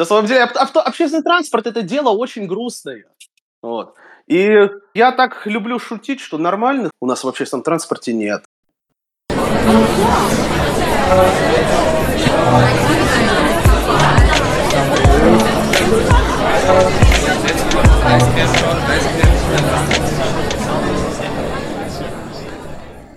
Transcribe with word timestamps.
На 0.00 0.06
самом 0.06 0.24
деле, 0.24 0.44
авто, 0.44 0.80
общественный 0.80 1.22
транспорт– 1.22 1.66
это 1.66 1.82
дело 1.82 2.08
очень 2.08 2.46
грустное. 2.46 3.04
Вот. 3.60 3.96
И 4.26 4.66
я 4.94 5.12
так 5.12 5.46
люблю 5.46 5.78
шутить, 5.78 6.20
что 6.20 6.38
нормальных 6.38 6.90
у 7.02 7.06
нас 7.06 7.22
в 7.22 7.28
общественном 7.28 7.62
транспорте 7.62 8.14
нет. 8.14 8.42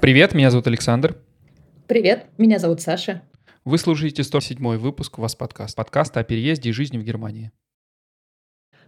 Привет, 0.02 0.34
меня 0.34 0.52
зовут 0.52 0.68
Александр. 0.68 1.16
Привет, 1.88 2.26
меня 2.38 2.60
зовут 2.60 2.82
Саша. 2.82 3.22
Вы 3.66 3.78
слушаете 3.78 4.26
107 4.26 4.76
выпуск 4.76 5.18
«У 5.18 5.22
вас 5.22 5.36
подкаст». 5.36 5.78
Подкаст 5.78 6.18
о 6.18 6.24
переезде 6.26 6.72
и 6.72 6.74
жизни 6.74 6.98
в 6.98 7.04
Германии. 7.04 7.54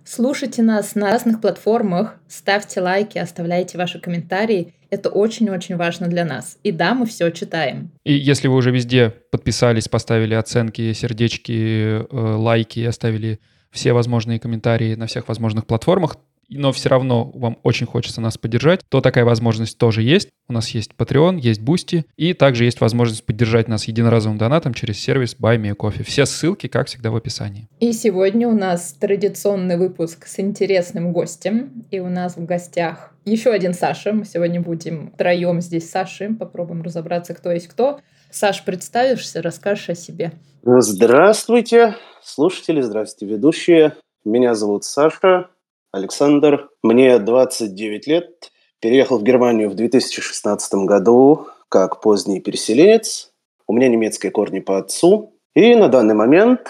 Слушайте 0.03 0.63
нас 0.63 0.95
на 0.95 1.11
разных 1.11 1.39
платформах, 1.39 2.19
ставьте 2.27 2.81
лайки, 2.81 3.17
оставляйте 3.17 3.77
ваши 3.77 4.01
комментарии. 4.01 4.73
Это 4.89 5.09
очень-очень 5.09 5.77
важно 5.77 6.09
для 6.09 6.25
нас. 6.25 6.57
И 6.63 6.73
да, 6.73 6.93
мы 6.93 7.05
все 7.05 7.29
читаем. 7.29 7.89
И 8.03 8.13
если 8.15 8.49
вы 8.49 8.55
уже 8.55 8.71
везде 8.71 9.11
подписались, 9.31 9.87
поставили 9.87 10.33
оценки, 10.33 10.91
сердечки, 10.91 12.01
э, 12.01 12.05
лайки, 12.11 12.81
оставили 12.81 13.39
все 13.71 13.93
возможные 13.93 14.41
комментарии 14.41 14.95
на 14.95 15.07
всех 15.07 15.29
возможных 15.29 15.67
платформах, 15.67 16.17
но 16.49 16.71
все 16.71 16.89
равно 16.89 17.31
вам 17.33 17.57
очень 17.63 17.85
хочется 17.85 18.21
нас 18.21 18.37
поддержать, 18.37 18.81
то 18.89 19.01
такая 19.01 19.25
возможность 19.25 19.77
тоже 19.77 20.01
есть. 20.01 20.29
У 20.47 20.53
нас 20.53 20.69
есть 20.69 20.91
Patreon, 20.97 21.39
есть 21.39 21.61
Boosty, 21.61 22.05
и 22.17 22.33
также 22.33 22.65
есть 22.65 22.81
возможность 22.81 23.25
поддержать 23.25 23.67
нас 23.67 23.85
единоразовым 23.87 24.37
донатом 24.37 24.73
через 24.73 24.99
сервис 24.99 25.35
Buy 25.39 25.57
Me 25.57 25.75
Coffee. 25.75 26.03
Все 26.03 26.25
ссылки, 26.25 26.67
как 26.67 26.87
всегда, 26.87 27.11
в 27.11 27.15
описании. 27.15 27.67
И 27.79 27.91
сегодня 27.93 28.47
у 28.47 28.55
нас 28.55 28.93
традиционный 28.93 29.77
выпуск 29.77 30.27
с 30.27 30.39
интересным 30.39 31.13
гостем, 31.13 31.85
и 31.91 31.99
у 31.99 32.09
нас 32.09 32.37
в 32.37 32.45
гостях 32.45 33.11
еще 33.25 33.49
один 33.49 33.73
Саша. 33.73 34.13
Мы 34.13 34.25
сегодня 34.25 34.61
будем 34.61 35.11
троем 35.17 35.61
здесь 35.61 35.87
с 35.87 35.91
Сашей, 35.91 36.33
попробуем 36.35 36.83
разобраться, 36.83 37.33
кто 37.33 37.51
есть 37.51 37.67
кто. 37.67 37.99
Саш, 38.29 38.63
представишься, 38.65 39.41
расскажешь 39.41 39.89
о 39.89 39.95
себе. 39.95 40.33
Здравствуйте, 40.63 41.95
слушатели, 42.21 42.81
здравствуйте, 42.81 43.33
ведущие. 43.33 43.93
Меня 44.25 44.55
зовут 44.55 44.83
Саша, 44.83 45.49
Александр. 45.95 46.69
Мне 46.83 47.19
29 47.19 48.07
лет. 48.07 48.51
Переехал 48.81 49.17
в 49.17 49.23
Германию 49.23 49.69
в 49.69 49.75
2016 49.75 50.73
году 50.85 51.47
как 51.69 52.01
поздний 52.01 52.41
переселенец. 52.41 53.31
У 53.65 53.73
меня 53.73 53.87
немецкие 53.87 54.31
корни 54.31 54.59
по 54.59 54.77
отцу. 54.77 55.33
И 55.55 55.73
на 55.73 55.87
данный 55.87 56.13
момент 56.13 56.67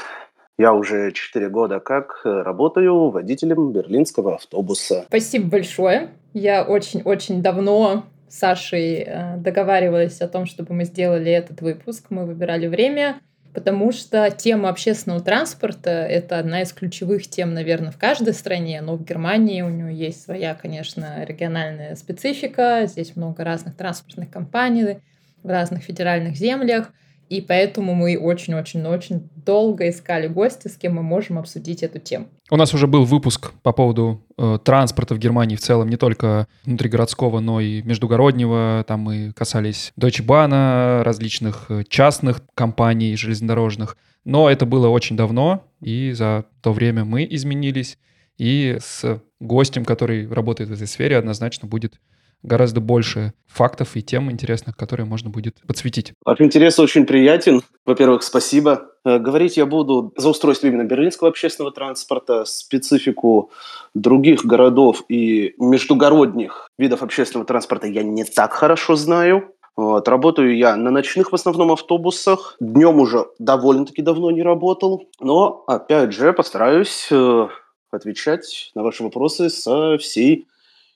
я 0.58 0.73
уже 0.73 1.12
4 1.12 1.50
года 1.50 1.80
как 1.80 2.22
работаю 2.23 3.09
водителем 3.09 3.72
берлинского 3.72 4.36
автобуса. 4.36 5.06
Спасибо 5.08 5.50
большое. 5.50 6.12
Я 6.34 6.64
очень-очень 6.64 7.42
давно 7.42 8.03
с 8.30 8.38
Сашей 8.38 9.06
э, 9.08 9.38
договаривалась 9.38 10.22
о 10.22 10.28
том, 10.28 10.46
чтобы 10.46 10.73
мы 10.76 10.86
сделали 10.86 11.31
этот 11.31 11.62
выпуск. 11.62 12.06
Мы 12.09 12.26
выбирали 12.26 12.68
время 12.68 13.20
потому 13.56 13.92
что 13.92 14.30
тема 14.30 14.70
общественного 14.70 15.22
транспорта— 15.22 15.89
это 15.89 16.38
одна 16.38 16.61
из 16.61 16.73
ключевых 16.73 17.28
тем, 17.28 17.53
наверное, 17.53 17.92
в 17.92 17.97
каждой 17.97 18.34
стране, 18.34 18.81
но 18.81 18.95
в 18.97 19.03
Германии 19.03 19.62
у 19.62 19.70
нее 19.70 19.95
есть 19.95 20.23
своя, 20.23 20.53
конечно, 20.53 21.23
региональная 21.23 21.95
специфика, 21.95 22.84
здесь 22.86 23.16
много 23.16 23.44
разных 23.44 23.75
транспортных 23.75 24.30
компаний 24.30 25.00
в 25.42 25.50
разных 25.50 25.84
федеральных 25.84 26.36
землях— 26.36 26.92
и 27.30 27.42
поэтому 27.42 27.95
мы 27.95 28.18
очень-очень-очень 28.18 29.30
долго 29.36 29.90
искали 29.90 30.28
гостя, 30.28 30.70
с 30.70 30.78
кем 30.78 30.95
мы 30.95 31.04
можем 31.04 31.40
обсудить 31.40 31.81
эту 31.84 32.00
тему. 32.00 32.28
У 32.52 32.56
нас 32.56 32.73
уже 32.73 32.88
был 32.88 33.06
выпуск 33.06 33.52
по 33.64 33.72
поводу 33.72 34.23
э, 34.38 34.59
транспорта 34.64 35.16
в 35.16 35.20
Германии 35.20 35.56
в 35.56 35.62
целом, 35.62 35.90
не 35.90 35.98
только 35.98 36.48
внутригородского, 36.66 37.40
но 37.40 37.59
и 37.59 37.81
междугороднего. 37.81 38.85
Там 38.88 39.02
мы 39.02 39.31
касались 39.35 39.91
Deutsche 40.00 40.24
Bahn, 40.25 41.02
различных 41.02 41.66
э, 41.69 41.84
частных 41.88 42.41
компаний 42.53 43.16
железнодорожных. 43.16 43.97
Но 44.24 44.50
это 44.50 44.66
было 44.66 44.90
очень 44.90 45.16
давно, 45.16 45.68
и 45.81 46.12
за 46.12 46.46
то 46.62 46.74
время 46.74 47.06
мы 47.06 47.28
изменились. 47.30 47.97
И 48.38 48.78
с 48.81 49.22
гостем, 49.40 49.85
который 49.85 50.28
работает 50.28 50.69
в 50.69 50.74
этой 50.74 50.88
сфере, 50.88 51.18
однозначно 51.18 51.68
будет 51.68 52.00
гораздо 52.45 52.81
больше 52.81 53.33
фактов 53.47 53.95
и 53.95 54.01
тем 54.01 54.31
интересных, 54.31 54.75
которые 54.75 55.06
можно 55.06 55.29
будет 55.29 55.56
подсветить. 55.67 56.13
Ваш 56.25 56.41
интерес 56.41 56.79
очень 56.79 57.06
приятен. 57.06 57.61
Во-первых, 57.85 58.23
спасибо. 58.23 58.89
Э, 59.06 59.17
говорить 59.19 59.57
я 59.57 59.66
буду 59.66 60.13
за 60.17 60.29
устройство 60.29 60.67
именно 60.67 60.84
берлинского 60.84 61.29
общественного 61.29 61.73
транспорта, 61.73 62.45
специфику 62.45 63.51
других 63.94 64.45
городов 64.45 65.03
и 65.09 65.53
междугородних 65.57 66.69
видов 66.78 67.01
общественного 67.01 67.45
транспорта 67.45 67.88
я 67.88 68.03
не 68.03 68.23
так 68.23 68.53
хорошо 68.53 68.95
знаю. 68.95 69.51
Вот. 69.75 70.07
Работаю 70.07 70.55
я 70.55 70.75
на 70.75 70.89
ночных 70.89 71.31
в 71.31 71.35
основном 71.35 71.72
автобусах. 71.72 72.55
Днем 72.59 73.00
уже 73.00 73.25
довольно-таки 73.39 74.01
давно 74.01 74.31
не 74.31 74.41
работал. 74.41 75.03
Но, 75.19 75.63
опять 75.67 76.13
же, 76.13 76.31
постараюсь 76.31 77.07
э, 77.11 77.47
отвечать 77.91 78.72
на 78.73 78.84
ваши 78.84 79.03
вопросы 79.03 79.50
со 79.50 79.97
всей 79.97 80.47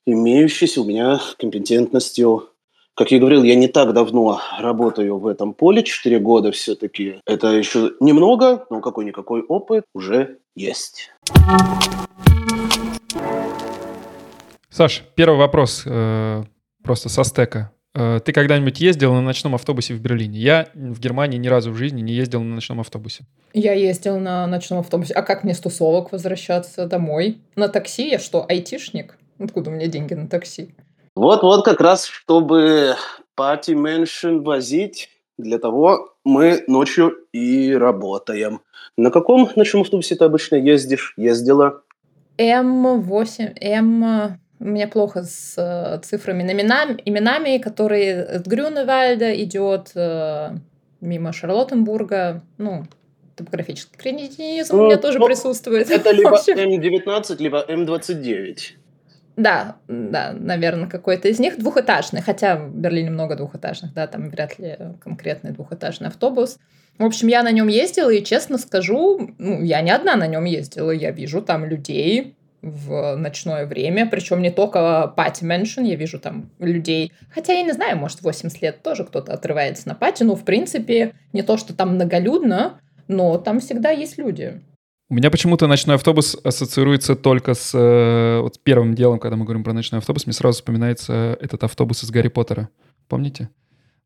имеющейся 0.05 0.81
у 0.81 0.85
меня 0.85 1.19
компетентностью. 1.37 2.49
Как 2.95 3.11
я 3.11 3.19
говорил, 3.19 3.43
я 3.43 3.55
не 3.55 3.67
так 3.67 3.93
давно 3.93 4.41
работаю 4.59 5.19
в 5.19 5.27
этом 5.27 5.53
поле, 5.53 5.83
4 5.83 6.19
года 6.19 6.51
все-таки. 6.51 7.21
Это 7.25 7.47
еще 7.47 7.93
немного, 7.99 8.65
но 8.69 8.81
какой-никакой 8.81 9.41
опыт 9.41 9.85
уже 9.93 10.39
есть. 10.55 11.11
Саш, 14.69 15.03
первый 15.15 15.37
вопрос 15.37 15.83
э, 15.85 16.43
просто 16.83 17.09
со 17.09 17.23
стека. 17.23 17.71
Э, 17.95 18.19
ты 18.23 18.33
когда-нибудь 18.33 18.79
ездил 18.79 19.13
на 19.13 19.21
ночном 19.21 19.55
автобусе 19.55 19.93
в 19.93 20.01
Берлине? 20.01 20.39
Я 20.39 20.67
в 20.73 20.99
Германии 20.99 21.37
ни 21.37 21.47
разу 21.47 21.71
в 21.71 21.75
жизни 21.75 22.01
не 22.01 22.13
ездил 22.13 22.41
на 22.41 22.55
ночном 22.55 22.79
автобусе. 22.79 23.25
Я 23.53 23.73
ездил 23.73 24.19
на 24.19 24.45
ночном 24.47 24.79
автобусе. 24.79 25.13
А 25.13 25.23
как 25.23 25.43
мне 25.43 25.53
с 25.53 25.59
тусовок 25.59 26.11
возвращаться 26.11 26.85
домой? 26.85 27.39
На 27.55 27.67
такси? 27.67 28.09
Я 28.09 28.19
что, 28.19 28.45
айтишник? 28.47 29.17
Откуда 29.39 29.69
у 29.69 29.73
меня 29.73 29.87
деньги 29.87 30.13
на 30.13 30.27
такси? 30.27 30.75
Вот-вот 31.15 31.65
как 31.65 31.81
раз, 31.81 32.05
чтобы 32.05 32.95
пати 33.35 33.71
меншин 33.71 34.43
возить, 34.43 35.09
для 35.37 35.57
того 35.57 36.13
мы 36.25 36.63
ночью 36.67 37.13
и 37.31 37.73
работаем. 37.73 38.61
На 38.97 39.11
каком 39.11 39.49
ночном 39.55 39.83
автобусе 39.83 40.15
ты 40.15 40.25
обычно 40.25 40.55
ездишь? 40.55 41.13
Ездила? 41.17 41.81
М8, 42.37 43.57
М... 43.61 44.39
У 44.61 44.65
меня 44.65 44.89
плохо 44.89 45.23
с 45.23 45.53
э, 45.57 46.01
цифрами, 46.03 46.43
именами, 46.43 47.01
именами, 47.05 47.59
которые 47.59 48.21
от 48.23 48.45
Грюневальда 48.45 49.41
идет 49.41 49.91
э, 49.95 50.49
мимо 50.99 51.31
Шарлоттенбурга. 51.31 52.43
Ну, 52.57 52.83
топографический 53.37 53.97
кретинизм 53.97 54.75
ну, 54.75 54.83
у 54.83 54.85
меня 54.87 54.97
тоже 54.97 55.19
ну, 55.19 55.27
присутствует. 55.27 55.89
Это 55.89 56.11
либо 56.13 56.35
М19, 56.35 57.37
либо 57.39 57.65
М29. 57.69 58.57
Да, 59.39 59.77
да, 59.87 60.35
наверное, 60.37 60.89
какой-то 60.89 61.29
из 61.29 61.39
них 61.39 61.57
двухэтажный, 61.57 62.21
хотя 62.21 62.57
в 62.57 62.75
Берлине 62.75 63.09
много 63.09 63.37
двухэтажных, 63.37 63.93
да, 63.93 64.05
там 64.05 64.29
вряд 64.29 64.59
ли 64.59 64.77
конкретный 65.01 65.51
двухэтажный 65.51 66.09
автобус. 66.09 66.59
В 66.97 67.05
общем, 67.05 67.29
я 67.29 67.41
на 67.41 67.51
нем 67.51 67.69
ездила, 67.69 68.09
и 68.09 68.21
честно 68.21 68.57
скажу, 68.57 69.31
ну, 69.37 69.63
я 69.63 69.79
не 69.79 69.91
одна 69.91 70.17
на 70.17 70.27
нем 70.27 70.43
ездила, 70.43 70.91
я 70.91 71.11
вижу 71.11 71.41
там 71.41 71.63
людей 71.63 72.35
в 72.61 73.15
ночное 73.15 73.65
время, 73.65 74.09
причем 74.09 74.41
не 74.41 74.51
только 74.51 75.07
пати 75.15 75.45
меншин, 75.45 75.85
я 75.85 75.95
вижу 75.95 76.19
там 76.19 76.49
людей, 76.59 77.13
хотя 77.33 77.53
я 77.53 77.63
не 77.63 77.71
знаю, 77.71 77.97
может, 77.97 78.21
80 78.21 78.61
лет 78.61 78.83
тоже 78.83 79.05
кто-то 79.05 79.31
отрывается 79.31 79.87
на 79.87 79.95
пати, 79.95 80.23
но, 80.23 80.35
в 80.35 80.43
принципе, 80.43 81.13
не 81.31 81.43
то, 81.43 81.55
что 81.55 81.73
там 81.73 81.95
многолюдно, 81.95 82.81
но 83.07 83.37
там 83.37 83.61
всегда 83.61 83.91
есть 83.91 84.17
люди. 84.17 84.59
У 85.11 85.15
меня 85.15 85.31
почему-то 85.31 85.65
ночной 85.65 85.95
автобус 85.95 86.37
ассоциируется 86.43 87.15
только 87.15 87.55
с 87.55 87.73
э, 87.73 88.41
вот 88.41 88.59
первым 88.61 88.93
делом, 88.93 89.17
когда 89.17 89.35
мы 89.37 89.43
говорим 89.43 89.63
про 89.63 89.73
ночной 89.73 89.97
автобус, 89.97 90.27
мне 90.27 90.33
сразу 90.33 90.57
вспоминается 90.57 91.35
этот 91.41 91.63
автобус 91.63 92.03
из 92.03 92.11
Гарри 92.11 92.27
Поттера. 92.27 92.69
Помните? 93.07 93.49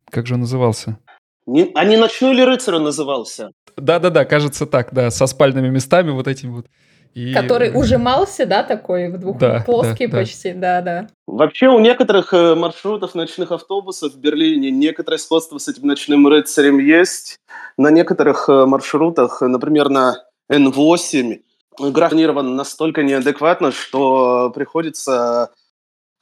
Как 0.09 0.27
же 0.27 0.35
он 0.35 0.41
назывался? 0.41 0.97
Не, 1.45 1.71
а 1.75 1.83
не 1.83 1.97
ночной 1.97 2.33
ли 2.33 2.45
рыцарь 2.45 2.75
он 2.75 2.83
назывался? 2.83 3.51
Да-да-да, 3.75 4.23
кажется 4.23 4.65
так, 4.65 4.93
да, 4.93 5.11
со 5.11 5.27
спальными 5.27 5.67
местами 5.67 6.11
вот 6.11 6.29
этими 6.29 6.51
вот. 6.51 6.67
И... 7.13 7.33
Который 7.33 7.71
ужимался, 7.75 8.45
да, 8.45 8.63
такой, 8.63 9.09
в 9.11 9.17
двух 9.17 9.37
да, 9.39 9.61
плоский 9.65 10.07
да, 10.07 10.19
почти, 10.19 10.53
да-да. 10.53 11.09
Вообще 11.27 11.67
у 11.67 11.79
некоторых 11.79 12.33
э, 12.33 12.55
маршрутов 12.55 13.13
ночных 13.13 13.51
автобусов 13.51 14.13
в 14.13 14.19
Берлине 14.19 14.71
некоторое 14.71 15.17
сходство 15.17 15.57
с 15.57 15.67
этим 15.67 15.85
ночным 15.85 16.25
рыцарем 16.29 16.79
есть. 16.79 17.39
На 17.75 17.91
некоторых 17.91 18.47
э, 18.47 18.65
маршрутах, 18.65 19.41
например, 19.41 19.89
на 19.89 20.15
N8 20.51 21.41
графинирован 21.79 22.55
настолько 22.55 23.03
неадекватно, 23.03 23.71
что 23.71 24.51
приходится 24.53 25.51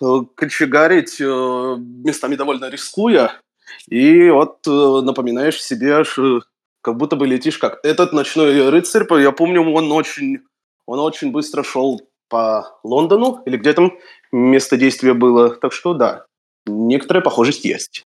э, 0.01 0.05
кочегарить 0.35 1.19
э, 1.19 1.25
местами 1.25 2.35
довольно 2.35 2.69
рискуя. 2.69 3.39
И 3.87 4.29
вот 4.29 4.59
э, 4.67 4.71
напоминаешь 4.71 5.61
себе 5.61 6.03
как 6.81 6.97
будто 6.97 7.15
бы 7.15 7.27
летишь 7.27 7.57
как 7.57 7.79
этот 7.83 8.13
ночной 8.13 8.69
рыцарь. 8.69 9.05
Я 9.21 9.31
помню, 9.31 9.61
он 9.61 9.91
очень, 9.91 10.39
он 10.85 10.99
очень 10.99 11.31
быстро 11.31 11.63
шел 11.63 12.01
по 12.29 12.79
Лондону, 12.83 13.41
или 13.45 13.57
где 13.57 13.73
там 13.73 13.91
место 14.31 14.77
действия 14.77 15.13
было. 15.13 15.55
Так 15.55 15.73
что 15.73 15.93
да, 15.93 16.25
некоторая 16.65 17.23
похожесть 17.23 17.65
есть. 17.65 18.03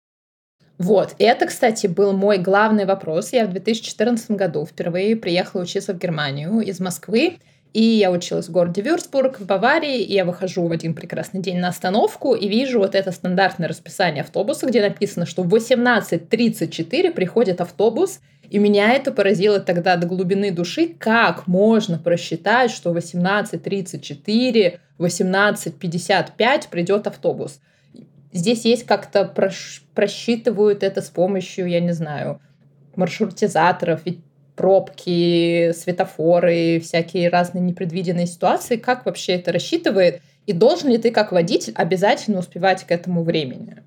Вот, 0.80 1.14
это, 1.18 1.46
кстати, 1.46 1.86
был 1.86 2.14
мой 2.14 2.38
главный 2.38 2.86
вопрос. 2.86 3.34
Я 3.34 3.44
в 3.44 3.50
2014 3.50 4.30
году 4.30 4.64
впервые 4.64 5.14
приехала 5.14 5.60
учиться 5.60 5.92
в 5.92 5.98
Германию 5.98 6.60
из 6.60 6.80
Москвы, 6.80 7.36
и 7.74 7.82
я 7.82 8.10
училась 8.10 8.48
в 8.48 8.50
городе 8.50 8.80
Вюрцбург, 8.80 9.40
в 9.40 9.44
Баварии, 9.44 10.00
и 10.00 10.14
я 10.14 10.24
выхожу 10.24 10.66
в 10.66 10.72
один 10.72 10.94
прекрасный 10.94 11.42
день 11.42 11.58
на 11.58 11.68
остановку 11.68 12.32
и 12.34 12.48
вижу 12.48 12.78
вот 12.78 12.94
это 12.94 13.12
стандартное 13.12 13.68
расписание 13.68 14.22
автобуса, 14.22 14.64
где 14.66 14.80
написано, 14.80 15.26
что 15.26 15.42
в 15.42 15.54
18.34 15.54 17.10
приходит 17.12 17.60
автобус, 17.60 18.20
и 18.48 18.58
меня 18.58 18.94
это 18.94 19.12
поразило 19.12 19.60
тогда 19.60 19.96
до 19.96 20.06
глубины 20.06 20.50
души, 20.50 20.88
как 20.98 21.46
можно 21.46 21.98
просчитать, 21.98 22.70
что 22.70 22.94
в 22.94 22.96
18.34, 22.96 24.78
18.55 24.98 26.68
придет 26.70 27.06
автобус. 27.06 27.60
Здесь 28.32 28.64
есть 28.64 28.86
как-то 28.86 29.24
прош... 29.24 29.82
просчитывают 29.94 30.82
это 30.82 31.02
с 31.02 31.10
помощью, 31.10 31.68
я 31.68 31.80
не 31.80 31.92
знаю, 31.92 32.40
маршрутизаторов, 32.96 34.02
ведь 34.04 34.20
пробки, 34.56 35.72
светофоры, 35.72 36.80
всякие 36.80 37.30
разные 37.30 37.62
непредвиденные 37.62 38.26
ситуации. 38.26 38.76
Как 38.76 39.06
вообще 39.06 39.32
это 39.32 39.52
рассчитывает? 39.52 40.20
И 40.46 40.52
должен 40.52 40.90
ли 40.90 40.98
ты 40.98 41.10
как 41.10 41.32
водитель 41.32 41.72
обязательно 41.76 42.38
успевать 42.38 42.84
к 42.84 42.90
этому 42.90 43.24
времени? 43.24 43.82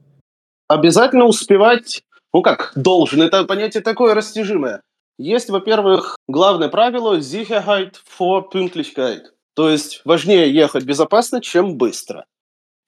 Обязательно 0.67 1.25
успевать, 1.25 2.01
ну 2.33 2.41
как, 2.41 2.71
должен, 2.75 3.21
это 3.21 3.43
понятие 3.43 3.83
такое 3.83 4.15
растяжимое. 4.15 4.81
Есть, 5.19 5.49
во-первых, 5.49 6.17
главное 6.27 6.69
правило 6.69 7.19
Sicherheit 7.19 7.93
vor 8.19 8.49
Pünktlichkeit. 8.51 9.21
То 9.55 9.69
есть 9.69 10.01
важнее 10.05 10.51
ехать 10.51 10.85
безопасно, 10.85 11.39
чем 11.39 11.77
быстро. 11.77 12.25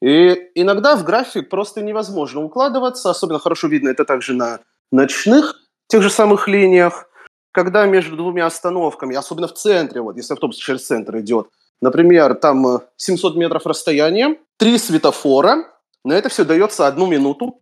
И 0.02 0.52
иногда 0.56 0.96
в 0.96 1.04
график 1.04 1.50
просто 1.50 1.82
невозможно 1.82 2.42
укладываться, 2.42 3.10
особенно 3.10 3.40
хорошо 3.40 3.68
видно 3.68 3.90
это 3.90 4.06
также 4.06 4.34
на 4.34 4.60
ночных 4.92 5.56
тех 5.88 6.02
же 6.02 6.10
самых 6.10 6.48
линиях, 6.48 7.08
когда 7.52 7.86
между 7.86 8.18
двумя 8.18 8.46
остановками, 8.46 9.16
особенно 9.16 9.48
в 9.48 9.54
центре, 9.54 10.02
вот 10.02 10.18
если 10.18 10.34
автобус 10.34 10.58
через 10.58 10.86
центр 10.86 11.20
идет, 11.20 11.48
например, 11.82 12.36
там 12.36 12.82
700 12.98 13.36
э, 13.36 13.40
метров 13.40 13.66
расстояния, 13.66 14.38
три 14.58 14.78
светофора, 14.78 15.72
на 16.04 16.14
это 16.14 16.30
все 16.30 16.44
дается 16.44 16.88
одну 16.88 17.08
минуту, 17.08 17.62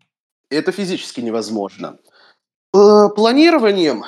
и 0.50 0.56
это 0.56 0.72
физически 0.72 1.22
невозможно. 1.22 2.00
Э, 2.76 3.10
планированием, 3.16 4.06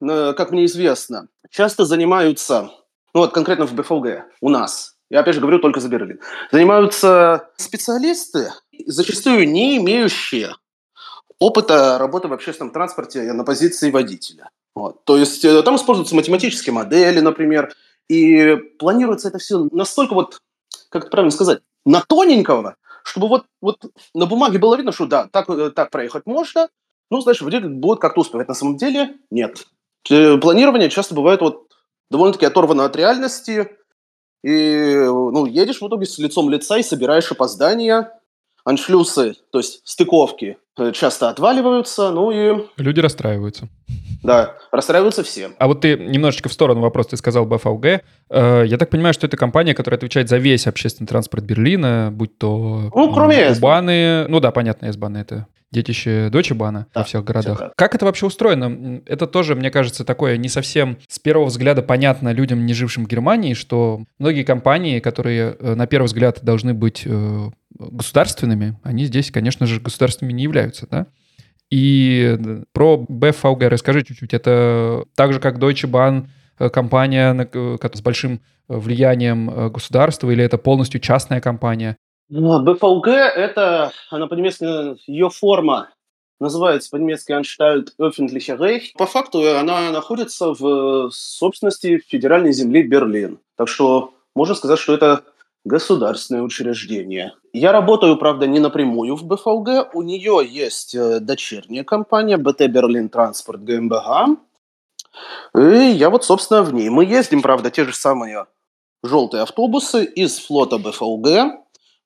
э, 0.00 0.32
как 0.34 0.52
мне 0.52 0.66
известно, 0.66 1.28
часто 1.50 1.84
занимаются, 1.84 2.70
ну 3.12 3.20
вот 3.20 3.32
конкретно 3.32 3.66
в 3.66 3.74
БФЛГ 3.74 4.24
у 4.40 4.48
нас, 4.48 4.97
я 5.10 5.20
опять 5.20 5.34
же 5.34 5.40
говорю 5.40 5.58
только 5.58 5.80
за 5.80 5.88
Берлин, 5.88 6.20
занимаются 6.52 7.50
специалисты, 7.56 8.52
зачастую 8.86 9.48
не 9.48 9.78
имеющие 9.78 10.54
опыта 11.38 11.98
работы 11.98 12.28
в 12.28 12.32
общественном 12.32 12.72
транспорте 12.72 13.32
на 13.32 13.44
позиции 13.44 13.90
водителя. 13.90 14.50
Вот. 14.74 15.04
То 15.04 15.16
есть 15.16 15.44
э, 15.44 15.62
там 15.62 15.76
используются 15.76 16.14
математические 16.14 16.72
модели, 16.72 17.20
например, 17.20 17.74
и 18.08 18.56
планируется 18.78 19.28
это 19.28 19.38
все 19.38 19.68
настолько 19.72 20.14
вот, 20.14 20.40
как 20.88 21.02
это 21.02 21.10
правильно 21.10 21.30
сказать, 21.30 21.60
на 21.84 22.00
тоненького, 22.00 22.76
чтобы 23.02 23.28
вот, 23.28 23.46
вот 23.60 23.78
на 24.14 24.26
бумаге 24.26 24.58
было 24.58 24.76
видно, 24.76 24.92
что 24.92 25.06
да, 25.06 25.28
так, 25.32 25.48
э, 25.48 25.70
так 25.70 25.90
проехать 25.90 26.26
можно, 26.26 26.68
ну, 27.10 27.20
значит, 27.20 27.42
водитель 27.42 27.68
будет 27.68 28.00
как-то 28.00 28.20
успевать. 28.20 28.48
На 28.48 28.54
самом 28.54 28.76
деле 28.76 29.16
нет. 29.30 29.66
Э, 30.10 30.36
планирование 30.38 30.90
часто 30.90 31.14
бывает 31.14 31.40
вот 31.40 31.68
довольно-таки 32.10 32.46
оторвано 32.46 32.84
от 32.84 32.96
реальности, 32.96 33.77
и 34.42 34.94
ну, 34.94 35.46
едешь 35.46 35.80
в 35.80 35.86
итоге 35.86 36.06
с 36.06 36.18
лицом 36.18 36.48
лица 36.48 36.78
и 36.78 36.82
собираешь 36.82 37.30
опоздания, 37.30 38.17
аншлюсы, 38.68 39.34
то 39.50 39.58
есть 39.58 39.80
стыковки, 39.84 40.58
часто 40.92 41.30
отваливаются, 41.30 42.10
ну 42.10 42.30
и... 42.30 42.66
Люди 42.76 43.00
расстраиваются. 43.00 43.68
Да, 44.22 44.56
расстраиваются 44.70 45.22
все. 45.22 45.50
А 45.58 45.66
вот 45.66 45.80
ты 45.80 45.96
немножечко 45.96 46.48
в 46.48 46.52
сторону 46.52 46.82
вопрос, 46.82 47.06
ты 47.06 47.16
сказал 47.16 47.46
БФЛГ. 47.46 47.84
Э, 47.84 48.64
я 48.66 48.76
так 48.76 48.90
понимаю, 48.90 49.14
что 49.14 49.26
это 49.26 49.36
компания, 49.36 49.74
которая 49.74 49.96
отвечает 49.96 50.28
за 50.28 50.36
весь 50.36 50.66
общественный 50.66 51.06
транспорт 51.06 51.44
Берлина, 51.44 52.10
будь 52.12 52.36
то... 52.36 52.90
Ну, 52.94 53.12
кроме 53.14 53.54
Баны, 53.58 54.26
ну 54.28 54.40
да, 54.40 54.50
понятно, 54.50 54.86
S-баны 54.86 55.18
это 55.18 55.46
детище 55.70 56.28
Deutsche 56.28 56.56
Bahn 56.56 56.72
да, 56.72 56.86
во 56.94 57.04
всех 57.04 57.24
городах. 57.24 57.58
Все 57.58 57.72
как 57.76 57.94
это 57.94 58.06
вообще 58.06 58.26
устроено? 58.26 59.02
Это 59.06 59.26
тоже, 59.26 59.54
мне 59.54 59.70
кажется, 59.70 60.04
такое 60.04 60.36
не 60.36 60.48
совсем 60.48 60.98
с 61.08 61.18
первого 61.18 61.46
взгляда 61.46 61.82
понятно 61.82 62.32
людям, 62.32 62.66
не 62.66 62.74
жившим 62.74 63.04
в 63.04 63.08
Германии, 63.08 63.54
что 63.54 64.02
многие 64.18 64.44
компании, 64.44 65.00
которые 65.00 65.56
э, 65.58 65.74
на 65.74 65.86
первый 65.86 66.06
взгляд 66.06 66.40
должны 66.42 66.74
быть 66.74 67.02
э, 67.04 67.50
государственными, 67.78 68.78
они 68.82 69.04
здесь, 69.04 69.30
конечно 69.30 69.66
же, 69.66 69.80
государственными 69.80 70.34
не 70.34 70.42
являются, 70.44 70.86
да? 70.90 71.06
И 71.70 72.38
про 72.72 73.04
BFVG 73.08 73.68
расскажи 73.68 74.02
чуть-чуть. 74.02 74.32
Это 74.32 75.04
так 75.14 75.32
же, 75.32 75.40
как 75.40 75.58
Deutsche 75.58 75.88
Bahn, 75.88 76.28
э, 76.58 76.70
компания 76.70 77.48
с 77.92 78.00
большим 78.00 78.40
влиянием 78.68 79.70
государства, 79.72 80.30
или 80.30 80.44
это 80.44 80.58
полностью 80.58 81.00
частная 81.00 81.40
компания? 81.40 81.96
Ну, 82.28 82.62
БФЛГ– 82.62 83.06
это, 83.08 83.92
она 84.10 84.26
по-немецки, 84.26 84.64
ее 85.10 85.30
форма 85.30 85.88
называется 86.40 86.90
по-немецки 86.90 87.32
Anstalt 87.32 87.88
öffentlicher 87.98 88.58
Recht. 88.58 88.92
По 88.96 89.06
факту 89.06 89.56
она 89.56 89.90
находится 89.90 90.52
в 90.52 91.10
собственности 91.10 91.98
федеральной 92.06 92.52
земли 92.52 92.82
Берлин. 92.82 93.38
Так 93.56 93.68
что 93.68 94.12
можно 94.34 94.54
сказать, 94.54 94.78
что 94.78 94.94
это 94.94 95.24
государственное 95.68 96.42
учреждение. 96.42 97.34
Я 97.52 97.72
работаю, 97.72 98.16
правда, 98.16 98.46
не 98.46 98.58
напрямую 98.58 99.14
в 99.14 99.24
БФЛГ. 99.24 99.94
У 99.94 100.02
нее 100.02 100.40
есть 100.48 100.94
э, 100.94 101.20
дочерняя 101.20 101.84
компания 101.84 102.36
БТ 102.36 102.66
Берлин 102.68 103.08
Транспорт 103.08 103.62
ГМБГ. 103.62 104.38
И 105.56 105.60
я 105.60 106.10
вот, 106.10 106.24
собственно, 106.24 106.62
в 106.62 106.74
ней. 106.74 106.88
Мы 106.88 107.04
ездим, 107.04 107.42
правда, 107.42 107.70
те 107.70 107.84
же 107.84 107.94
самые 107.94 108.46
желтые 109.02 109.42
автобусы 109.42 110.04
из 110.04 110.38
флота 110.38 110.78
БФЛГ. 110.78 111.28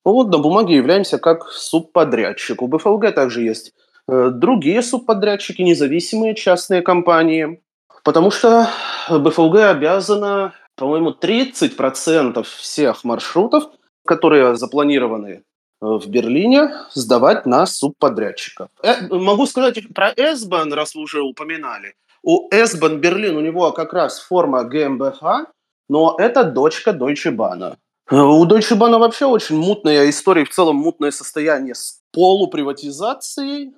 Вот 0.04 0.28
на 0.30 0.38
бумаге 0.38 0.76
являемся 0.76 1.18
как 1.18 1.48
субподрядчик. 1.48 2.60
У 2.60 2.66
БФЛГ 2.66 3.14
также 3.14 3.42
есть 3.42 3.72
э, 4.08 4.30
другие 4.30 4.82
субподрядчики, 4.82 5.62
независимые 5.62 6.34
частные 6.34 6.82
компании. 6.82 7.62
Потому 8.04 8.32
что 8.32 8.68
БФЛГ 9.08 9.56
обязана 9.60 10.54
по-моему, 10.76 11.10
30% 11.10 12.42
всех 12.42 13.04
маршрутов, 13.04 13.64
которые 14.06 14.56
запланированы 14.56 15.28
э, 15.28 15.40
в 15.80 16.06
Берлине, 16.08 16.70
сдавать 16.94 17.46
на 17.46 17.66
субподрядчиков. 17.66 18.68
Э, 18.82 19.06
могу 19.08 19.46
сказать 19.46 19.78
про 19.94 20.12
S-Bahn, 20.16 20.74
раз 20.74 20.94
вы 20.94 21.02
уже 21.02 21.22
упоминали. 21.22 21.94
У 22.22 22.48
S-Bahn 22.50 22.98
Берлин, 22.98 23.36
у 23.36 23.40
него 23.40 23.72
как 23.72 23.92
раз 23.92 24.20
форма 24.20 24.64
ГМБХ, 24.64 25.22
но 25.88 26.16
это 26.18 26.44
дочка 26.44 26.90
Deutsche 26.90 27.34
Bahn. 27.34 27.76
Э, 28.10 28.16
у 28.16 28.46
Deutsche 28.46 28.76
Bahn 28.76 28.98
вообще 28.98 29.26
очень 29.26 29.56
мутная 29.56 30.08
история, 30.08 30.44
в 30.44 30.50
целом 30.50 30.76
мутное 30.76 31.10
состояние 31.10 31.74
с 31.74 32.00
полуприватизацией, 32.12 33.74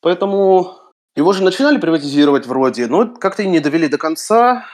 поэтому 0.00 0.76
его 1.16 1.32
же 1.32 1.42
начинали 1.42 1.78
приватизировать 1.78 2.46
вроде, 2.46 2.86
но 2.86 3.08
как-то 3.08 3.42
и 3.42 3.48
не 3.48 3.58
довели 3.58 3.88
до 3.88 3.98
конца. 3.98 4.64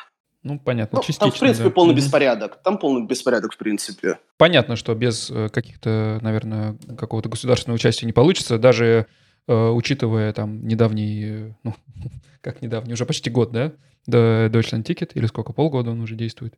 Ну, 0.45 0.59
понятно, 0.59 0.99
ну, 0.99 1.03
частично. 1.03 1.31
Там, 1.31 1.31
в 1.31 1.41
принципе, 1.41 1.65
да. 1.65 1.71
полный 1.71 1.95
беспорядок. 1.95 2.63
Там 2.63 2.77
полный 2.77 3.07
беспорядок, 3.07 3.55
в 3.55 3.57
принципе. 3.57 4.19
Понятно, 4.37 4.77
что 4.77 4.95
без 4.95 5.31
э, 5.31 5.49
каких-то, 5.49 6.19
наверное, 6.21 6.77
какого-то 6.99 7.31
государственного 7.31 7.77
участия 7.77 8.05
не 8.05 8.13
получится, 8.13 8.59
даже 8.59 9.07
э, 9.49 9.69
учитывая 9.71 10.35
там 10.35 10.69
недавний, 10.69 11.25
э, 11.25 11.53
ну, 11.63 11.75
как 12.43 12.61
недавний, 12.61 12.93
уже 12.93 13.07
почти 13.07 13.31
год, 13.31 13.53
да, 13.53 13.73
до 14.07 14.49
Deutschland 14.49 14.85
Ticket, 14.85 15.13
или 15.15 15.25
сколько, 15.25 15.55
полгода 15.55 15.93
он 15.93 16.03
уже 16.03 16.15
действует. 16.15 16.55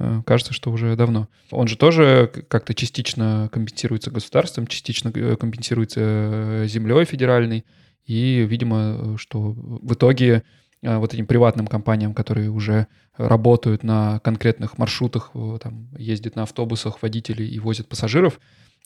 Э, 0.00 0.22
кажется, 0.26 0.52
что 0.52 0.72
уже 0.72 0.96
давно. 0.96 1.28
Он 1.52 1.68
же 1.68 1.76
тоже 1.76 2.28
как-то 2.48 2.74
частично 2.74 3.48
компенсируется 3.52 4.10
государством, 4.10 4.66
частично 4.66 5.12
компенсируется 5.12 6.64
землей 6.66 7.04
федеральной, 7.04 7.64
и, 8.04 8.44
видимо, 8.48 9.16
что 9.16 9.54
в 9.56 9.94
итоге 9.94 10.42
вот 10.82 11.14
этим 11.14 11.26
приватным 11.26 11.66
компаниям, 11.66 12.12
которые 12.12 12.50
уже 12.50 12.88
работают 13.16 13.82
на 13.82 14.20
конкретных 14.20 14.78
маршрутах, 14.78 15.30
э, 15.34 15.58
там, 15.62 15.88
ездят 15.96 16.36
на 16.36 16.44
автобусах 16.44 17.02
водителей 17.02 17.48
и 17.48 17.58
возят 17.58 17.88
пассажиров, 17.88 18.40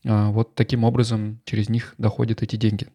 э, 0.04 0.26
вот 0.30 0.54
таким 0.54 0.84
образом 0.84 1.40
через 1.44 1.68
них 1.68 1.94
доходят 1.98 2.42
эти 2.42 2.56
деньги. 2.56 2.88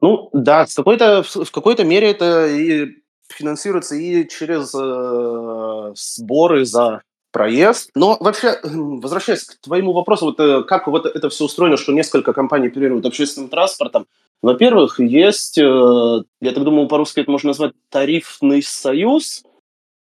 Ну 0.00 0.28
да, 0.32 0.66
в 0.66 0.74
какой-то, 0.74 1.22
в 1.22 1.50
какой-то 1.50 1.84
мере 1.84 2.10
это 2.10 2.46
и 2.46 2.96
финансируется 3.28 3.94
и 3.94 4.28
через 4.28 4.74
э, 4.74 5.92
сборы 5.94 6.64
за 6.64 7.02
проезд. 7.32 7.90
Но 7.94 8.16
вообще, 8.20 8.58
возвращаясь 8.62 9.44
к 9.44 9.60
твоему 9.60 9.92
вопросу, 9.92 10.26
вот 10.26 10.66
как 10.66 10.86
вот 10.88 11.06
это 11.06 11.28
все 11.28 11.44
устроено, 11.44 11.76
что 11.76 11.92
несколько 11.92 12.32
компаний 12.32 12.68
оперируют 12.68 13.06
общественным 13.06 13.50
транспортом, 13.50 14.06
Во-первых, 14.42 15.00
есть, 15.00 15.58
э, 15.58 15.62
я 15.62 16.52
так 16.52 16.64
думаю, 16.64 16.88
по-русски 16.88 17.20
это 17.20 17.30
можно 17.30 17.48
назвать 17.48 17.72
тарифный 17.88 18.62
союз. 18.62 19.42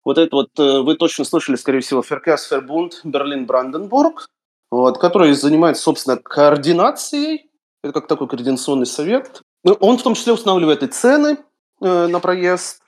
Вот 0.04 0.18
это 0.18 0.34
вот, 0.34 0.50
э, 0.58 0.80
вы 0.80 0.96
точно 0.96 1.24
слышали, 1.24 1.56
скорее 1.56 1.80
всего, 1.80 2.02
Verkehrsverbund 2.02 2.92
Берлин-Бранденбург, 3.04 4.26
вот, 4.70 4.98
который 4.98 5.32
занимается, 5.32 5.82
собственно, 5.82 6.16
координацией, 6.16 7.50
это 7.82 7.92
как 7.92 8.08
такой 8.08 8.28
координационный 8.28 8.86
совет. 8.86 9.40
Ну, 9.64 9.72
он 9.80 9.98
в 9.98 10.02
том 10.02 10.14
числе 10.14 10.32
устанавливает 10.32 10.82
и 10.82 10.88
цены 10.88 11.38
э, 11.80 12.06
на 12.06 12.20
проезд, 12.20 12.82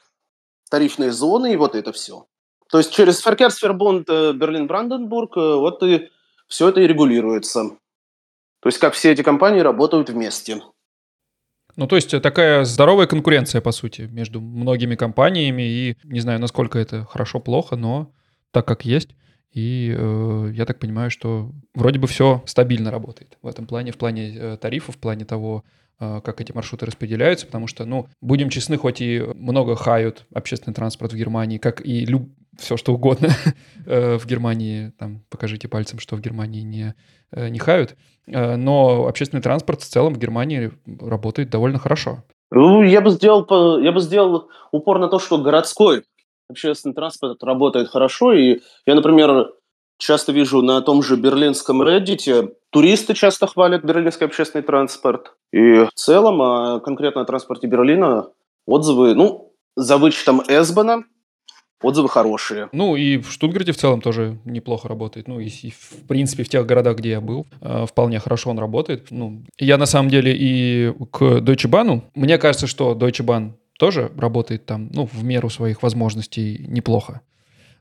тарифные 0.68 1.12
зоны 1.12 1.52
и 1.52 1.56
вот 1.56 1.74
это 1.74 1.92
все. 1.92 2.26
То 2.68 2.78
есть 2.78 2.92
через 2.92 3.24
э, 3.24 4.32
Берлин-Бранденбург 4.32 5.36
вот 5.36 5.82
и 5.82 6.10
все 6.48 6.68
это 6.68 6.80
и 6.80 6.86
регулируется. 6.86 7.70
То 8.60 8.68
есть 8.68 8.78
как 8.78 8.94
все 8.94 9.12
эти 9.12 9.22
компании 9.22 9.60
работают 9.60 10.10
вместе. 10.10 10.62
Ну, 11.80 11.86
то 11.86 11.96
есть 11.96 12.10
такая 12.20 12.64
здоровая 12.64 13.06
конкуренция, 13.06 13.62
по 13.62 13.72
сути, 13.72 14.02
между 14.02 14.42
многими 14.42 14.96
компаниями. 14.96 15.62
И 15.62 15.96
не 16.04 16.20
знаю, 16.20 16.38
насколько 16.38 16.78
это 16.78 17.06
хорошо-плохо, 17.06 17.76
но 17.76 18.12
так 18.50 18.66
как 18.66 18.84
есть. 18.84 19.16
И 19.50 19.90
э, 19.96 20.52
я 20.54 20.66
так 20.66 20.78
понимаю, 20.78 21.10
что 21.10 21.50
вроде 21.74 21.98
бы 21.98 22.06
все 22.06 22.42
стабильно 22.44 22.90
работает 22.90 23.38
в 23.40 23.46
этом 23.46 23.66
плане, 23.66 23.92
в 23.92 23.96
плане 23.96 24.36
э, 24.36 24.56
тарифов, 24.60 24.96
в 24.96 24.98
плане 24.98 25.24
того, 25.24 25.64
э, 25.64 25.70
как 26.00 26.40
эти 26.40 26.52
маршруты 26.52 26.86
распределяются, 26.86 27.46
потому 27.46 27.66
что, 27.66 27.84
ну, 27.84 28.08
будем 28.22 28.48
честны, 28.48 28.78
хоть 28.78 29.00
и 29.00 29.20
много 29.34 29.76
хают 29.76 30.24
общественный 30.34 30.74
транспорт 30.74 31.12
в 31.12 31.16
Германии, 31.16 31.58
как 31.58 31.84
и 31.84 32.06
люб... 32.06 32.30
все 32.58 32.76
что 32.76 32.94
угодно 32.94 33.28
э, 33.86 34.16
в 34.16 34.26
Германии, 34.26 34.92
там, 34.98 35.22
покажите 35.28 35.68
пальцем, 35.68 35.98
что 35.98 36.16
в 36.16 36.20
Германии 36.20 36.62
не, 36.62 36.94
э, 37.32 37.48
не 37.48 37.58
хают, 37.58 37.96
э, 38.26 38.56
но 38.56 39.06
общественный 39.06 39.42
транспорт 39.42 39.82
в 39.82 39.88
целом 39.88 40.14
в 40.14 40.18
Германии 40.18 40.72
работает 40.86 41.50
довольно 41.50 41.78
хорошо. 41.78 42.24
Ну, 42.50 42.82
я 42.82 43.00
бы 43.00 43.10
сделал, 43.10 43.78
я 43.80 43.92
бы 43.92 44.00
сделал 44.00 44.48
упор 44.72 44.98
на 44.98 45.08
то, 45.08 45.18
что 45.18 45.38
городской 45.38 46.02
общественный 46.48 46.94
транспорт 46.94 47.42
работает 47.42 47.88
хорошо. 47.88 48.32
И 48.32 48.60
я, 48.86 48.94
например, 48.94 49.52
часто 49.98 50.32
вижу 50.32 50.62
на 50.62 50.80
том 50.82 51.02
же 51.02 51.16
берлинском 51.16 51.82
Reddit, 51.82 52.52
туристы 52.70 53.14
часто 53.14 53.46
хвалят 53.46 53.84
берлинский 53.84 54.26
общественный 54.26 54.64
транспорт. 54.64 55.34
И 55.52 55.84
в 55.84 55.90
целом, 55.94 56.40
а 56.42 56.80
конкретно 56.80 57.22
о 57.22 57.24
транспорте 57.24 57.66
Берлина, 57.66 58.28
отзывы, 58.66 59.14
ну, 59.14 59.52
за 59.76 59.98
вычетом 59.98 60.42
Эсбана, 60.46 61.04
отзывы 61.82 62.08
хорошие. 62.08 62.68
Ну 62.72 62.96
и 62.96 63.18
в 63.18 63.30
Штутгарте 63.30 63.72
в 63.72 63.76
целом 63.76 64.00
тоже 64.00 64.38
неплохо 64.44 64.88
работает. 64.88 65.28
Ну 65.28 65.40
и, 65.40 65.46
и 65.46 65.70
в 65.70 66.06
принципе 66.06 66.44
в 66.44 66.48
тех 66.48 66.66
городах, 66.66 66.98
где 66.98 67.10
я 67.10 67.20
был, 67.20 67.46
э, 67.60 67.86
вполне 67.86 68.18
хорошо 68.20 68.50
он 68.50 68.58
работает. 68.58 69.08
Ну, 69.10 69.44
я 69.58 69.78
на 69.78 69.86
самом 69.86 70.10
деле 70.10 70.36
и 70.36 70.92
к 71.10 71.22
Deutsche 71.22 71.68
Bahn, 71.68 72.02
мне 72.14 72.38
кажется, 72.38 72.66
что 72.66 72.92
Deutsche 72.92 73.24
Bahn 73.24 73.52
тоже 73.78 74.12
работает 74.16 74.66
там, 74.66 74.90
ну, 74.92 75.08
в 75.10 75.24
меру 75.24 75.48
своих 75.48 75.82
возможностей 75.82 76.66
неплохо. 76.68 77.22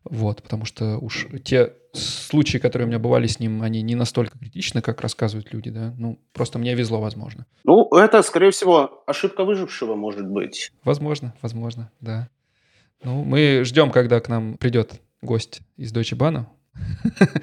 Вот, 0.03 0.41
потому 0.41 0.65
что 0.65 0.97
уж 0.97 1.27
те 1.43 1.73
случаи, 1.93 2.57
которые 2.57 2.85
у 2.85 2.89
меня 2.89 2.99
бывали 2.99 3.27
с 3.27 3.39
ним, 3.39 3.61
они 3.61 3.81
не 3.81 3.95
настолько 3.95 4.37
критичны, 4.37 4.81
как 4.81 5.01
рассказывают 5.01 5.51
люди, 5.53 5.69
да. 5.69 5.93
Ну, 5.97 6.19
просто 6.33 6.59
мне 6.59 6.75
везло, 6.75 7.01
возможно. 7.01 7.45
Ну, 7.63 7.87
это, 7.91 8.21
скорее 8.21 8.51
всего, 8.51 9.03
ошибка 9.07 9.43
выжившего, 9.43 9.95
может 9.95 10.27
быть. 10.27 10.71
Возможно, 10.83 11.33
возможно, 11.41 11.91
да. 11.99 12.29
Ну, 13.03 13.23
мы 13.23 13.63
ждем, 13.63 13.91
когда 13.91 14.19
к 14.19 14.29
нам 14.29 14.57
придет 14.57 15.01
гость 15.21 15.61
из 15.77 15.93
Deutsche 15.93 16.17
Bahn. 16.17 16.45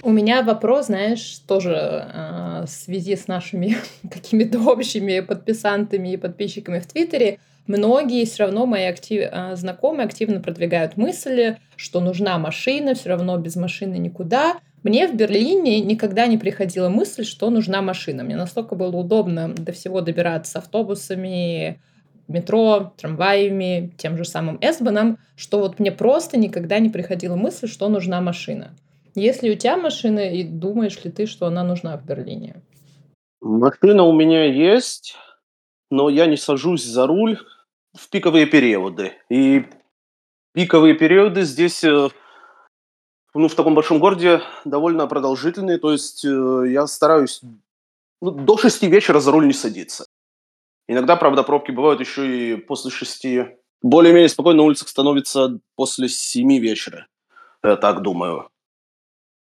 У 0.03 0.13
меня 0.13 0.43
вопрос, 0.43 0.87
знаешь, 0.87 1.39
тоже 1.47 1.73
э, 1.73 2.65
в 2.67 2.71
связи 2.71 3.17
с 3.17 3.29
нашими 3.29 3.77
какими-то 4.11 4.61
общими 4.61 5.21
подписантами 5.21 6.13
и 6.13 6.17
подписчиками 6.17 6.79
в 6.79 6.87
Твиттере 6.87 7.39
многие 7.67 8.25
все 8.25 8.45
равно 8.45 8.67
мои 8.67 8.85
актив... 8.85 9.29
А, 9.31 9.57
знакомые 9.57 10.07
активно 10.07 10.41
продвигают 10.41 10.97
мысли, 10.97 11.59
что 11.77 12.01
нужна 12.01 12.39
машина, 12.39 12.95
все 12.95 13.11
равно 13.11 13.37
без 13.39 13.57
машины 13.57 13.97
никуда. 13.97 14.57
Мне 14.83 15.09
в 15.09 15.17
Берлине 15.17 15.81
никогда 15.81 16.27
не 16.27 16.39
приходила 16.39 16.89
мысль, 16.89 17.25
что 17.25 17.51
нужна 17.51 17.83
машина. 17.83 18.23
Мне 18.23 18.37
настолько 18.37 18.75
было 18.77 18.97
удобно 18.97 19.53
до 19.53 19.73
всего 19.73 20.01
добираться 20.01 20.59
автобусами, 20.59 21.81
метро, 22.29 22.93
трамваями, 22.97 23.93
тем 23.99 24.17
же 24.17 24.25
самым 24.25 24.59
S-баном, 24.61 25.19
что 25.37 25.59
вот 25.59 25.79
мне 25.79 25.93
просто 25.93 26.39
никогда 26.39 26.79
не 26.79 26.89
приходила 26.89 27.37
мысль, 27.37 27.69
что 27.69 27.89
нужна 27.89 28.21
машина. 28.21 28.71
Если 29.15 29.51
у 29.51 29.55
тебя 29.55 29.77
машина, 29.77 30.21
и 30.21 30.45
думаешь 30.45 31.03
ли 31.05 31.11
ты, 31.11 31.27
что 31.27 31.47
она 31.47 31.65
нужна 31.65 31.97
в 31.97 32.05
Берлине? 32.05 32.63
Машина 33.41 34.03
у 34.03 34.13
меня 34.13 34.45
есть, 34.45 35.17
но 35.91 36.09
я 36.09 36.27
не 36.27 36.37
сажусь 36.37 36.85
за 36.85 37.07
руль 37.07 37.39
в 37.97 38.09
пиковые 38.09 38.47
периоды. 38.47 39.15
И 39.29 39.65
пиковые 40.53 40.95
периоды 40.95 41.43
здесь, 41.43 41.83
э, 41.85 42.09
ну, 43.35 43.49
в 43.49 43.55
таком 43.55 43.75
большом 43.75 43.99
городе 43.99 44.43
довольно 44.65 45.07
продолжительные. 45.07 45.79
То 45.79 45.93
есть 45.93 46.25
э, 46.25 46.65
я 46.69 46.87
стараюсь 46.87 47.41
ну, 48.21 48.31
до 48.31 48.57
шести 48.57 48.89
вечера 48.89 49.21
за 49.21 49.33
руль 49.33 49.47
не 49.47 49.53
садиться. 49.53 50.07
Иногда, 50.89 51.17
правда, 51.17 51.43
пробки 51.43 51.73
бывают 51.73 52.01
еще 52.01 52.53
и 52.53 52.57
после 52.57 52.91
шести. 52.91 53.47
Более-менее 53.83 54.29
спокойно 54.29 54.59
на 54.59 54.67
улицах 54.67 54.89
становится 54.89 55.59
после 55.75 56.09
семи 56.09 56.61
вечера. 56.61 57.09
Я 57.63 57.77
так 57.77 58.03
думаю. 58.03 58.49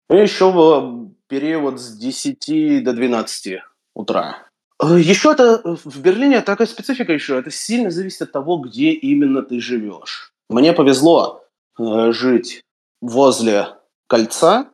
Ну, 0.08 0.16
еще 0.16 0.50
в 0.50 1.10
период 1.28 1.80
с 1.80 1.96
10 1.96 2.84
до 2.84 2.92
12 2.92 3.60
утра. 3.94 4.45
Э, 4.82 4.98
еще 4.98 5.32
это 5.32 5.60
э, 5.64 5.76
в 5.84 6.00
Берлине 6.00 6.40
такая 6.42 6.66
специфика 6.66 7.12
еще. 7.12 7.38
Это 7.38 7.50
сильно 7.50 7.90
зависит 7.90 8.22
от 8.22 8.32
того, 8.32 8.58
где 8.58 8.90
именно 8.90 9.42
ты 9.42 9.60
живешь. 9.60 10.32
Мне 10.48 10.72
повезло 10.72 11.44
э, 11.78 12.12
жить 12.12 12.62
возле 13.00 13.68
кольца, 14.06 14.70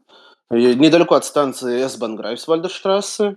недалеко 0.51 1.15
от 1.15 1.25
станции 1.25 1.83
S-Bahn 1.83 2.17
Грайфсвальдерштрассе. 2.17 3.37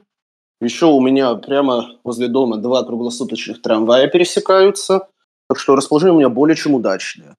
Еще 0.62 0.86
у 0.86 1.00
меня 1.01 1.36
прямо 1.36 1.98
возле 2.03 2.27
дома 2.27 2.57
два 2.57 2.84
круглосуточных 2.84 3.62
трамвая 3.62 4.07
пересекаются, 4.07 5.07
так 5.50 5.60
что 5.60 5.75
расположение 5.75 6.15
у 6.15 6.17
меня 6.17 6.29
более 6.29 6.55
чем 6.55 6.75
удачное. 6.75 7.36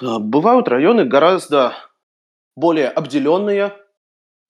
Бывают 0.00 0.68
районы 0.68 1.04
гораздо 1.04 1.74
более 2.56 2.88
обделенные 2.88 3.74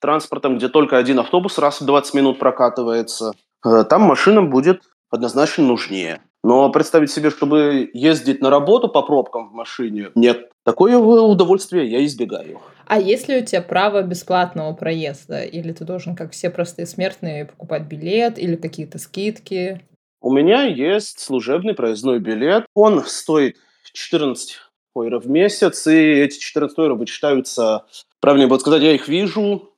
транспортом, 0.00 0.59
где 0.59 0.68
только 0.68 0.99
один 0.99 1.18
автобус 1.18 1.59
раз 1.59 1.80
в 1.80 1.87
20 1.87 2.14
минут 2.14 2.38
прокатывается– 2.38 3.33
Э, 3.43 3.43
там 3.64 4.02
машинам 4.02 4.50
будет 4.50 4.83
однозначно 5.11 5.64
нужнее. 5.64 6.21
Но 6.42 6.71
представить 6.71 7.11
себе, 7.11 7.30
чтобы 7.30 7.90
ездить 7.94 8.42
на 8.42 8.50
работу 8.50 8.88
по 8.88 9.00
пробкам 9.00 9.49
в 9.49 9.54
машине, 9.54 10.11
нет. 10.14 10.50
Такое 10.62 10.99
удовольствие 10.99 11.90
я 11.90 12.04
избегаю. 12.04 12.61
А 12.87 13.00
есть 13.00 13.28
ли 13.28 13.38
у 13.40 13.44
тебя 13.44 13.62
право 13.62 14.02
бесплатного 14.02 14.75
проезда? 14.75 15.42
Или 15.42 15.73
ты 15.73 15.85
должен, 15.85 16.14
как 16.14 16.33
все 16.33 16.50
простые 16.50 16.85
смертные, 16.85 17.47
покупать 17.47 17.85
билет 17.85 18.38
или 18.38 18.56
какие-то 18.56 18.99
скидки? 18.99 19.80
У 20.21 20.30
меня 20.30 20.64
есть 20.64 21.21
служебный 21.21 21.75
проездной 21.75 22.18
билет. 22.18 22.66
Он 22.75 23.02
стоит 23.06 23.56
14 23.94 24.59
евро 24.97 25.21
в 25.21 25.28
месяц, 25.28 25.87
и 25.87 25.97
эти 25.97 26.38
14 26.38 26.76
евро 26.76 26.94
вычитаются, 26.94 27.87
правильнее 28.21 28.49
будет 28.49 28.61
сказать, 28.61 28.83
я 28.83 28.92
их 28.92 29.09
вижу 29.09 29.71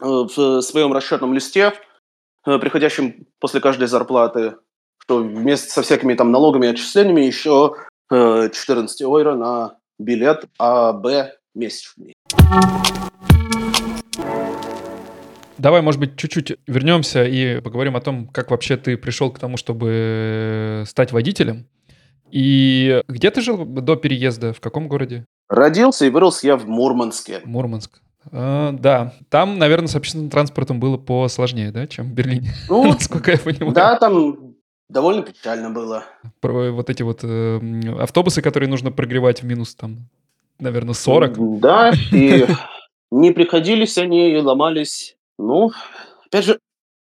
э, 0.00 0.04
в 0.04 0.60
своем 0.62 0.92
расчетном 0.92 1.32
листе, 1.32 1.72
Э, 1.72 1.91
приходящим 2.44 3.26
после 3.38 3.60
каждой 3.60 3.88
зарплаты, 3.88 4.56
что 4.98 5.18
вместе 5.18 5.68
со 5.70 5.82
всякими 5.82 6.14
там 6.14 6.30
налогами 6.30 6.66
и 6.66 6.70
отчислениями 6.70 7.22
еще 7.22 7.74
14 8.10 9.00
э, 9.00 9.04
евро 9.04 9.34
на 9.34 9.76
билет 9.98 10.44
А, 10.58 10.92
Б 10.92 11.34
месячный. 11.54 12.14
Давай, 15.58 15.80
может 15.80 16.00
быть, 16.00 16.16
чуть-чуть 16.16 16.58
вернемся 16.66 17.24
и 17.24 17.60
поговорим 17.60 17.94
о 17.94 18.00
том, 18.00 18.26
как 18.26 18.50
вообще 18.50 18.76
ты 18.76 18.96
пришел 18.96 19.30
к 19.30 19.38
тому, 19.38 19.56
чтобы 19.56 20.82
стать 20.86 21.12
водителем. 21.12 21.68
И 22.32 23.02
где 23.06 23.30
ты 23.30 23.42
жил 23.42 23.64
до 23.64 23.94
переезда? 23.94 24.54
В 24.54 24.60
каком 24.60 24.88
городе? 24.88 25.24
Родился 25.48 26.06
и 26.06 26.10
вырос 26.10 26.42
я 26.42 26.56
в 26.56 26.66
Мурманске. 26.66 27.42
Мурманск. 27.44 28.00
А, 28.30 28.72
да, 28.72 29.14
там, 29.28 29.58
наверное, 29.58 29.88
с 29.88 29.96
общественным 29.96 30.30
транспортом 30.30 30.78
было 30.78 30.96
посложнее, 30.96 31.72
да, 31.72 31.86
чем 31.86 32.10
в 32.10 32.12
Берлине, 32.12 32.52
ну, 32.68 32.84
насколько 32.84 33.32
я 33.32 33.38
понимаю. 33.38 33.72
Да, 33.72 33.96
там 33.96 34.54
довольно 34.88 35.22
печально 35.22 35.70
было. 35.70 36.04
Про 36.40 36.70
вот 36.70 36.90
эти 36.90 37.02
вот 37.02 37.20
э, 37.24 37.60
автобусы, 37.98 38.42
которые 38.42 38.68
нужно 38.68 38.92
прогревать 38.92 39.42
в 39.42 39.46
минус, 39.46 39.74
там, 39.74 40.08
наверное, 40.58 40.94
40. 40.94 41.60
Да, 41.60 41.92
и 42.12 42.46
не 43.10 43.32
приходились 43.32 43.98
они, 43.98 44.32
и 44.32 44.38
ломались. 44.38 45.16
Ну, 45.38 45.72
опять 46.26 46.44
же, 46.44 46.58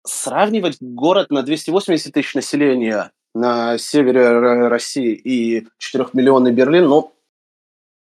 сравнивать 0.05 0.77
город 0.79 1.31
на 1.31 1.41
280 1.41 2.13
тысяч 2.13 2.35
населения 2.35 3.11
на 3.33 3.77
севере 3.77 4.67
России 4.67 5.13
и 5.13 5.67
4-миллионный 5.79 6.51
Берлин, 6.51 6.85
ну, 6.85 7.13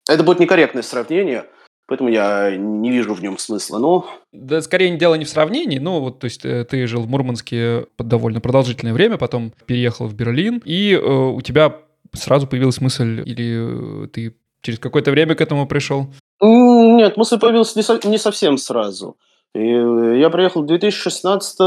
это 0.09 0.23
будет 0.23 0.39
некорректное 0.39 0.83
сравнение– 0.83 1.45
Поэтому 1.93 2.09
я 2.09 2.57
не 2.57 2.89
вижу 2.89 3.13
в 3.13 3.21
нем 3.21 3.37
смысла, 3.37 3.77
но... 3.77 4.07
Да, 4.31 4.63
скорее 4.63 4.97
дело 4.97 5.13
не 5.13 5.25
в 5.25 5.29
сравнении, 5.29 5.77
ну, 5.77 5.99
вот, 5.99 6.17
то 6.17 6.25
есть 6.25 6.43
э, 6.43 6.65
ты 6.65 6.87
жил 6.87 7.03
в 7.03 7.07
Мурманске 7.07 7.85
довольно 7.99 8.41
продолжительное 8.41 8.95
время, 8.95 9.19
потом 9.19 9.53
переехал 9.67 10.07
в 10.07 10.15
Берлин, 10.15 10.59
и 10.65 10.93
э, 10.93 10.99
у 10.99 11.39
тебя 11.41 11.81
сразу 12.13 12.47
появилась 12.47 12.81
мысль, 12.81 13.21
или 13.23 14.05
э, 14.05 14.07
ты 14.07 14.35
через 14.63 14.79
какое-то 14.79 15.11
время 15.11 15.35
к 15.35 15.41
этому 15.41 15.67
пришел? 15.67 16.07
Нет, 16.41 17.15
мысль 17.15 17.37
появилась 17.37 17.75
не, 17.75 17.83
со, 17.83 17.99
не 18.07 18.17
совсем 18.17 18.57
сразу. 18.57 19.15
И 19.53 19.59
э, 19.59 20.17
я 20.19 20.31
приехал 20.31 20.63
в 20.63 20.65
2016 20.65 21.59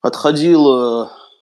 отходил 0.00 1.10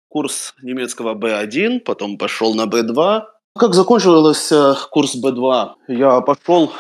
курс 0.09 0.55
немецкого 0.63 1.15
B1, 1.15 1.81
потом 1.81 2.17
пошел 2.17 2.55
на 2.55 2.65
B2. 2.65 3.25
Как 3.59 3.75
закончился 3.75 4.77
курс 4.91 5.15
B2, 5.15 5.73
я 5.89 6.23
пошел 6.23 6.73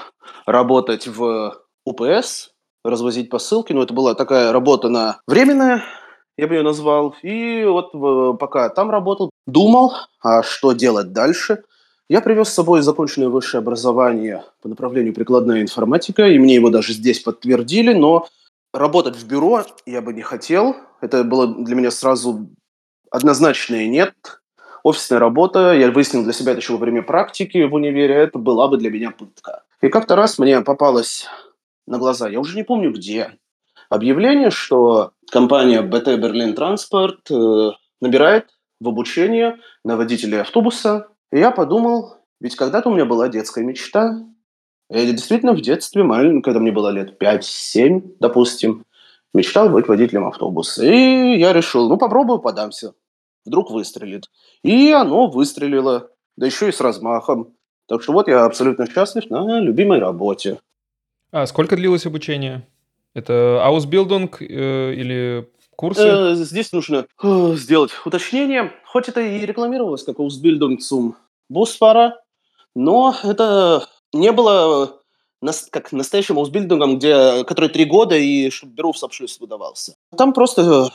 работать 0.47 1.07
в 1.07 1.57
УПС, 1.85 2.51
развозить 2.85 3.31
посылки. 3.31 3.73
Но 3.73 3.83
это 3.83 3.95
была 3.95 4.15
такая 4.15 4.53
работа 4.53 4.89
на 4.89 5.21
временная, 5.27 5.83
я 6.37 6.47
бы 6.47 6.55
ее 6.55 6.63
назвал. 6.63 7.15
И 7.23 7.65
вот 7.65 8.39
пока 8.39 8.69
там 8.69 8.91
работал, 8.91 9.31
думал, 9.47 9.95
а 10.23 10.43
что 10.43 10.73
делать 10.73 11.13
дальше. 11.13 11.63
Я 12.09 12.21
привез 12.21 12.49
с 12.49 12.55
собой 12.55 12.83
законченное 12.83 13.29
высшее 13.29 13.59
образование 13.61 14.45
по 14.63 14.69
направлению 14.69 15.13
прикладная 15.13 15.63
информатика, 15.63 16.27
и 16.27 16.39
мне 16.39 16.55
его 16.55 16.71
даже 16.71 16.93
здесь 16.93 17.19
подтвердили, 17.21 17.95
но 17.95 18.29
работать 18.73 19.17
в 19.17 19.27
бюро 19.27 19.65
я 19.87 20.01
бы 20.03 20.13
не 20.13 20.23
хотел. 20.23 20.77
Это 21.01 21.25
было 21.25 21.49
для 21.49 21.75
меня 21.75 21.91
сразу 21.91 22.49
однозначное 23.11 23.89
нет. 23.89 24.15
Офисная 24.87 25.19
работа, 25.19 25.73
я 25.73 25.91
выяснил 25.91 26.23
для 26.23 26.33
себя 26.33 26.53
это 26.53 26.61
еще 26.61 26.75
во 26.75 26.79
время 26.79 27.03
практики 27.03 27.61
в 27.65 27.75
универе, 27.75 28.15
это 28.15 28.39
была 28.39 28.69
бы 28.69 28.77
для 28.77 28.89
меня 28.89 29.11
пытка. 29.11 29.65
И 29.83 29.89
как-то 29.89 30.15
раз 30.15 30.39
мне 30.39 30.61
попалось 30.61 31.27
на 31.89 31.99
глаза, 31.99 32.29
я 32.29 32.39
уже 32.39 32.55
не 32.55 32.63
помню 32.63 32.93
где, 32.93 33.33
объявление, 33.91 34.51
что 34.51 35.11
компания 35.33 35.83
BT 35.83 36.21
Berlin 36.21 36.55
Transport 36.55 37.73
набирает 38.01 38.51
в 38.81 38.87
обучение 38.87 39.59
на 39.85 39.97
водителя 39.97 40.43
автобуса. 40.43 41.09
И 41.33 41.41
я 41.41 41.51
подумал, 41.51 42.19
ведь 42.41 42.55
когда-то 42.55 42.89
у 42.89 42.95
меня 42.95 43.07
была 43.07 43.29
детская 43.29 43.65
мечта. 43.65 44.21
Я 44.89 45.05
действительно 45.05 45.53
в 45.53 45.61
детстве, 45.63 46.05
маленький, 46.05 46.43
когда 46.43 46.61
мне 46.61 46.71
было 46.71 46.91
лет 46.91 47.21
5-7, 47.21 48.19
допустим, 48.21 48.85
мечтал 49.35 49.69
быть 49.69 49.89
водителем 49.89 50.29
автобуса. 50.29 50.87
И 50.87 51.41
я 51.41 51.53
решил, 51.53 51.89
ну 51.89 51.97
попробую, 51.97 52.39
подамся. 52.39 52.93
Вдруг 53.47 53.71
выстрелит. 53.71 54.25
И 54.63 54.91
оно 54.91 55.29
выстрелило, 55.29 56.11
да 56.37 56.47
еще 56.47 56.69
и 56.69 56.73
с 56.73 56.81
размахом. 56.81 57.55
Так 57.89 58.03
что 58.03 58.13
вот 58.13 58.29
я 58.29 58.45
абсолютно 58.45 58.91
счастлив 58.91 59.31
на 59.31 59.61
любимой 59.61 60.01
работе. 60.01 60.59
А 61.31 61.47
сколько 61.47 61.77
длилось 61.77 62.07
обучение? 62.07 62.67
Это 63.15 63.65
аусбилдинг 63.65 64.43
э, 64.43 64.95
или 64.95 65.49
курсы? 65.77 66.03
Э, 66.03 66.35
здесь 66.35 66.73
нужно 66.73 67.07
э, 67.23 67.55
сделать 67.55 67.93
уточнение. 68.05 68.73
Хоть 68.85 69.09
это 69.09 69.21
и 69.21 69.47
рекламировалось 69.47 70.03
как 70.03 70.19
аусбилдинг 70.19 70.81
zum 70.81 71.15
Busfahrer, 71.51 72.13
но 72.75 73.15
это 73.23 73.87
не 74.13 74.33
было 74.33 75.01
нас, 75.41 75.69
как 75.71 75.93
настоящим 75.93 76.39
аусбилдингом, 76.39 76.99
где, 76.99 77.45
который 77.45 77.69
три 77.69 77.85
года 77.85 78.17
и 78.17 78.51
чтобы 78.51 78.75
Berufsabschluss 78.75 79.37
выдавался. 79.39 79.95
Там 80.17 80.33
просто 80.33 80.91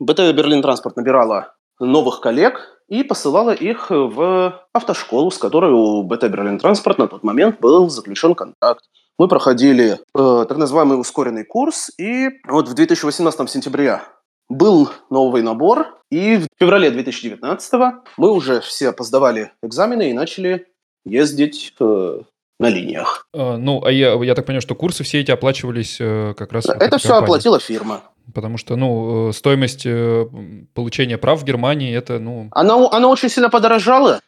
БТ 0.00 0.34
Берлин 0.34 0.62
Транспорт 0.62 0.96
набирала 0.96 1.54
новых 1.80 2.20
коллег 2.20 2.80
и 2.88 3.02
посылала 3.02 3.52
их 3.52 3.90
в 3.90 4.60
автошколу, 4.72 5.30
с 5.30 5.38
которой 5.38 5.72
у 5.72 6.02
БТ 6.02 6.24
Берлин 6.24 6.58
Транспорт 6.58 6.98
на 6.98 7.08
тот 7.08 7.22
момент 7.22 7.60
был 7.60 7.88
заключен 7.88 8.34
контракт. 8.34 8.84
Мы 9.18 9.28
проходили 9.28 9.98
э, 10.14 10.46
так 10.48 10.56
называемый 10.56 11.00
ускоренный 11.00 11.44
курс, 11.44 11.90
и 11.98 12.28
вот 12.48 12.68
в 12.68 12.74
2018 12.74 13.50
сентябре 13.50 14.00
был 14.48 14.90
новый 15.10 15.42
набор, 15.42 15.98
и 16.10 16.36
в 16.36 16.46
феврале 16.58 16.90
2019 16.90 17.72
мы 18.16 18.30
уже 18.30 18.60
все 18.60 18.92
поздавали 18.92 19.52
экзамены 19.62 20.10
и 20.10 20.12
начали 20.12 20.66
ездить 21.04 21.74
э, 21.80 22.20
на 22.58 22.68
линиях. 22.68 23.26
А, 23.34 23.56
ну, 23.56 23.84
а 23.84 23.90
я, 23.90 24.14
я 24.22 24.34
так 24.34 24.46
понимаю, 24.46 24.62
что 24.62 24.74
курсы 24.74 25.02
все 25.04 25.20
эти 25.20 25.30
оплачивались 25.30 25.98
э, 26.00 26.34
как 26.36 26.52
раз... 26.52 26.66
Это 26.66 26.98
все 26.98 27.08
компанией. 27.08 27.24
оплатила 27.24 27.58
фирма. 27.58 28.02
Потому 28.34 28.58
что, 28.58 28.76
ну, 28.76 29.28
э, 29.28 29.32
стоимость 29.32 29.86
э, 29.86 30.26
получения 30.74 31.18
прав 31.18 31.40
в 31.40 31.44
Германии, 31.44 31.94
это, 31.94 32.18
ну... 32.18 32.48
Она, 32.52 32.74
она 32.90 33.08
очень 33.08 33.28
сильно 33.28 33.50
подорожала 33.50 34.20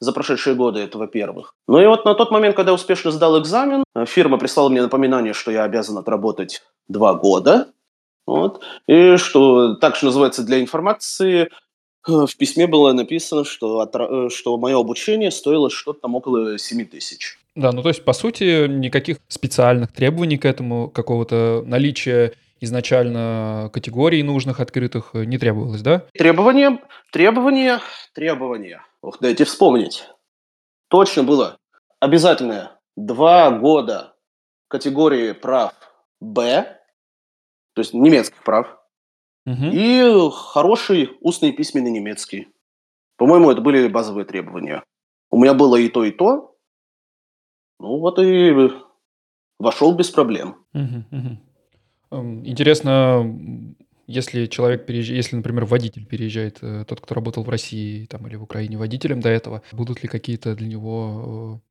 за 0.00 0.12
прошедшие 0.12 0.56
годы, 0.56 0.80
это 0.80 0.98
во-первых. 0.98 1.54
Ну 1.68 1.80
и 1.80 1.86
вот 1.86 2.04
на 2.04 2.14
тот 2.14 2.30
момент, 2.30 2.56
когда 2.56 2.70
я 2.70 2.74
успешно 2.74 3.10
сдал 3.10 3.40
экзамен, 3.40 3.84
э, 3.94 4.04
фирма 4.06 4.38
прислала 4.38 4.68
мне 4.68 4.82
напоминание, 4.82 5.32
что 5.32 5.50
я 5.50 5.64
обязан 5.64 5.98
отработать 5.98 6.62
два 6.88 7.14
года. 7.14 7.68
Вот. 8.26 8.62
И 8.86 9.16
что, 9.16 9.74
так 9.76 9.96
что 9.96 10.06
называется, 10.06 10.42
для 10.42 10.60
информации, 10.60 11.48
в 12.06 12.36
письме 12.36 12.66
было 12.66 12.92
написано, 12.92 13.44
что, 13.44 13.88
что 14.30 14.56
мое 14.56 14.78
обучение 14.78 15.30
стоило 15.30 15.70
что-то 15.70 16.00
там 16.00 16.14
около 16.14 16.58
7 16.58 16.84
тысяч. 16.86 17.38
Да, 17.54 17.70
ну 17.72 17.82
то 17.82 17.88
есть, 17.88 18.04
по 18.04 18.12
сути, 18.12 18.66
никаких 18.66 19.18
специальных 19.28 19.92
требований 19.92 20.38
к 20.38 20.44
этому, 20.44 20.88
какого-то 20.88 21.62
наличия 21.66 22.32
изначально 22.64 23.70
категорий 23.72 24.22
нужных, 24.22 24.60
открытых, 24.60 25.10
э, 25.14 25.24
не 25.24 25.38
требовалось, 25.38 25.82
да? 25.82 26.06
Требования, 26.14 26.80
требования, 27.10 27.80
требования. 28.14 28.84
Ох, 29.02 29.18
дайте 29.20 29.44
вспомнить. 29.44 30.08
Точно 30.88 31.24
было. 31.24 31.58
Обязательное. 32.00 32.78
Два 32.96 33.50
года 33.50 34.14
категории 34.68 35.32
прав 35.32 35.72
Б, 36.20 36.78
то 37.74 37.80
есть 37.80 37.94
немецких 37.94 38.42
прав, 38.44 38.78
угу. 39.46 39.64
и 39.72 40.30
хороший 40.32 41.16
устный 41.20 41.50
и 41.50 41.52
письменный 41.52 41.90
немецкий. 41.90 42.48
По-моему, 43.16 43.50
это 43.50 43.60
были 43.60 43.88
базовые 43.88 44.24
требования. 44.24 44.84
У 45.30 45.36
меня 45.38 45.54
было 45.54 45.76
и 45.76 45.88
то, 45.88 46.04
и 46.04 46.10
то. 46.10 46.56
Ну 47.80 47.98
вот 47.98 48.18
и 48.18 48.70
вошел 49.58 49.94
без 49.94 50.10
проблем. 50.10 50.64
Угу, 50.74 51.04
угу. 51.10 51.38
Интересно, 52.12 53.26
если 54.06 54.46
человек 54.46 54.84
переезжает, 54.84 55.16
если, 55.16 55.36
например, 55.36 55.64
водитель 55.64 56.06
переезжает, 56.06 56.58
э, 56.60 56.84
тот, 56.86 57.00
кто 57.00 57.14
работал 57.14 57.42
в 57.42 57.48
России 57.48 58.06
там, 58.06 58.26
или 58.26 58.36
в 58.36 58.42
Украине 58.42 58.76
водителем 58.76 59.20
до 59.20 59.30
этого, 59.30 59.62
будут 59.72 60.02
ли 60.02 60.08
какие-то 60.08 60.54
для 60.54 60.68
него 60.68 61.60
э, 61.64 61.68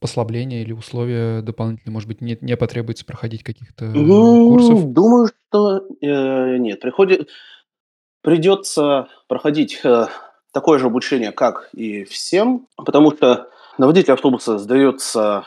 послабления 0.00 0.62
или 0.62 0.72
условия 0.72 1.42
дополнительные? 1.42 1.92
Может 1.92 2.08
быть, 2.08 2.20
не, 2.20 2.36
не 2.40 2.56
потребуется 2.56 3.04
проходить 3.04 3.44
каких-то 3.44 3.84
ну, 3.84 4.50
курсов? 4.50 4.92
Думаю, 4.92 5.28
что 5.28 5.86
э, 6.00 6.56
нет. 6.56 6.80
Приходит, 6.80 7.28
придется 8.22 9.08
проходить 9.28 9.80
э, 9.84 10.06
такое 10.52 10.78
же 10.78 10.86
обучение, 10.86 11.30
как 11.30 11.70
и 11.72 12.04
всем, 12.04 12.66
потому 12.76 13.12
что 13.12 13.48
на 13.76 13.86
водителя 13.86 14.14
автобуса 14.14 14.58
сдается 14.58 15.44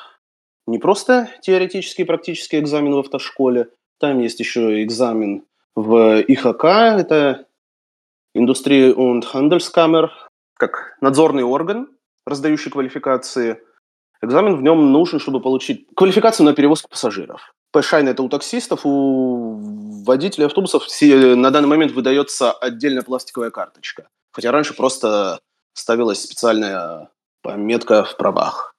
не 0.67 0.77
просто 0.77 1.30
теоретический 1.41 2.04
и 2.04 2.08
практический 2.08 2.60
экзамен 2.60 2.93
в 2.93 2.99
автошколе, 2.99 3.67
там 4.01 4.19
есть 4.19 4.39
еще 4.39 4.83
экзамен 4.83 5.45
в 5.75 6.21
IHK, 6.21 6.65
это 6.65 7.45
Industrie- 8.34 8.93
und 8.93 9.23
Handelskammer, 9.33 10.09
как 10.57 10.97
надзорный 11.01 11.43
орган, 11.43 11.87
раздающий 12.25 12.71
квалификации. 12.71 13.61
Экзамен 14.21 14.55
в 14.55 14.61
нем 14.61 14.91
нужен, 14.91 15.19
чтобы 15.19 15.39
получить 15.39 15.87
квалификацию 15.95 16.45
на 16.45 16.53
перевозку 16.53 16.89
пассажиров. 16.89 17.53
P-Schein– 17.71 18.07
это 18.09 18.21
у 18.21 18.29
таксистов, 18.29 18.81
у 18.85 20.03
водителей 20.05 20.47
автобусов 20.47 20.87
на 21.01 21.51
данный 21.51 21.69
момент 21.69 21.93
выдается 21.93 22.51
отдельная 22.51 23.01
пластиковая 23.01 23.49
карточка. 23.49 24.07
Хотя 24.33 24.51
раньше 24.51 24.75
просто 24.75 25.39
ставилась 25.73 26.21
специальная 26.21 27.09
пометка 27.41 28.03
в 28.03 28.17
правах. 28.17 28.70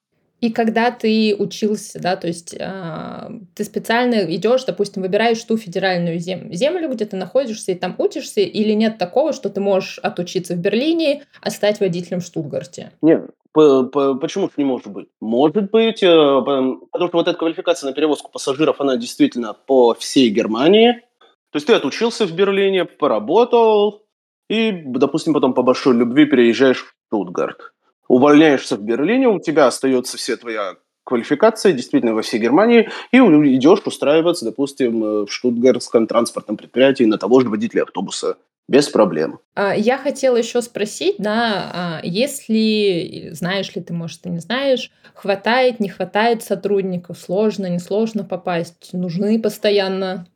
И 0.42 0.50
когда 0.50 0.90
ты 0.90 1.37
учился, 1.38 2.00
да, 2.02 2.16
то 2.16 2.26
есть 2.26 2.52
э, 2.59 3.31
ты 3.55 3.62
специально 3.62 4.16
идешь, 4.35 4.64
допустим, 4.64 5.02
выбираешь 5.02 5.42
ту 5.44 5.57
федеральную 5.57 6.18
зем- 6.18 6.52
землю, 6.52 6.88
где 6.88 7.05
ты 7.05 7.16
находишься 7.16 7.70
и 7.70 7.76
там 7.76 7.94
учишься, 7.96 8.40
или 8.40 8.72
нет 8.72 8.98
такого, 8.98 9.33
что 9.33 9.50
ты 9.50 9.61
можешь 9.61 10.00
отучиться 10.00 10.55
в 10.55 10.59
Берлине, 10.59 11.22
а 11.40 11.50
стать 11.50 11.78
водителем 11.78 12.18
в 12.18 12.24
Штутгарте? 12.24 12.90
Нет, 13.02 13.31
почему 13.52 14.50
не 14.57 14.64
может 14.64 14.88
быть? 14.88 15.07
Может 15.20 15.70
быть, 15.70 16.02
э, 16.02 16.09
потому 16.09 17.09
что 17.09 17.18
вот 17.18 17.28
эта 17.28 17.38
квалификация 17.38 17.90
на 17.90 17.94
перевозку 17.94 18.28
пассажиров, 18.28 18.81
она 18.81 18.96
действительно 18.96 19.55
по 19.55 19.94
всей 19.94 20.28
Германии. 20.31 21.05
То 21.52 21.57
есть 21.57 21.68
ты 21.68 21.74
отучился 21.74 22.26
в 22.26 22.33
Берлине, 22.33 22.85
поработал, 22.85 24.02
и, 24.50 24.72
допустим, 24.72 25.35
потом 25.35 25.55
по 25.55 25.62
большой 25.62 25.94
любви 25.94 26.26
переезжаешь 26.26 26.83
в 26.83 26.94
Штутгарт 27.07 27.71
увольняешься 28.12 28.77
в 28.77 28.83
Берлине, 28.83 29.27
у 29.29 29.40
тебя 29.40 29.66
остается 29.66 30.18
вся 30.18 30.37
твоя 30.37 30.77
квалификация, 31.05 31.72
действительно, 31.72 32.12
во 32.12 32.20
всей 32.20 32.38
Германии, 32.38 32.90
и 33.11 33.16
идешь 33.16 33.81
устраиваться, 33.87 34.44
допустим, 34.44 35.01
в 35.25 35.29
штутгарском 35.29 36.07
транспортном 36.07 36.59
предприятии 36.59 37.05
на 37.05 37.16
того 37.16 37.40
же 37.40 37.48
водителя 37.48 37.85
автобуса. 37.85 38.37
без 38.68 38.88
проблем. 38.88 39.40
А, 39.55 39.75
я 39.75 39.98
хотела 39.98 40.37
еще 40.37 40.62
спросить, 40.62 41.16
да, 41.18 41.70
а, 41.75 42.01
если, 42.05 43.31
знаешь 43.33 43.75
ли 43.75 43.83
ты, 43.83 43.92
может, 43.92 44.20
ты 44.20 44.29
не 44.29 44.38
знаешь, 44.38 44.92
хватает, 45.14 45.81
не 45.81 45.88
хватает 45.88 46.42
сотрудников, 46.44 47.18
сложно, 47.18 47.66
несложно 47.66 48.25
попасть, 48.25 48.90
нужны 48.92 49.40
постоянно? 49.42 50.27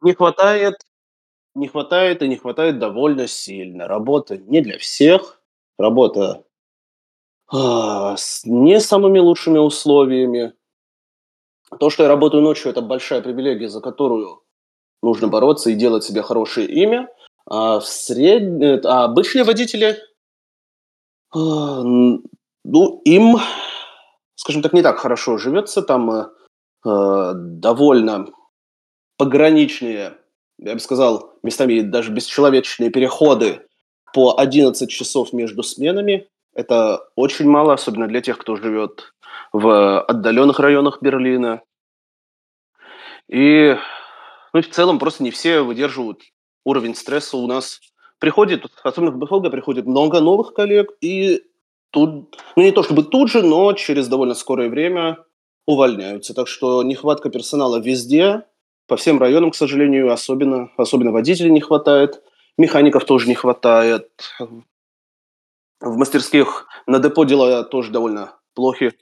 Не 0.00 0.14
хватает, 0.14 0.76
не 1.54 1.68
хватает 1.68 2.22
и 2.22 2.28
не 2.28 2.36
хватает 2.36 2.78
довольно 2.78 3.26
сильно. 3.26 3.86
Работа 3.86 4.38
не 4.38 4.62
для 4.62 4.78
всех, 4.78 5.42
работа 5.76 6.44
с 7.52 8.44
не 8.44 8.80
самыми 8.80 9.18
лучшими 9.18 9.58
условиями. 9.58 10.54
То, 11.78 11.90
что 11.90 12.02
я 12.02 12.08
работаю 12.08 12.42
ночью, 12.42 12.70
это 12.70 12.80
большая 12.80 13.22
привилегия, 13.22 13.68
за 13.68 13.80
которую 13.80 14.42
нужно 15.02 15.28
бороться 15.28 15.70
и 15.70 15.74
делать 15.74 16.04
себе 16.04 16.22
хорошее 16.22 16.66
имя. 16.68 17.08
А 17.46 17.80
в 17.80 17.86
сред... 17.86 18.62
Э, 18.62 18.80
а 18.84 19.04
обычные 19.04 19.44
водители, 19.44 19.98
а, 21.34 21.82
ну, 21.82 23.00
им, 23.04 23.38
скажем 24.36 24.62
так, 24.62 24.72
не 24.72 24.82
так 24.82 24.98
хорошо 24.98 25.38
живется. 25.38 25.82
Там 25.82 26.10
э, 26.10 26.26
э, 26.86 27.32
довольно 27.34 28.26
пограничные, 29.16 30.18
я 30.58 30.74
бы 30.74 30.80
сказал, 30.80 31.34
местами 31.42 31.80
даже 31.80 32.12
бесчеловечные 32.12 32.90
переходы 32.90 33.66
по 34.14 34.38
11 34.38 34.88
часов 34.88 35.32
между 35.32 35.62
сменами. 35.62 36.28
Это 36.54 37.00
очень 37.16 37.48
мало, 37.48 37.74
особенно 37.74 38.06
для 38.08 38.20
тех, 38.20 38.38
кто 38.38 38.56
живет 38.56 39.14
в 39.52 40.00
отдаленных 40.02 40.58
районах 40.60 40.98
Берлина. 41.00 41.62
И 43.28 43.76
ну, 44.52 44.60
в 44.60 44.68
целом 44.68 44.98
просто 44.98 45.22
не 45.22 45.30
все 45.30 45.62
выдерживают 45.62 46.20
уровень 46.64 46.94
стресса 46.94 47.36
у 47.36 47.46
нас. 47.46 47.80
Приходит, 48.18 48.66
особенно 48.82 49.10
в 49.10 49.18
БФЛГ, 49.18 49.50
приходит 49.50 49.86
много 49.86 50.20
новых 50.20 50.52
коллег, 50.54 50.92
и 51.00 51.42
тут, 51.90 52.36
ну 52.56 52.62
не 52.62 52.70
то 52.70 52.82
чтобы 52.82 53.02
тут 53.02 53.30
же, 53.30 53.42
но 53.42 53.72
через 53.72 54.08
довольно 54.08 54.34
скорое 54.34 54.68
время 54.68 55.18
увольняются. 55.66 56.34
Так 56.34 56.48
что 56.48 56.82
нехватка 56.82 57.30
персонала 57.30 57.80
везде, 57.80 58.44
по 58.86 58.96
всем 58.96 59.18
районам, 59.18 59.50
к 59.50 59.56
сожалению, 59.56 60.12
особенно, 60.12 60.70
особенно 60.76 61.12
водителей 61.12 61.50
не 61.50 61.60
хватает, 61.60 62.22
механиков 62.58 63.04
тоже 63.04 63.28
не 63.28 63.34
хватает. 63.34 64.10
В 65.82 65.96
мастерских 65.96 66.68
на 66.86 67.00
депо 67.00 67.24
дела 67.24 67.64
тоже 67.64 67.90
довольно 67.90 68.36
плохи. 68.54 68.92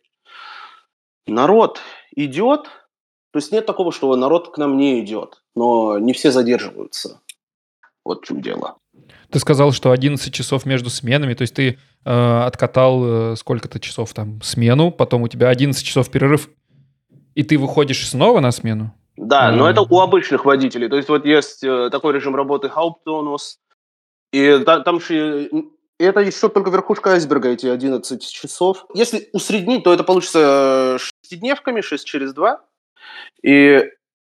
Народ 1.27 1.79
идет, 2.17 2.65
то 3.33 3.37
есть 3.37 3.53
нет 3.53 3.67
такого, 3.67 3.93
что 3.93 4.17
народ 4.17 4.55
к 4.55 4.59
нам 4.59 4.79
не 4.79 5.01
идет, 5.01 5.43
но 5.55 5.99
не 5.99 6.15
все 6.15 6.31
задерживаются. 6.31 7.21
Вот 8.03 8.23
в 8.23 8.27
чем 8.27 8.41
дело. 8.41 8.79
Ты 9.31 9.39
сказал, 9.39 9.73
что 9.73 9.91
11 9.91 10.33
часов 10.33 10.65
между 10.65 10.89
сменами, 10.89 11.35
то 11.35 11.43
есть 11.43 11.55
ты 11.55 11.79
э, 12.05 12.41
откатал 12.47 13.33
э, 13.33 13.37
сколько-то 13.37 13.79
часов 13.79 14.15
там 14.15 14.41
смену, 14.41 14.91
потом 14.91 15.23
у 15.23 15.29
тебя 15.29 15.51
11 15.51 15.85
часов 15.85 16.11
перерыв, 16.11 16.49
и 17.35 17.43
ты 17.43 17.59
выходишь 17.59 18.09
снова 18.09 18.41
на 18.41 18.53
смену? 18.53 18.95
Да, 19.17 19.53
mm. 19.53 19.57
но 19.57 19.69
это 19.69 19.83
у 19.83 20.01
обычных 20.01 20.47
водителей. 20.47 20.89
То 20.89 20.97
есть 20.97 21.11
вот 21.11 21.27
есть 21.27 21.63
э, 21.63 21.91
такой 21.91 22.15
режим 22.15 22.35
работы 22.35 22.69
Haupttonus, 22.69 23.59
и 24.33 24.59
та, 24.65 24.81
там 24.81 24.99
же 24.99 25.51
и 26.01 26.03
это 26.03 26.21
еще 26.21 26.49
только 26.49 26.71
верхушка 26.71 27.13
айсберга, 27.13 27.51
эти 27.51 27.67
11 27.67 28.27
часов. 28.27 28.87
Если 28.95 29.29
усреднить, 29.35 29.85
то 29.85 29.93
это 29.93 30.03
получится 30.03 30.97
шестидневками, 30.99 31.83
6 31.83 32.07
через 32.07 32.33
2. 32.33 32.59
И 33.43 33.83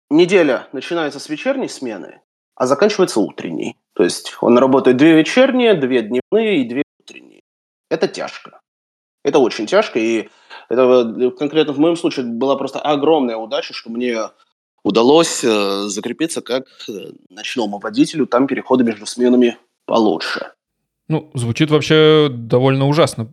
неделя 0.09 0.67
начинается 0.73 1.21
с 1.21 1.29
вечерней 1.29 1.69
смены, 1.69 2.23
а 2.55 2.67
заканчивается 2.67 3.21
утренней. 3.21 3.77
То 3.93 4.03
есть 4.03 4.35
он 4.41 4.57
работает 4.57 4.97
две 4.97 5.13
вечерние, 5.13 5.75
две 5.75 6.01
дневные 6.01 6.63
и 6.63 6.69
две 6.69 6.85
утренние. 7.01 7.43
Это 7.91 8.09
тяжко. 8.09 8.63
Это 9.23 9.39
очень 9.39 9.67
тяжко, 9.67 9.99
и 9.99 10.31
это 10.71 11.33
конкретно 11.39 11.75
в 11.75 11.79
моем 11.79 11.97
случае 11.97 12.25
была 12.25 12.57
просто 12.57 12.81
огромная 12.81 13.37
удача, 13.37 13.75
что 13.75 13.91
мне 13.91 14.31
удалось 14.85 15.45
э, 15.45 15.83
закрепиться 15.89 16.41
как 16.41 16.65
э, 16.89 16.93
ночному 17.29 17.79
водителю, 17.79 18.27
там 18.27 18.47
переходы 18.47 18.85
между 18.85 19.05
сменами 19.05 19.59
получше. 19.85 20.53
Ну, 21.09 21.31
звучит 21.33 21.71
вообще 21.71 22.29
довольно 22.31 22.87
ужасно. 22.87 23.31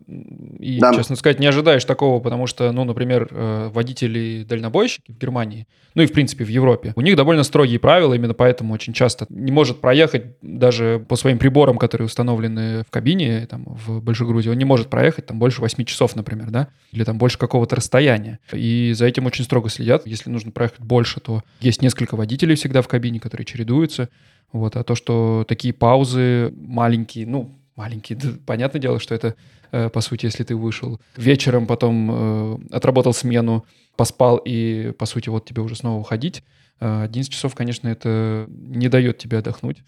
И, 0.58 0.78
да. 0.80 0.94
честно 0.94 1.14
сказать, 1.14 1.38
не 1.38 1.46
ожидаешь 1.46 1.84
такого, 1.84 2.20
потому 2.20 2.46
что, 2.46 2.72
ну, 2.72 2.84
например, 2.84 3.28
э, 3.30 3.68
водители-дальнобойщики 3.70 5.12
в 5.12 5.18
Германии, 5.18 5.66
ну 5.94 6.02
и, 6.02 6.06
в 6.06 6.12
принципе, 6.12 6.44
в 6.44 6.48
Европе, 6.48 6.94
у 6.96 7.02
них 7.02 7.16
довольно 7.16 7.42
строгие 7.42 7.78
правила, 7.78 8.14
именно 8.14 8.32
поэтому 8.32 8.72
очень 8.72 8.94
часто 8.94 9.26
не 9.28 9.52
может 9.52 9.82
проехать 9.82 10.24
даже 10.40 11.04
по 11.06 11.16
своим 11.16 11.38
приборам, 11.38 11.76
которые 11.76 12.06
установлены 12.06 12.82
в 12.82 12.90
кабине, 12.90 13.46
там, 13.46 13.64
в 13.66 14.00
Большой 14.00 14.26
Грузии, 14.26 14.48
он 14.48 14.56
не 14.56 14.64
может 14.64 14.88
проехать 14.88 15.26
там 15.26 15.38
больше 15.38 15.60
8 15.60 15.84
часов, 15.84 16.16
например, 16.16 16.50
да, 16.50 16.68
или 16.92 17.04
там 17.04 17.18
больше 17.18 17.36
какого-то 17.36 17.76
расстояния. 17.76 18.38
И 18.54 18.92
за 18.94 19.06
этим 19.06 19.26
очень 19.26 19.44
строго 19.44 19.68
следят. 19.68 20.06
Если 20.06 20.30
нужно 20.30 20.50
проехать 20.50 20.80
больше, 20.80 21.20
то 21.20 21.42
есть 21.60 21.82
несколько 21.82 22.16
водителей 22.16 22.54
всегда 22.54 22.80
в 22.80 22.88
кабине, 22.88 23.20
которые 23.20 23.44
чередуются. 23.44 24.08
Вот, 24.52 24.76
а 24.76 24.84
то, 24.84 24.94
что 24.94 25.44
такие 25.46 25.74
паузы 25.74 26.52
маленькие, 26.56 27.26
ну, 27.26 27.58
маленький. 27.76 28.14
Да, 28.14 28.28
понятное 28.46 28.80
дело, 28.80 28.98
что 28.98 29.14
это, 29.14 29.36
э, 29.72 29.88
по 29.88 30.00
сути, 30.00 30.26
если 30.26 30.44
ты 30.44 30.56
вышел 30.56 31.00
вечером, 31.16 31.66
потом 31.66 32.10
э, 32.10 32.58
отработал 32.72 33.12
смену, 33.12 33.64
поспал, 33.96 34.40
и, 34.44 34.92
по 34.98 35.06
сути, 35.06 35.28
вот 35.28 35.44
тебе 35.44 35.62
уже 35.62 35.76
снова 35.76 36.00
уходить, 36.00 36.42
11 36.80 37.30
э, 37.30 37.34
часов, 37.34 37.54
конечно, 37.54 37.88
это 37.88 38.46
не 38.48 38.88
дает 38.88 39.18
тебе 39.18 39.38
отдохнуть. 39.38 39.78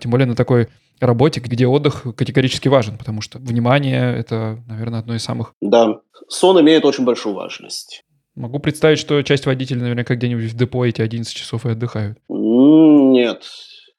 Тем 0.00 0.10
более 0.10 0.26
на 0.26 0.34
такой 0.34 0.68
работе, 0.98 1.38
где 1.38 1.66
отдых 1.66 2.02
категорически 2.16 2.66
важен, 2.66 2.98
потому 2.98 3.20
что 3.20 3.38
внимание— 3.38 4.16
это, 4.18 4.62
наверное, 4.66 4.98
одно 4.98 5.14
из 5.14 5.22
самых... 5.22 5.54
Да, 5.60 6.00
сон 6.28 6.60
имеет 6.60 6.84
очень 6.84 7.04
большую 7.04 7.36
важность. 7.36 8.02
Могу 8.34 8.58
представить, 8.58 8.98
что 8.98 9.22
часть 9.22 9.46
водителей, 9.46 9.82
наверняка, 9.82 10.16
где-нибудь 10.16 10.44
в 10.44 10.56
депо 10.56 10.84
эти 10.84 11.00
11 11.00 11.32
часов 11.32 11.64
и 11.66 11.70
отдыхают. 11.70 12.18
Нет, 12.28 13.44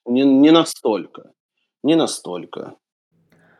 не, 0.05 0.23
не 0.23 0.51
настолько. 0.51 1.31
Не 1.83 1.95
настолько. 1.95 2.75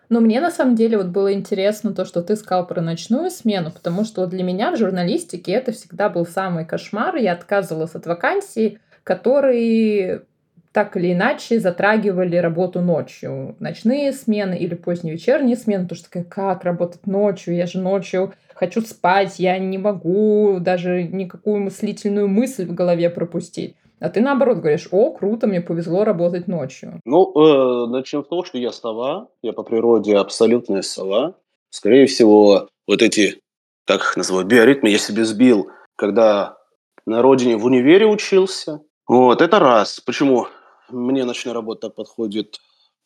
Но 0.10 0.22
мне 0.22 0.42
на 0.42 0.50
самом 0.50 0.76
деле 0.76 0.98
вот 0.98 1.08
было 1.08 1.32
интересно 1.34 1.94
то, 1.94 2.04
что 2.04 2.24
ты 2.24 2.36
сказал 2.36 2.66
про 2.66 2.82
ночную 2.82 3.30
смену, 3.30 3.72
потому 3.72 4.04
что 4.04 4.26
для 4.26 4.44
меня 4.44 4.72
в 4.72 4.78
журналистике 4.78 5.52
это 5.52 5.72
всегда 5.72 6.10
был 6.10 6.26
самый 6.26 6.66
кошмар. 6.66 7.16
Я 7.16 7.34
отказывалась 7.34 7.94
от 7.94 8.08
вакансий, 8.08 8.80
которые 9.04 10.24
так 10.72 10.98
или 10.98 11.14
иначе 11.14 11.60
затрагивали 11.60 12.38
работу 12.38 12.82
ночью. 12.82 13.56
Ночные 13.60 14.12
смены 14.12 14.56
или 14.56 14.76
поздние 14.76 15.14
вечерние 15.14 15.56
смены, 15.56 15.84
потому 15.84 15.98
что 15.98 16.10
такая, 16.10 16.24
как 16.24 16.64
работать 16.64 17.06
ночью? 17.06 17.56
Я 17.56 17.68
же 17.68 17.80
ночью 17.80 18.34
хочу 18.54 18.82
спать, 18.82 19.40
я 19.40 19.58
не 19.58 19.78
могу 19.78 20.58
даже 20.60 21.04
никакую 21.04 21.62
мыслительную 21.62 22.28
мысль 22.28 22.66
в 22.66 22.74
голове 22.74 23.10
пропустить. 23.10 23.76
А 24.00 24.10
ты 24.10 24.22
наоборот 24.22 24.60
говоришь, 24.60 24.88
о, 24.92 25.12
круто, 25.12 25.48
мне 25.48 25.62
повезло 25.62 26.04
работать 26.04 26.48
ночью. 26.48 27.02
Ну, 27.06 27.34
э, 27.34 27.88
начнем 27.90 28.24
с 28.24 28.28
того, 28.28 28.44
что 28.44 28.58
я 28.58 28.72
сова, 28.72 29.30
я 29.42 29.52
по 29.54 29.64
природе 29.64 30.16
абсолютная 30.16 30.82
сова. 30.82 31.36
Скорее 31.70 32.06
всего, 32.06 32.70
вот 32.88 33.02
эти, 33.02 33.42
как 33.86 34.02
их 34.02 34.18
называют, 34.18 34.48
биоритмы 34.48 34.90
я 34.90 34.98
себе 34.98 35.26
сбил, 35.26 35.70
когда 35.96 36.58
на 37.06 37.22
родине 37.22 37.58
в 37.58 37.66
универе 37.66 38.06
учился. 38.06 38.82
Вот, 39.08 39.42
это 39.42 39.60
раз. 39.60 40.00
Почему 40.00 40.48
мне 40.90 41.26
ночная 41.26 41.54
работа 41.54 41.90
подходит? 41.90 42.60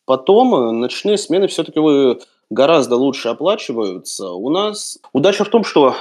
Потом 0.06 0.80
ночные 0.80 1.18
смены 1.18 1.48
все-таки 1.48 1.80
гораздо 2.50 2.98
лучше 2.98 3.30
оплачиваются. 3.30 4.32
У 4.32 4.50
нас 4.50 5.00
удача 5.12 5.44
в 5.44 5.50
том, 5.50 5.64
что 5.64 5.96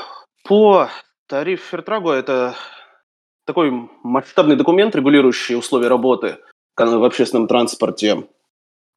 по 0.44 0.88
тарифу 1.28 1.64
Фертрагу 1.70 2.10
это 2.10 2.54
такой 3.44 3.88
масштабный 4.02 4.56
документ, 4.56 4.94
регулирующий 4.94 5.56
условия 5.56 5.88
работы 5.88 6.38
в 6.76 7.04
общественном 7.04 7.48
транспорте, 7.48 8.28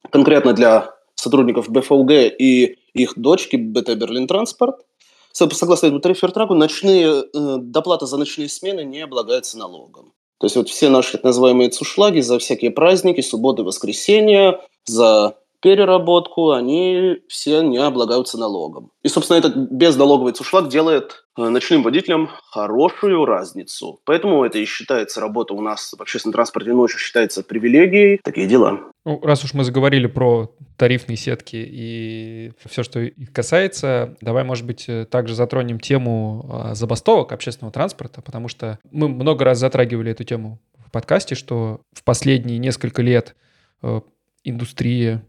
конкретно 0.09 0.53
для 0.53 0.93
сотрудников 1.15 1.69
БФЛГ 1.69 2.11
и 2.11 2.77
их 2.93 3.13
дочки 3.15 3.55
БТ 3.55 3.95
Берлин 3.95 4.27
Транспорт. 4.27 4.85
Согласно 5.31 5.87
этому 5.87 5.99
тарифертрагу, 5.99 6.53
ночные, 6.53 7.23
э, 7.23 7.57
доплата 7.59 8.05
за 8.05 8.17
ночные 8.17 8.47
смены 8.47 8.85
не 8.85 9.01
облагается 9.01 9.57
налогом. 9.57 10.13
То 10.39 10.45
есть 10.45 10.55
вот 10.55 10.69
все 10.69 10.89
наши 10.89 11.13
так 11.13 11.23
называемые 11.23 11.69
цушлаги 11.69 12.21
за 12.21 12.39
всякие 12.39 12.71
праздники, 12.71 13.21
субботы, 13.21 13.63
воскресенья, 13.63 14.61
за 14.85 15.37
переработку, 15.61 16.51
они 16.51 17.17
все 17.27 17.61
не 17.61 17.77
облагаются 17.77 18.37
налогом. 18.37 18.91
И, 19.03 19.07
собственно, 19.07 19.37
этот 19.37 19.55
безналоговый 19.55 20.33
цушлаг 20.33 20.69
делает 20.69 21.24
ночным 21.37 21.83
водителям 21.83 22.29
хорошую 22.51 23.25
разницу. 23.25 23.99
Поэтому 24.05 24.43
это 24.43 24.57
и 24.59 24.65
считается 24.65 25.21
работа 25.21 25.53
у 25.53 25.61
нас 25.61 25.93
в 25.97 26.01
общественном 26.01 26.33
транспорте 26.33 26.73
ночью, 26.73 26.99
считается 26.99 27.43
привилегией. 27.43 28.19
Такие 28.23 28.47
дела. 28.47 28.79
Ну, 29.05 29.19
раз 29.21 29.43
уж 29.43 29.53
мы 29.53 29.63
заговорили 29.63 30.07
про 30.07 30.51
тарифные 30.77 31.15
сетки 31.15 31.57
и 31.57 32.51
все, 32.65 32.83
что 32.83 32.99
их 32.99 33.31
касается, 33.31 34.17
давай, 34.19 34.43
может 34.43 34.65
быть, 34.65 34.85
э, 34.87 35.05
также 35.05 35.35
затронем 35.35 35.79
тему 35.79 36.49
а, 36.51 36.75
забастовок 36.75 37.31
общественного 37.31 37.71
транспорта, 37.71 38.21
потому 38.21 38.47
что 38.47 38.79
мы 38.91 39.07
много 39.07 39.45
раз 39.45 39.59
затрагивали 39.59 40.11
эту 40.11 40.23
тему 40.23 40.59
в 40.85 40.91
подкасте, 40.91 41.35
что 41.35 41.81
в 41.93 42.03
последние 42.03 42.57
несколько 42.57 43.01
лет 43.01 43.35
э, 43.83 44.01
индустрия 44.43 45.23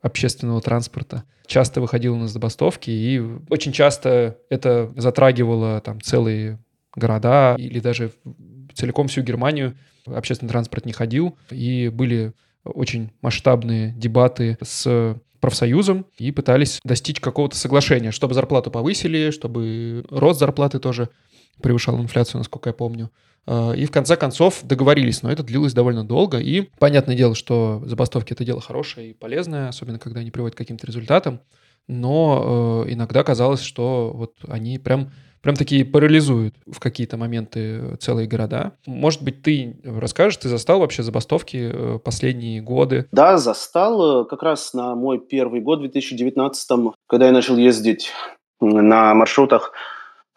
общественного 0.00 0.60
транспорта 0.60 1.24
часто 1.46 1.80
выходила 1.80 2.16
на 2.16 2.28
забастовки, 2.28 2.90
и 2.90 3.20
очень 3.48 3.72
часто 3.72 4.38
это 4.50 4.92
затрагивало 4.96 5.80
там 5.80 6.00
целые 6.00 6.58
города 6.94 7.56
или 7.58 7.80
даже 7.80 8.12
целиком 8.74 9.08
всю 9.08 9.22
Германию. 9.22 9.76
Общественный 10.06 10.50
транспорт 10.50 10.84
не 10.84 10.92
ходил, 10.92 11.36
и 11.50 11.88
были 11.88 12.32
очень 12.64 13.10
масштабные 13.22 13.92
дебаты 13.92 14.58
с 14.62 15.16
профсоюзом 15.40 16.06
и 16.18 16.32
пытались 16.32 16.80
достичь 16.84 17.20
какого-то 17.20 17.56
соглашения, 17.56 18.10
чтобы 18.10 18.34
зарплату 18.34 18.70
повысили, 18.70 19.30
чтобы 19.30 20.04
рост 20.10 20.40
зарплаты 20.40 20.78
тоже 20.78 21.08
превышал 21.62 22.00
инфляцию, 22.00 22.38
насколько 22.38 22.70
я 22.70 22.74
помню. 22.74 23.10
А, 23.50 23.72
и 23.72 23.86
в 23.86 23.90
конце 23.90 24.16
концов 24.16 24.60
договорились, 24.62 25.22
но 25.22 25.32
это 25.32 25.42
длилось 25.42 25.72
довольно 25.72 26.04
долго. 26.04 26.38
И 26.38 26.68
понятное 26.78 27.16
дело, 27.16 27.34
что 27.34 27.82
забастовки— 27.86 28.32
это 28.34 28.44
дело 28.44 28.60
хорошее 28.60 29.10
и 29.10 29.14
полезное, 29.14 29.68
особенно 29.68 29.98
когда 29.98 30.20
они 30.20 30.30
приводят 30.30 30.54
к 30.54 30.58
каким-то 30.58 30.86
результатам. 30.86 31.40
Но 31.86 32.84
э, 32.86 32.92
иногда 32.92 33.24
казалось, 33.24 33.62
что 33.62 34.12
вот 34.14 34.34
они 34.46 34.78
прям 34.78 35.10
прям 35.40 35.54
такие 35.54 35.84
парализуют 35.84 36.56
в 36.66 36.80
какие-то 36.80 37.16
моменты 37.16 37.96
целые 38.00 38.26
города. 38.26 38.72
Может 38.86 39.22
быть, 39.22 39.40
ты 39.40 39.80
расскажешь, 39.84 40.36
ты 40.36 40.48
застал 40.48 40.80
вообще 40.80 41.02
забастовки 41.02 41.70
э, 41.72 41.98
последние 42.00 42.60
годы? 42.60 43.08
Да, 43.12 43.38
застал. 43.38 44.24
Э, 44.24 44.24
как 44.26 44.42
раз 44.42 44.74
на 44.74 44.94
мой 44.94 45.18
первый 45.18 45.62
год, 45.62 45.78
в 45.78 45.82
2019, 45.82 46.92
когда 47.06 47.26
я 47.26 47.32
начал 47.32 47.56
ездить 47.56 48.12
на 48.60 49.14
маршрутах, 49.14 49.72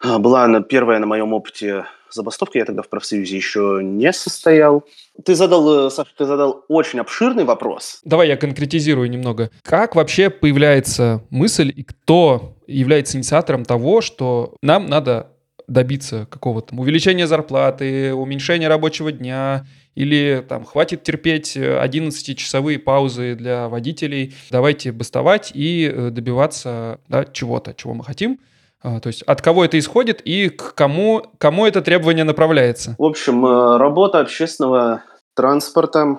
э, 0.02 0.16
была 0.16 0.62
первая 0.62 0.98
на 0.98 1.06
моем 1.06 1.34
опыте 1.34 1.84
забастовка. 2.14 2.58
Я 2.58 2.64
тогда 2.64 2.82
в 2.82 2.88
профсоюзе 2.88 3.36
еще 3.36 3.80
не 3.82 4.12
состоял. 4.12 4.84
Ты 5.24 5.34
задал, 5.34 5.90
Саша, 5.90 6.10
ты 6.16 6.24
задал 6.24 6.64
очень 6.68 7.00
обширный 7.00 7.44
вопрос. 7.44 8.00
Давай 8.04 8.28
я 8.28 8.36
конкретизирую 8.36 9.10
немного. 9.10 9.50
Как 9.62 9.94
вообще 9.94 10.30
появляется 10.30 11.24
мысль 11.30 11.72
и 11.74 11.82
кто 11.82 12.56
является 12.66 13.18
инициатором 13.18 13.64
того, 13.64 14.00
что 14.00 14.56
нам 14.62 14.86
надо 14.86 15.28
добиться 15.68 16.26
какого-то 16.30 16.74
увеличения 16.74 17.26
зарплаты, 17.26 18.14
уменьшения 18.14 18.68
рабочего 18.68 19.12
дня, 19.12 19.66
или 19.94 20.44
там 20.48 20.64
хватит 20.64 21.02
терпеть 21.02 21.56
11-часовые 21.56 22.78
паузы 22.78 23.34
для 23.34 23.68
водителей, 23.68 24.34
давайте 24.50 24.92
бастовать 24.92 25.52
и 25.54 25.90
э, 25.92 26.10
добиваться 26.10 27.00
да, 27.08 27.24
чего-то, 27.24 27.74
чего 27.74 27.94
мы 27.94 28.04
хотим. 28.04 28.40
А, 28.82 29.00
то 29.00 29.08
есть 29.08 29.22
от 29.22 29.40
кого 29.40 29.64
это 29.64 29.78
исходит 29.78 30.20
и 30.24 30.48
к 30.48 30.74
кому, 30.74 31.22
кому 31.38 31.66
это 31.66 31.82
требование 31.82 32.24
направляется? 32.24 32.96
В 32.98 33.04
общем, 33.04 33.46
э, 33.46 33.78
работа 33.78 34.20
общественного 34.20 35.04
транспорта 35.34 36.18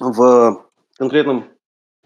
в 0.00 0.64
конкретном 0.98 1.48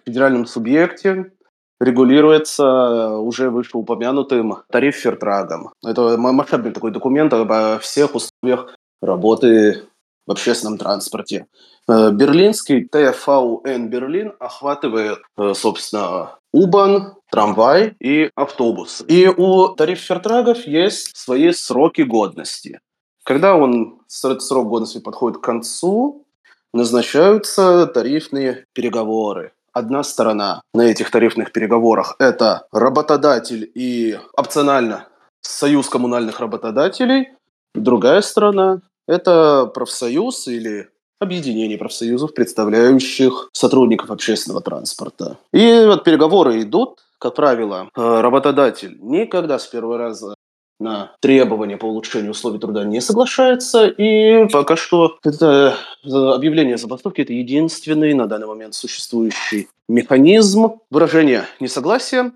федеральном 0.04 0.46
субъекте 0.46 1.32
регулируется 1.80 2.64
э, 2.64 3.16
уже 3.16 3.50
вышеупомянутым 3.50 4.62
тариф 4.70 4.96
Фертрагом. 4.96 5.72
Это 5.84 6.16
масштабный 6.18 6.72
такой 6.72 6.90
документ 6.90 7.32
обо 7.32 7.78
всех 7.80 8.14
условиях 8.14 8.74
работы 9.00 9.84
в 10.26 10.32
общественном 10.32 10.78
транспорте. 10.78 11.46
Э, 11.88 12.10
берлинский 12.10 12.88
ТФУН 12.88 13.88
Берлин 13.88 14.32
охватывает, 14.40 15.20
собственно, 15.54 16.38
УБАН, 16.52 17.15
трамвай 17.30 17.94
и 18.00 18.30
автобус. 18.34 19.04
И 19.08 19.28
у 19.28 19.68
тариф 19.68 20.00
Фертрагов 20.00 20.66
есть 20.66 21.16
свои 21.16 21.52
сроки 21.52 22.02
годности. 22.02 22.80
Когда 23.24 23.56
он, 23.56 24.00
срок 24.06 24.68
годности 24.68 24.98
подходит 24.98 25.38
к 25.38 25.44
концу, 25.44 26.26
назначаются 26.72 27.86
тарифные 27.86 28.66
переговоры 28.72 29.52
одна 29.76 30.02
сторона 30.04 30.62
на 30.72 30.82
этих 30.82 31.10
тарифных 31.10 31.52
переговорах– 31.52 32.16
это 32.18 32.66
работодатель 32.72 33.70
и 33.74 34.18
опционально 34.32 35.08
союз 35.42 35.90
коммунальных 35.90 36.40
работодателей. 36.40 37.28
Другая 37.74 38.22
сторона– 38.22 38.80
это 39.06 39.66
профсоюз 39.66 40.48
или 40.48 40.88
объединение 41.18 41.78
профсоюзов, 41.78 42.34
представляющих 42.34 43.48
сотрудников 43.52 44.10
общественного 44.10 44.60
транспорта. 44.60 45.38
И 45.52 45.84
вот 45.86 46.04
переговоры 46.04 46.62
идут, 46.62 47.00
как 47.18 47.34
правило, 47.34 47.88
э, 47.96 48.20
работодатель 48.20 48.98
никогда 49.00 49.58
с 49.58 49.66
первого 49.66 49.98
раза 49.98 50.34
на 50.78 51.12
требования 51.20 51.78
по 51.78 51.86
улучшению 51.86 52.32
условий 52.32 52.58
труда 52.58 52.84
не 52.84 53.00
соглашается, 53.00 53.86
и 53.86 54.46
пока 54.48 54.76
что 54.76 55.18
это 55.24 55.74
э, 56.04 56.08
объявление 56.08 56.76
забастовки– 56.76 57.20
это 57.22 57.32
единственный 57.32 58.12
на 58.12 58.26
данный 58.26 58.46
момент 58.46 58.74
существующий 58.74 59.68
механизм 59.88 60.80
выражения 60.90 61.46
несогласия. 61.60 62.32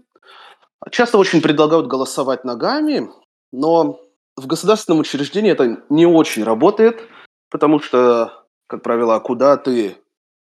Часто 0.91 1.19
очень 1.19 1.43
предлагают 1.43 1.87
голосовать 1.87 2.45
ногами, 2.45 3.11
но 3.53 4.01
в 4.37 4.47
государственном 4.47 5.01
учреждении 5.01 5.53
это 5.53 5.83
не 5.91 6.07
очень 6.07 6.43
работает, 6.43 7.03
потому 7.51 7.81
что, 7.81 8.40
как 8.71 8.83
правило, 8.83 9.19
куда 9.19 9.57
ты 9.57 9.97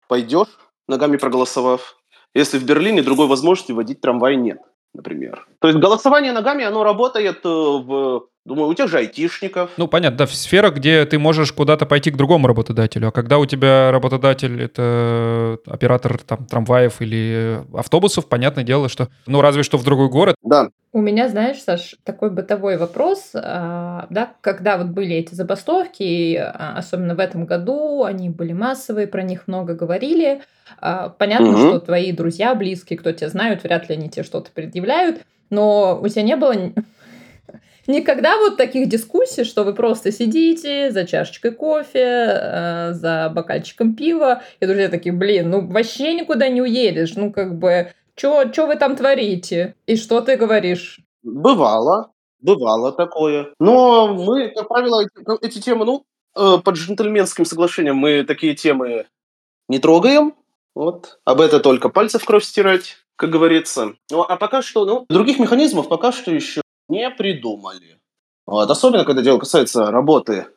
пойдешь, 0.08 0.58
ногами 0.88 1.18
проголосовав, 1.18 1.98
если 2.34 2.58
в 2.58 2.66
Берлине 2.66 3.04
другой 3.04 3.28
возможности 3.28 3.72
водить 3.72 4.02
трамвай 4.02 4.36
нет– 4.36 4.60
например. 4.96 5.48
То 5.60 5.68
есть 5.68 5.80
голосование 5.80 6.32
ногами, 6.32 6.64
оно 6.64 6.84
работает 6.84 7.46
э, 7.46 7.50
в 7.50 8.28
Думаю, 8.46 8.68
у 8.70 8.74
тех 8.76 8.88
же 8.88 9.00
айтишников. 9.00 9.72
Ну, 9.76 9.88
понятно, 9.88 10.20
да, 10.20 10.26
в 10.28 10.36
сферах, 10.36 10.76
где 10.76 11.04
ты 11.06 11.18
можешь 11.18 11.52
куда-то 11.52 11.88
пойти 11.88 12.12
к 12.12 12.16
другому 12.16 12.46
работодателю. 12.46 13.08
А 13.08 13.12
когда 13.12 13.40
у 13.40 13.48
тебя 13.48 13.92
работодатель— 13.92 14.62
это 14.64 15.58
оператор 15.66 16.20
там, 16.20 16.46
трамваев 16.46 17.02
или 17.02 17.64
автобусов, 17.74 18.30
понятное 18.30 18.64
дело, 18.64 18.88
что, 18.88 19.10
ну, 19.26 19.42
разве 19.42 19.64
что 19.64 19.80
в 19.80 19.84
другой 19.84 20.10
город. 20.10 20.36
Да. 20.44 20.70
У 20.94 21.02
меня, 21.02 21.28
знаешь, 21.28 21.58
Саш, 21.58 21.96
такой 22.04 22.30
бытовой 22.30 22.78
вопрос, 22.78 23.32
а, 23.34 24.06
да, 24.12 24.34
когда 24.42 24.78
вот 24.78 24.88
были 24.88 25.16
эти 25.16 25.34
забастовки, 25.34 26.36
а, 26.36 26.76
особенно 26.78 27.16
в 27.16 27.20
этом 27.20 27.46
году, 27.46 28.04
они 28.04 28.30
были 28.30 28.54
массовые, 28.54 29.08
про 29.08 29.24
них 29.24 29.48
много 29.48 29.74
говорили. 29.74 30.42
А, 30.80 31.10
понятно, 31.10 31.50
угу. 31.50 31.58
что 31.58 31.80
твои 31.80 32.12
друзья, 32.12 32.54
близкие, 32.54 33.00
кто 33.00 33.12
тебя 33.12 33.30
знают, 33.30 33.64
вряд 33.64 33.90
ли 33.90 33.96
они 33.96 34.08
тебе 34.08 34.24
что-то 34.24 34.52
предъявляют, 34.52 35.22
но 35.50 36.00
у 36.00 36.08
тебя 36.08 36.22
не 36.22 36.36
было 36.36 36.54
Никогда 37.88 38.38
вот 38.38 38.58
таких 38.58 38.90
дискуссий, 38.90 39.44
что 39.44 39.64
вы 39.64 39.74
просто 39.74 40.12
сидите 40.12 40.92
за 40.92 41.06
чашечкой 41.06 41.52
кофе, 41.52 42.00
э, 42.00 42.94
за 42.94 43.32
бокальчиком 43.34 43.96
пива, 43.96 44.42
и 44.60 44.66
друзья 44.66 44.90
такие, 44.90 45.14
блин, 45.14 45.52
ну 45.52 45.68
вообще 45.68 46.14
никуда 46.16 46.50
не 46.50 46.62
уедешь, 46.62 47.16
ну 47.16 47.32
как 47.32 47.60
бы, 47.60 47.92
что 48.16 48.66
вы 48.66 48.76
там 48.76 48.96
творите? 48.96 49.76
И 49.86 49.98
что 49.98 50.22
ты 50.22 50.36
говоришь? 50.36 51.00
Бывало, 51.22 52.12
бывало 52.40 52.92
такое. 52.92 53.54
Но 53.60 54.14
мы, 54.16 54.50
как 54.50 54.68
правило, 54.68 55.04
эти, 55.42 55.58
ну, 55.58 55.62
темы, 55.62 55.86
ну, 55.86 56.06
э, 56.36 56.58
под 56.64 56.76
джентльменским 56.76 57.46
соглашением 57.46 57.98
мы 57.98 58.24
такие 58.24 58.56
темы 58.56 59.06
не 59.68 59.78
трогаем. 59.78 60.34
Вот. 60.74 61.20
Об 61.24 61.40
это 61.40 61.60
только 61.60 61.90
пальцы 61.90 62.18
в 62.18 62.26
кровь 62.26 62.44
стирать, 62.44 62.98
как 63.16 63.30
говорится. 63.30 63.94
Ну, 64.12 64.22
а 64.22 64.38
пока 64.38 64.62
что, 64.62 64.86
ну, 64.86 65.06
других 65.08 65.40
механизмов 65.40 65.88
пока 65.88 66.12
что 66.12 66.32
еще 66.32 66.62
не 66.88 67.10
придумали. 67.12 68.00
Вот. 68.46 68.70
Особенно, 68.70 69.06
когда 69.06 69.22
дело 69.22 69.40
касается 69.40 69.92
работы 69.92 70.48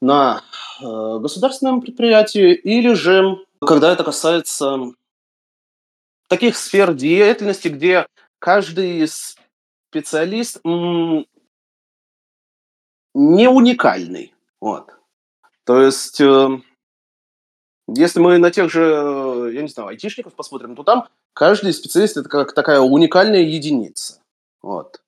на 0.00 0.42
э, 0.80 0.84
государственном 0.84 1.80
предприятии 1.80 2.54
или 2.54 2.94
же 2.94 3.38
когда 3.60 3.92
это 3.92 4.04
касается 4.04 4.92
таких 6.28 6.56
сфер 6.56 6.94
деятельности, 6.94 7.68
где 7.68 8.06
каждый 8.38 9.06
специалист 9.90 10.60
м- 10.64 11.26
не 13.14 13.48
уникальный. 13.48 14.34
Вот. 14.60 14.90
То 15.64 15.80
есть, 15.80 16.20
э, 16.20 16.48
если 17.88 18.20
мы 18.20 18.38
на 18.38 18.50
тех 18.50 18.70
же, 18.70 19.50
я 19.54 19.62
не 19.62 19.68
знаю, 19.68 19.90
айтишников 19.90 20.34
посмотрим, 20.34 20.76
то 20.76 20.82
там 20.82 21.08
каждый 21.32 21.72
специалист 21.72 22.16
это 22.16 22.28
как 22.28 22.54
такая 22.54 22.80
уникальная 22.80 23.42
единица. 23.42 24.20
Вот. 24.62 25.03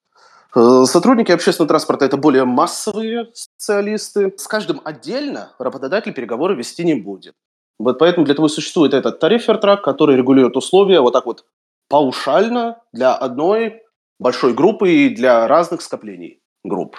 Э, 0.57 0.85
сотрудники 0.87 1.31
общественного 1.31 1.69
транспорта– 1.69 2.05
это 2.07 2.17
более 2.17 2.47
массовые 2.47 3.29
специалисты. 3.35 4.33
С 4.39 4.49
каждым 4.49 4.81
отдельно 4.85 5.53
работодатель 5.59 6.15
переговоры 6.15 6.55
вести 6.55 6.83
не 6.83 6.95
будет. 6.95 7.35
Вот 7.79 7.99
поэтому 7.99 8.25
для 8.25 8.35
того 8.35 8.47
и 8.47 8.51
существует 8.51 8.95
этот 8.95 9.19
тариф 9.19 9.43
Фертрак, 9.43 9.85
который 9.85 10.17
регулирует 10.17 10.57
условия 10.57 11.01
вот 11.01 11.13
так 11.13 11.27
вот 11.27 11.45
паушально 11.91 12.81
для 12.91 13.15
одной 13.15 13.83
большой 14.19 14.55
группы 14.55 14.91
и 14.91 15.11
для 15.11 15.47
разных 15.47 15.83
скоплений 15.83 16.41
групп. 16.65 16.97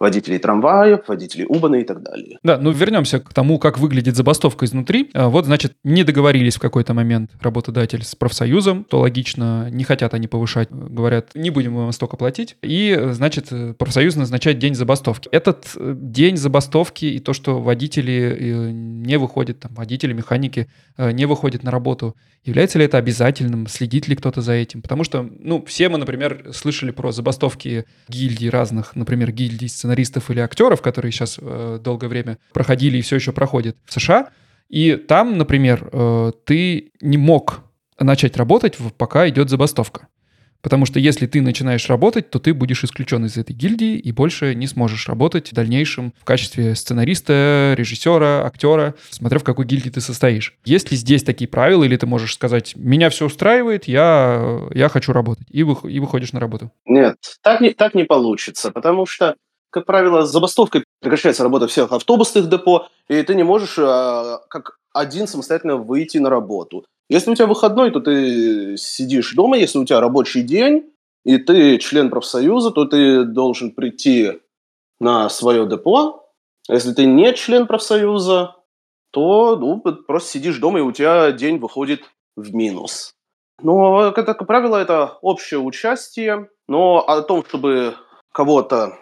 Водителей 0.00 0.38
трамваев, 0.38 1.06
водителей 1.06 1.44
Убана 1.48 1.76
и 1.76 1.84
так 1.84 2.02
далее. 2.02 2.38
Да, 2.42 2.58
ну 2.58 2.70
вернемся 2.70 3.20
к 3.20 3.32
тому, 3.34 3.58
как 3.58 3.78
выглядит 3.78 4.16
забастовка 4.16 4.64
изнутри. 4.64 5.10
А, 5.12 5.28
вот, 5.28 5.44
значит, 5.44 5.74
не 5.84 6.02
договорились 6.02 6.56
в 6.56 6.60
какой-то 6.60 6.94
момент 6.94 7.30
работодатель 7.40 8.02
с 8.02 8.14
профсоюзом, 8.14 8.84
то 8.84 9.00
логично, 9.00 9.68
не 9.70 9.84
хотят 9.84 10.14
они 10.14 10.26
повышать, 10.26 10.70
говорят, 10.70 11.30
не 11.34 11.50
будем 11.50 11.76
вам 11.76 11.92
столько 11.92 12.16
платить, 12.16 12.56
и, 12.62 12.98
значит, 13.10 13.50
профсоюз 13.76 14.16
назначает 14.16 14.58
день 14.58 14.74
забастовки. 14.74 15.28
Этот 15.30 15.66
э, 15.76 15.94
день 15.96 16.36
забастовки 16.36 17.04
и 17.04 17.18
то, 17.18 17.34
что 17.34 17.60
водители 17.60 18.12
э, 18.12 18.70
не 18.70 19.18
выходят, 19.18 19.60
там, 19.60 19.74
водители, 19.74 20.14
механики 20.14 20.68
э, 20.96 21.12
не 21.12 21.26
выходят 21.26 21.62
на 21.62 21.70
работу, 21.70 22.16
является 22.44 22.78
ли 22.78 22.86
это 22.86 22.96
обязательным, 22.96 23.66
следит 23.66 24.08
ли 24.08 24.16
кто-то 24.16 24.40
за 24.40 24.52
этим? 24.52 24.80
Потому 24.80 25.04
что, 25.04 25.28
ну, 25.38 25.62
все 25.66 25.88
мы, 25.88 25.98
например, 25.98 26.52
слышали 26.54 26.90
про 26.90 27.12
забастовки 27.12 27.84
гильдий 28.08 28.48
разных, 28.48 28.96
например, 28.96 29.30
гильдий 29.32 29.68
сценаристов 29.68 29.89
или 30.30 30.40
актеров, 30.40 30.82
которые 30.82 31.12
сейчас 31.12 31.38
э, 31.40 31.78
долгое 31.82 32.08
время 32.08 32.38
проходили 32.52 32.98
и 32.98 33.02
все 33.02 33.16
еще 33.16 33.32
проходят 33.32 33.76
в 33.84 33.92
США. 33.92 34.30
И 34.68 34.94
там, 34.94 35.36
например, 35.38 35.88
э, 35.92 36.32
ты 36.44 36.92
не 37.00 37.18
мог 37.18 37.62
начать 37.98 38.36
работать, 38.36 38.76
пока 38.96 39.28
идет 39.28 39.50
забастовка. 39.50 40.08
Потому 40.62 40.84
что 40.84 40.98
если 40.98 41.26
ты 41.26 41.40
начинаешь 41.40 41.88
работать, 41.88 42.30
то 42.30 42.38
ты 42.38 42.52
будешь 42.52 42.84
исключен 42.84 43.24
из 43.24 43.36
этой 43.36 43.52
гильдии 43.52 43.96
и 43.96 44.12
больше 44.12 44.54
не 44.54 44.66
сможешь 44.66 45.08
работать 45.08 45.50
в 45.50 45.54
дальнейшем 45.54 46.12
в 46.20 46.24
качестве 46.24 46.74
сценариста, 46.74 47.74
режиссера, 47.76 48.44
актера, 48.44 48.94
смотря 49.08 49.38
в 49.38 49.44
какой 49.44 49.64
гильдии 49.64 49.90
ты 49.90 50.00
состоишь. 50.00 50.58
Есть 50.64 50.90
ли 50.90 50.96
здесь 50.96 51.22
такие 51.22 51.48
правила, 51.48 51.84
или 51.84 51.96
ты 51.96 52.06
можешь 52.06 52.34
сказать, 52.34 52.74
меня 52.76 53.08
все 53.10 53.26
устраивает, 53.26 53.84
я, 53.88 54.68
я 54.72 54.88
хочу 54.88 55.12
работать, 55.12 55.46
и, 55.50 55.62
вы, 55.62 55.90
и 55.90 55.98
выходишь 55.98 56.32
на 56.32 56.40
работу? 56.40 56.70
Нет, 56.84 57.16
так 57.42 57.60
не, 57.60 57.70
так 57.70 57.94
не 57.94 58.04
получится, 58.04 58.70
потому 58.70 59.06
что 59.06 59.36
как 59.70 59.86
правило, 59.86 60.26
забастовкой 60.26 60.84
прекращается 61.00 61.42
работа 61.42 61.66
всех 61.66 61.92
автобусных 61.92 62.48
депо, 62.48 62.88
и 63.08 63.22
ты 63.22 63.34
не 63.34 63.42
можешь 63.42 63.78
э, 63.78 64.38
как 64.48 64.78
один 64.92 65.26
самостоятельно 65.26 65.76
выйти 65.76 66.18
на 66.18 66.30
работу. 66.30 66.84
Если 67.08 67.30
у 67.30 67.34
тебя 67.34 67.46
выходной, 67.46 67.90
то 67.90 68.00
ты 68.00 68.76
сидишь 68.76 69.34
дома, 69.34 69.56
если 69.56 69.78
у 69.78 69.84
тебя 69.84 70.00
рабочий 70.00 70.42
день, 70.42 70.92
и 71.24 71.38
ты 71.38 71.78
член 71.78 72.10
профсоюза, 72.10 72.70
то 72.70 72.84
ты 72.84 73.24
должен 73.24 73.72
прийти 73.72 74.40
на 75.00 75.28
свое 75.28 75.66
депо. 75.66 76.28
Если 76.68 76.92
ты 76.92 77.06
не 77.06 77.32
член 77.34 77.66
профсоюза, 77.66 78.56
то 79.10 79.56
ну, 79.56 79.80
просто 79.80 80.30
сидишь 80.30 80.58
дома, 80.58 80.78
и 80.78 80.82
у 80.82 80.92
тебя 80.92 81.32
день 81.32 81.58
выходит 81.58 82.02
в 82.36 82.54
минус. 82.54 83.12
Но, 83.62 84.12
как 84.12 84.46
правило, 84.46 84.76
это 84.76 85.18
общее 85.20 85.60
участие. 85.60 86.48
Но 86.68 87.00
о 87.00 87.20
том, 87.22 87.44
чтобы 87.44 87.96
кого-то 88.32 88.96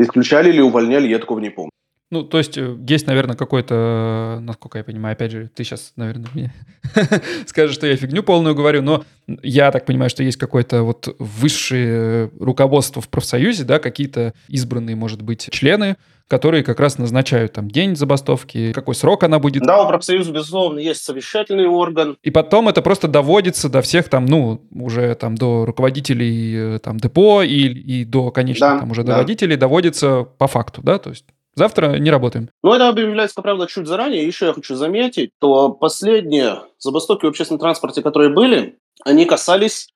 Исключали 0.00 0.48
или 0.48 0.62
увольняли, 0.62 1.08
я 1.08 1.18
такого 1.18 1.40
не 1.40 1.50
помню. 1.50 1.70
Ну, 2.10 2.24
то 2.24 2.38
есть 2.38 2.58
э, 2.58 2.76
есть, 2.88 3.06
наверное, 3.06 3.36
какой-то, 3.36 4.38
насколько 4.42 4.78
я 4.78 4.84
понимаю, 4.84 5.12
опять 5.12 5.30
же, 5.30 5.48
ты 5.54 5.62
сейчас, 5.62 5.92
наверное, 5.94 6.28
мне 6.34 6.52
скажешь, 7.46 7.76
что 7.76 7.86
я 7.86 7.94
фигню 7.94 8.24
полную 8.24 8.56
говорю, 8.56 8.82
но 8.82 9.04
я 9.42 9.70
так 9.70 9.86
понимаю, 9.86 10.10
что 10.10 10.24
есть 10.24 10.36
какое-то 10.36 10.82
вот 10.82 11.14
высшее 11.20 12.30
руководство 12.40 13.00
в 13.00 13.08
профсоюзе, 13.08 13.62
да, 13.62 13.78
какие-то 13.78 14.34
избранные, 14.48 14.96
может 14.96 15.22
быть, 15.22 15.48
члены, 15.52 15.96
которые 16.26 16.64
как 16.64 16.80
раз 16.80 16.98
назначают 16.98 17.52
там 17.52 17.68
день 17.68 17.94
забастовки, 17.94 18.72
какой 18.72 18.96
срок 18.96 19.22
она 19.22 19.38
будет. 19.38 19.62
Да, 19.62 19.84
у 19.84 19.88
профсоюза, 19.88 20.32
безусловно, 20.32 20.80
есть 20.80 21.04
совещательный 21.04 21.66
орган. 21.66 22.16
И 22.22 22.30
потом 22.30 22.68
это 22.68 22.82
просто 22.82 23.06
доводится 23.06 23.68
до 23.68 23.82
всех 23.82 24.08
там, 24.08 24.26
ну, 24.26 24.62
уже 24.72 25.14
там 25.14 25.36
до 25.36 25.64
руководителей 25.64 26.76
э, 26.76 26.78
там 26.80 26.98
депо 26.98 27.42
и, 27.42 27.68
и 27.68 28.04
до, 28.04 28.32
конечно, 28.32 28.68
да, 28.68 28.78
там 28.80 28.90
уже 28.90 29.04
да. 29.04 29.12
до 29.12 29.18
водителей 29.18 29.56
доводится 29.56 30.22
по 30.22 30.48
факту, 30.48 30.82
да, 30.82 30.98
то 30.98 31.10
есть 31.10 31.24
Завтра 31.54 31.98
не 31.98 32.10
работаем. 32.10 32.50
Ну, 32.62 32.72
это 32.72 32.88
объявляется, 32.88 33.40
правда, 33.42 33.66
чуть 33.66 33.86
заранее. 33.86 34.26
Еще 34.26 34.46
я 34.46 34.52
хочу 34.52 34.76
заметить, 34.76 35.32
то 35.38 35.70
последние 35.70 36.62
забастовки 36.78 37.26
в 37.26 37.28
общественном 37.28 37.60
транспорте, 37.60 38.02
которые 38.02 38.32
были, 38.32 38.78
они 39.04 39.24
касались, 39.24 39.88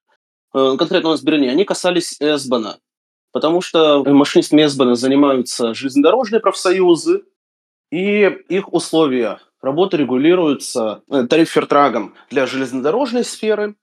э, 0.55 0.77
конкретно 0.79 1.11
у 1.11 1.13
нас 1.13 1.21
в 1.21 1.25
Берлине, 1.25 1.51
они 1.51 1.65
касались 1.65 2.17
Эсбана 2.21 2.79
потому 3.35 3.61
что 3.61 4.05
машинистами 4.05 4.65
СБН 4.65 4.95
занимаются 4.95 5.75
железнодорожные 5.75 6.41
профсоюзы, 6.41 7.25
и 7.91 8.27
их 8.49 8.73
условия 8.73 9.41
работы 9.61 9.97
регулируются 9.97 11.03
э, 11.11 11.27
тариф-фертрагом 11.27 12.15
для 12.31 12.47
железнодорожной 12.47 13.25
сферы, 13.25 13.75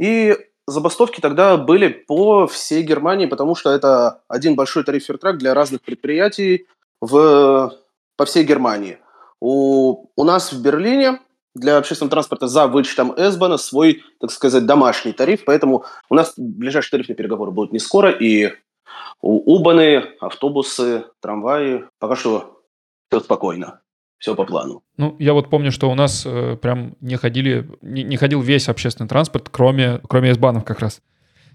и 0.00 0.34
забастовки 0.66 1.20
тогда 1.20 1.58
были 1.58 1.88
по 1.88 2.46
всей 2.46 2.82
Германии, 2.82 3.26
потому 3.26 3.54
что 3.54 3.70
это 3.70 4.22
один 4.26 4.56
большой 4.56 4.84
тариф-фертраг 4.84 5.36
для 5.36 5.52
разных 5.52 5.82
предприятий 5.82 6.66
в, 7.00 7.72
по 8.16 8.24
всей 8.24 8.44
Германии. 8.44 8.98
У, 9.40 10.06
у 10.16 10.24
нас 10.24 10.52
в 10.52 10.62
Берлине 10.62 11.20
для 11.54 11.76
общественного 11.76 12.10
транспорта 12.10 12.48
за 12.48 12.66
вычетом 12.66 13.14
Эсбана 13.16 13.56
свой, 13.56 14.02
так 14.20 14.30
сказать, 14.30 14.66
домашний 14.66 15.12
тариф, 15.12 15.44
поэтому 15.44 15.84
у 16.08 16.14
нас 16.14 16.34
ближайшие 16.36 16.92
тарифные 16.92 17.16
переговоры 17.16 17.50
будут 17.50 17.72
не 17.72 17.78
скоро, 17.78 18.10
и 18.10 18.52
Убаны, 19.20 20.04
автобусы, 20.20 21.04
трамваи. 21.20 21.84
Пока 21.98 22.14
что 22.16 22.62
все 23.10 23.20
спокойно. 23.20 23.80
Все 24.18 24.34
по 24.34 24.44
плану. 24.44 24.82
Ну, 24.96 25.14
я 25.20 25.32
вот 25.32 25.48
помню, 25.48 25.70
что 25.70 25.88
у 25.90 25.94
нас 25.94 26.26
э, 26.26 26.56
прям 26.56 26.96
не 27.00 27.16
ходили, 27.16 27.70
не, 27.82 28.02
не 28.02 28.16
ходил 28.16 28.40
весь 28.40 28.68
общественный 28.68 29.08
транспорт, 29.08 29.48
кроме, 29.48 30.00
кроме 30.08 30.30
S-банов 30.30 30.64
как 30.64 30.80
раз. 30.80 31.00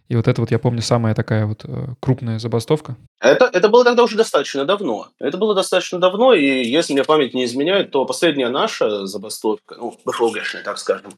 И 0.09 0.15
вот 0.15 0.27
это 0.27 0.41
вот, 0.41 0.51
я 0.51 0.59
помню, 0.59 0.81
самая 0.81 1.15
такая 1.15 1.45
вот 1.45 1.63
э, 1.65 1.87
крупная 1.99 2.39
забастовка. 2.39 2.95
Это, 3.19 3.49
это 3.51 3.69
было 3.69 3.83
тогда 3.83 4.03
уже 4.03 4.17
достаточно 4.17 4.65
давно. 4.65 5.07
Это 5.19 5.37
было 5.37 5.55
достаточно 5.55 5.99
давно, 5.99 6.33
и 6.33 6.63
если 6.63 6.93
мне 6.93 7.03
память 7.03 7.33
не 7.33 7.45
изменяет, 7.45 7.91
то 7.91 8.05
последняя 8.05 8.49
наша 8.49 9.05
забастовка, 9.05 9.75
ну, 9.77 9.97
БФОГшная, 10.05 10.63
так 10.63 10.77
скажем, 10.77 11.13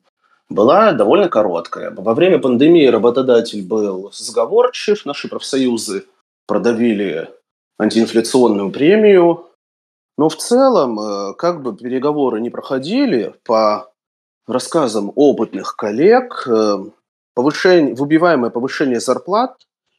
была 0.50 0.92
довольно 0.92 1.30
короткая. 1.30 1.92
Во 1.92 2.14
время 2.14 2.40
пандемии 2.40 2.86
работодатель 2.86 3.64
был 3.66 4.12
сговорчив, 4.14 5.06
наши 5.06 5.28
профсоюзы 5.28 6.06
продавили 6.46 7.30
антиинфляционную 7.80 8.72
премию. 8.72 9.48
Но 10.18 10.30
в 10.30 10.36
целом, 10.38 11.00
э, 11.00 11.34
как 11.34 11.62
бы 11.62 11.76
переговоры 11.76 12.40
не 12.40 12.50
проходили, 12.50 13.34
по 13.44 13.92
рассказам 14.48 15.12
опытных 15.16 15.76
коллег, 15.76 16.48
э, 16.48 16.86
повышение, 17.36 17.94
выбиваемое 17.94 18.50
повышение 18.50 19.00
зарплат 19.00 19.58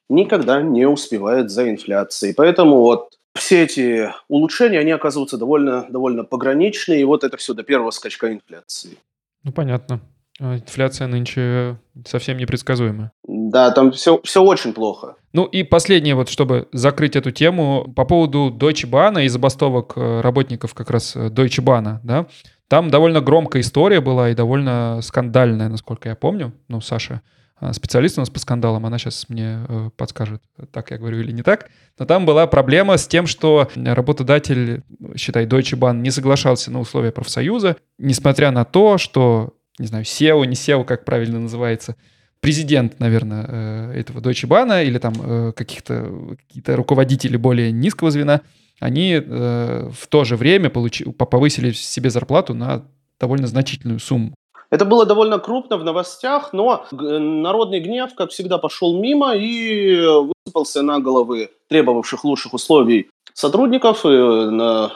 никогда 0.08 0.60
не 0.62 0.86
успевает 0.86 1.50
за 1.50 1.70
инфляцией. 1.70 2.34
Поэтому 2.34 2.78
вот 2.78 3.10
все 3.34 3.62
эти 3.62 4.10
улучшения, 4.28 4.80
они 4.80 4.90
оказываются 4.90 5.38
довольно, 5.38 5.86
довольно 5.88 6.24
пограничные, 6.24 7.00
и 7.00 7.04
вот 7.04 7.22
это 7.22 7.36
все 7.36 7.54
до 7.54 7.62
первого 7.62 7.90
скачка 7.90 8.32
инфляции. 8.32 8.96
Ну, 9.44 9.52
понятно. 9.52 10.00
А 10.38 10.56
инфляция 10.56 11.06
нынче 11.06 11.78
совсем 12.04 12.36
непредсказуемая. 12.36 13.12
Да, 13.26 13.70
там 13.70 13.92
все, 13.92 14.20
все 14.22 14.42
очень 14.42 14.74
плохо. 14.74 15.16
Ну 15.32 15.44
и 15.44 15.62
последнее, 15.62 16.14
вот 16.14 16.28
чтобы 16.28 16.68
закрыть 16.72 17.16
эту 17.16 17.30
тему, 17.30 17.90
по 17.96 18.04
поводу 18.04 18.50
Deutsche 18.50 18.88
Bahn 18.88 19.22
и 19.22 19.28
забастовок 19.28 19.94
э, 19.96 20.20
работников 20.20 20.74
как 20.74 20.90
раз 20.90 21.16
э, 21.16 21.28
Deutsche 21.28 21.64
Bahn, 21.64 21.98
да, 22.02 22.26
там 22.68 22.90
довольно 22.90 23.20
громкая 23.20 23.62
история 23.62 24.00
была 24.00 24.30
и 24.30 24.34
довольно 24.34 25.00
скандальная, 25.02 25.68
насколько 25.68 26.08
я 26.08 26.16
помню. 26.16 26.52
Ну, 26.68 26.80
Саша 26.80 27.22
э, 27.60 27.72
специалист 27.72 28.18
у 28.18 28.20
нас 28.20 28.30
по 28.30 28.38
скандалам, 28.38 28.86
она 28.86 28.98
сейчас 28.98 29.28
мне 29.28 29.60
подскажет, 29.96 30.42
так 30.72 30.90
я 30.90 30.98
говорю 30.98 31.20
или 31.20 31.32
не 31.32 31.42
так. 31.42 31.68
Но 31.98 32.06
там 32.06 32.26
была 32.26 32.46
проблема 32.46 32.96
с 32.96 33.06
тем, 33.06 33.26
что 33.26 33.68
работодатель, 33.74 34.82
считай, 35.16 35.46
Deutsche 35.46 35.78
Bahn 35.78 35.98
не 35.98 36.10
соглашался 36.10 36.70
на 36.70 36.80
условия 36.80 37.12
профсоюза, 37.12 37.76
несмотря 37.98 38.50
на 38.50 38.64
то, 38.64 38.98
что 38.98 39.54
не 39.78 39.86
знаю, 39.86 40.04
SEO, 40.04 40.44
не 40.46 40.54
SEO, 40.54 40.84
как 40.84 41.04
правильно 41.04 41.38
называется, 41.38 41.96
президент, 42.40 43.00
наверное, 43.00 43.44
э, 43.48 44.00
этого 44.00 44.20
Deutsche 44.20 44.48
Bahn 44.48 44.84
или 44.84 44.98
там 44.98 45.14
э, 45.22 45.52
каких-то 45.52 46.36
какие-то 46.38 46.76
руководители 46.76 47.36
более 47.36 47.72
низкого 47.72 48.10
звена, 48.10 48.42
они 48.80 49.14
э, 49.14 49.90
в 49.90 50.06
то 50.08 50.24
же 50.24 50.36
время 50.36 50.70
получи, 50.70 51.04
повысили 51.04 51.72
себе 51.72 52.10
зарплату 52.10 52.54
на 52.54 52.86
довольно 53.18 53.46
значительную 53.46 54.00
сумму. 54.00 54.34
Это 54.70 54.84
было 54.84 55.06
довольно 55.06 55.38
крупно 55.38 55.76
в 55.76 55.84
новостях, 55.84 56.52
но 56.52 56.84
народный 56.90 57.80
гнев, 57.80 58.14
как 58.16 58.30
всегда, 58.30 58.58
пошел 58.58 59.00
мимо 59.00 59.34
и 59.34 59.96
высыпался 59.96 60.82
на 60.82 60.98
головы 60.98 61.50
требовавших 61.68 62.24
лучших 62.24 62.52
условий 62.52 63.08
сотрудников, 63.32 64.04
и 64.04 64.08
на, 64.08 64.92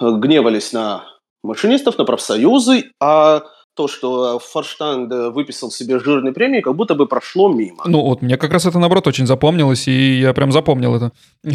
гневались 0.00 0.72
на 0.72 1.04
машинистов, 1.42 1.98
на 1.98 2.04
профсоюзы, 2.04 2.92
а 3.00 3.42
то, 3.74 3.88
что 3.88 4.38
Форштанд 4.38 5.12
выписал 5.34 5.70
себе 5.70 5.98
жирные 5.98 6.32
премии, 6.32 6.60
как 6.60 6.76
будто 6.76 6.94
бы 6.94 7.06
прошло 7.06 7.48
мимо. 7.52 7.82
Ну 7.86 8.02
вот, 8.02 8.22
мне 8.22 8.36
как 8.36 8.52
раз 8.52 8.66
это, 8.66 8.78
наоборот, 8.78 9.06
очень 9.06 9.26
запомнилось, 9.26 9.88
и 9.88 10.20
я 10.20 10.32
прям 10.34 10.52
запомнил 10.52 10.94
это. 10.94 11.12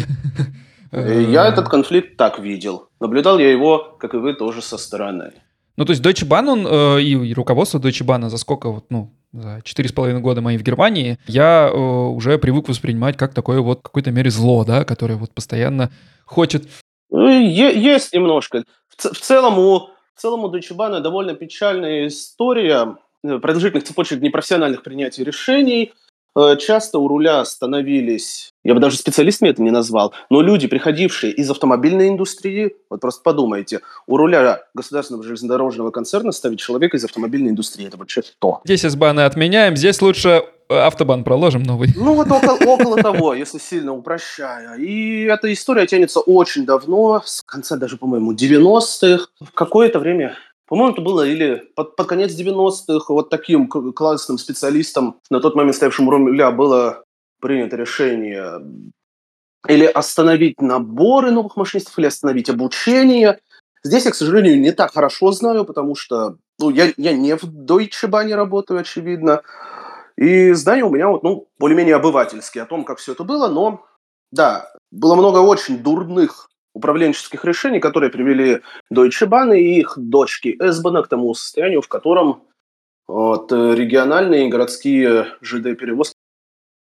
Я 0.92 1.46
этот 1.46 1.68
конфликт 1.68 2.16
так 2.16 2.38
видел. 2.38 2.88
Наблюдал 3.00 3.38
я 3.38 3.50
его, 3.50 3.96
как 3.98 4.14
и 4.14 4.16
вы, 4.16 4.34
тоже 4.34 4.62
со 4.62 4.78
стороны. 4.78 5.32
Ну, 5.76 5.84
то 5.84 5.92
есть 5.92 6.02
Deutsche 6.04 6.26
Bahn, 6.26 6.48
он 6.48 6.66
э, 6.66 7.02
и, 7.02 7.34
руководство 7.34 7.78
Deutsche 7.78 8.04
Bahn 8.04 8.28
за 8.28 8.36
сколько 8.36 8.70
вот, 8.70 8.86
ну, 8.90 9.12
за 9.32 9.60
четыре 9.62 9.88
с 9.88 9.92
половиной 9.92 10.20
года 10.20 10.40
моей 10.40 10.58
в 10.58 10.62
Германии, 10.62 11.18
я 11.26 11.70
э, 11.72 11.76
уже 11.76 12.38
привык 12.38 12.68
воспринимать 12.68 13.16
как 13.16 13.32
такое 13.32 13.60
вот 13.60 13.82
какой-то 13.82 14.10
мере 14.10 14.30
зло, 14.30 14.64
да, 14.64 14.84
которое 14.84 15.14
вот 15.14 15.30
постоянно 15.30 15.92
хочет... 16.24 16.68
Ну, 17.10 17.28
есть 17.28 18.12
немножко. 18.12 18.64
В, 18.88 19.14
в 19.14 19.20
целом 19.20 19.58
у 19.58 19.90
в 20.14 20.20
целом 20.20 20.42
у 20.42 20.48
Deutsche 20.48 20.74
Bahn 20.74 20.98
довольно 21.00 21.34
печальная 21.34 22.08
история 22.08 22.96
э, 23.22 23.38
продолжительных 23.38 23.84
цепочек 23.84 24.20
непрофессиональных 24.20 24.82
принятий 24.82 25.22
решений– 25.22 25.92
Э, 26.07 26.07
часто 26.58 26.98
у 26.98 27.08
руля 27.08 27.44
становились, 27.44 28.52
я 28.64 28.74
бы 28.74 28.80
даже 28.80 28.96
специалистами 28.96 29.50
это 29.50 29.62
не 29.62 29.70
назвал, 29.70 30.12
но 30.30 30.40
люди, 30.40 30.66
приходившие 30.66 31.32
из 31.32 31.50
автомобильной 31.50 32.08
индустрии, 32.08 32.76
вот 32.90 33.00
просто 33.00 33.22
подумайте, 33.22 33.80
у 34.06 34.16
руля 34.16 34.62
государственного 34.74 35.24
железнодорожного 35.24 35.90
концерна 35.90 36.32
ставить 36.32 36.60
человека 36.60 36.96
из 36.96 37.04
автомобильной 37.04 37.50
индустрии. 37.50 37.86
Это 37.86 37.96
вообще 37.96 38.22
что? 38.22 38.60
Здесь 38.64 38.82
СБАны 38.82 39.20
отменяем, 39.20 39.76
здесь 39.76 40.00
лучше 40.02 40.44
э, 40.68 40.74
автобан 40.74 41.24
проложим 41.24 41.62
новый. 41.62 41.88
Ну 41.96 42.14
вот 42.14 42.30
около, 42.30 42.58
около 42.72 43.02
того, 43.02 43.34
если 43.34 43.58
сильно 43.58 43.92
упрощая. 43.92 44.76
И 44.76 45.24
эта 45.24 45.52
история 45.52 45.86
тянется 45.86 46.20
очень 46.20 46.66
давно, 46.66 47.22
с 47.24 47.42
конца 47.42 47.76
даже, 47.76 47.96
по-моему, 47.96 48.32
90-х. 48.34 49.26
В 49.40 49.52
какое-то 49.52 49.98
время 49.98 50.36
по-моему, 50.68 50.92
это 50.92 51.02
было 51.02 51.26
или 51.26 51.64
под, 51.74 51.96
под 51.96 52.06
конец 52.06 52.32
90-х 52.38 53.12
вот 53.12 53.30
таким 53.30 53.68
классным 53.68 54.36
специалистом, 54.38 55.18
на 55.30 55.40
тот 55.40 55.54
момент 55.54 55.76
ставшим 55.76 56.10
руля, 56.10 56.50
было 56.50 57.04
принято 57.40 57.76
решение 57.76 58.60
или 59.66 59.86
остановить 59.86 60.60
наборы 60.60 61.30
новых 61.30 61.56
машинистов, 61.56 61.98
или 61.98 62.06
остановить 62.06 62.50
обучение. 62.50 63.40
Здесь 63.82 64.04
я, 64.04 64.10
к 64.10 64.14
сожалению, 64.14 64.60
не 64.60 64.72
так 64.72 64.92
хорошо 64.92 65.32
знаю, 65.32 65.64
потому 65.64 65.94
что 65.94 66.36
ну, 66.58 66.70
я, 66.70 66.92
я 66.96 67.12
не 67.12 67.34
в 67.36 67.44
Deutsche 67.44 68.08
Bahn 68.08 68.32
работаю, 68.34 68.80
очевидно. 68.80 69.42
И 70.16 70.52
знания 70.52 70.84
у 70.84 70.90
меня 70.90 71.08
вот, 71.08 71.22
ну, 71.22 71.48
более-менее 71.58 71.96
обывательские 71.96 72.64
о 72.64 72.66
том, 72.66 72.84
как 72.84 72.98
все 72.98 73.12
это 73.12 73.24
было, 73.24 73.48
но 73.48 73.84
да, 74.32 74.70
было 74.90 75.14
много 75.14 75.38
очень 75.38 75.78
дурных 75.78 76.50
управленческих 76.78 77.44
решений, 77.44 77.80
которые 77.80 78.10
привели 78.10 78.60
Deutsche 78.92 79.26
Bahn 79.26 79.56
и 79.56 79.78
их 79.78 79.94
дочки 79.96 80.56
S-Bahn 80.60 81.02
к 81.02 81.08
тому 81.08 81.34
состоянию, 81.34 81.82
в 81.82 81.88
котором 81.88 82.44
вот, 83.06 83.52
региональные 83.52 84.46
и 84.46 84.50
городские 84.50 85.26
ЖД-перевозки 85.42 86.14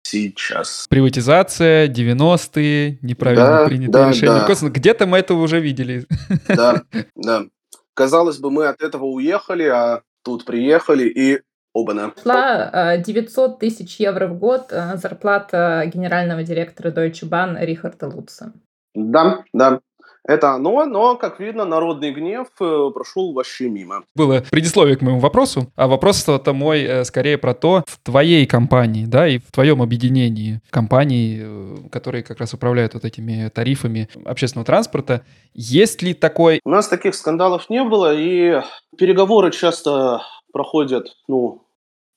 сейчас. 0.04 0.88
Приватизация, 0.90 1.88
90-е, 1.88 3.00
неправильно 3.02 3.46
да, 3.46 3.66
принятые 3.66 3.92
да, 3.92 4.10
решения. 4.10 4.46
Да. 4.48 4.70
Где-то 4.70 5.06
мы 5.06 5.18
это 5.18 5.34
уже 5.34 5.60
видели. 5.60 6.06
Да, 6.48 6.84
да. 7.16 7.46
Казалось 7.94 8.38
бы, 8.38 8.50
мы 8.50 8.68
от 8.68 8.82
этого 8.82 9.06
уехали, 9.06 9.64
а 9.64 10.02
тут 10.24 10.46
приехали 10.46 11.08
и 11.08 11.42
Оба-на. 11.72 12.14
Шла 12.22 12.98
900 12.98 13.60
тысяч 13.60 14.00
евро 14.00 14.28
в 14.28 14.40
год 14.40 14.72
э, 14.72 14.98
зарплата 14.98 15.84
генерального 15.86 16.42
директора 16.42 16.90
Deutsche 16.90 17.30
Bahn 17.30 17.64
Рихарда 17.64 18.08
Лутца. 18.08 18.54
Да, 19.00 19.44
да. 19.54 19.80
Это 20.28 20.52
оно, 20.52 20.86
но, 20.86 21.16
как 21.16 21.40
видно, 21.40 21.66
народный 21.66 22.12
гнев 22.12 22.48
э, 22.60 22.90
прошел 22.94 23.34
вообще 23.34 23.70
мимо. 23.70 24.04
Было 24.16 24.44
предисловие 24.52 24.96
к 24.98 25.02
моему 25.02 25.20
вопросу, 25.20 25.72
а 25.76 25.88
вопрос 25.88 26.28
это 26.28 26.54
мой 26.54 26.84
э, 26.84 27.04
скорее 27.06 27.38
про 27.38 27.54
то, 27.54 27.84
в 27.88 27.98
твоей 28.04 28.46
компании, 28.46 29.06
да, 29.06 29.28
и 29.28 29.40
в 29.40 29.52
твоем 29.52 29.82
объединении 29.82 30.62
компаний, 30.70 31.40
э, 31.42 31.76
которые 31.92 32.24
как 32.24 32.40
раз 32.40 32.54
управляют 32.54 32.94
вот 32.94 33.06
этими 33.06 33.50
тарифами 33.50 34.10
общественного 34.26 34.66
транспорта, 34.66 35.24
есть 35.54 36.04
ли 36.04 36.14
такой... 36.14 36.60
У 36.64 36.70
нас 36.70 36.88
таких 36.88 37.16
скандалов 37.16 37.70
не 37.70 37.84
было, 37.84 38.14
и 38.14 38.62
переговоры 38.98 39.52
часто 39.52 40.22
проходят, 40.52 41.08
ну, 41.28 41.64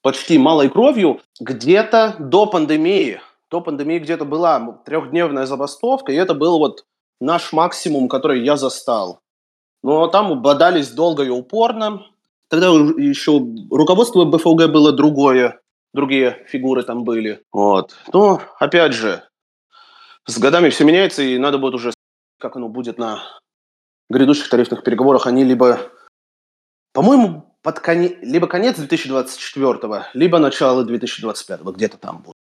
почти 0.02 0.36
малой 0.36 0.68
кровью. 0.68 1.20
Где-то 1.40 2.16
до 2.18 2.46
пандемии 2.46 3.20
до 3.52 3.60
пандемии 3.60 3.98
где-то 3.98 4.24
была 4.24 4.80
трехдневная 4.86 5.44
забастовка, 5.44 6.10
и 6.10 6.16
это 6.16 6.32
был 6.34 6.58
вот 6.58 6.86
наш 7.20 7.52
максимум, 7.52 8.08
который 8.08 8.42
я 8.42 8.56
застал. 8.56 9.20
Но 9.82 10.06
там 10.06 10.40
бодались 10.40 10.90
долго 10.90 11.22
и 11.22 11.28
упорно. 11.28 12.06
Тогда 12.48 12.68
еще 12.68 13.40
руководство 13.70 14.24
БФУГ 14.24 14.72
было 14.72 14.92
другое, 14.92 15.60
другие 15.92 16.44
фигуры 16.48 16.82
там 16.82 17.04
были. 17.04 17.42
Вот. 17.52 17.94
Но, 18.12 18.40
опять 18.58 18.94
же, 18.94 19.22
с 20.26 20.38
годами 20.38 20.70
все 20.70 20.84
меняется, 20.84 21.22
и 21.22 21.36
надо 21.36 21.58
будет 21.58 21.74
уже, 21.74 21.92
как 22.40 22.56
оно 22.56 22.68
будет 22.68 22.96
на 22.96 23.22
грядущих 24.08 24.48
тарифных 24.48 24.82
переговорах, 24.82 25.26
они 25.26 25.44
либо, 25.44 25.78
по-моему, 26.94 27.54
под 27.62 27.80
конец, 27.80 28.12
либо 28.22 28.46
конец 28.46 28.76
2024, 28.76 30.06
либо 30.14 30.38
начало 30.38 30.84
2025, 30.84 31.60
где-то 31.60 31.98
там 31.98 32.22
будет. 32.22 32.41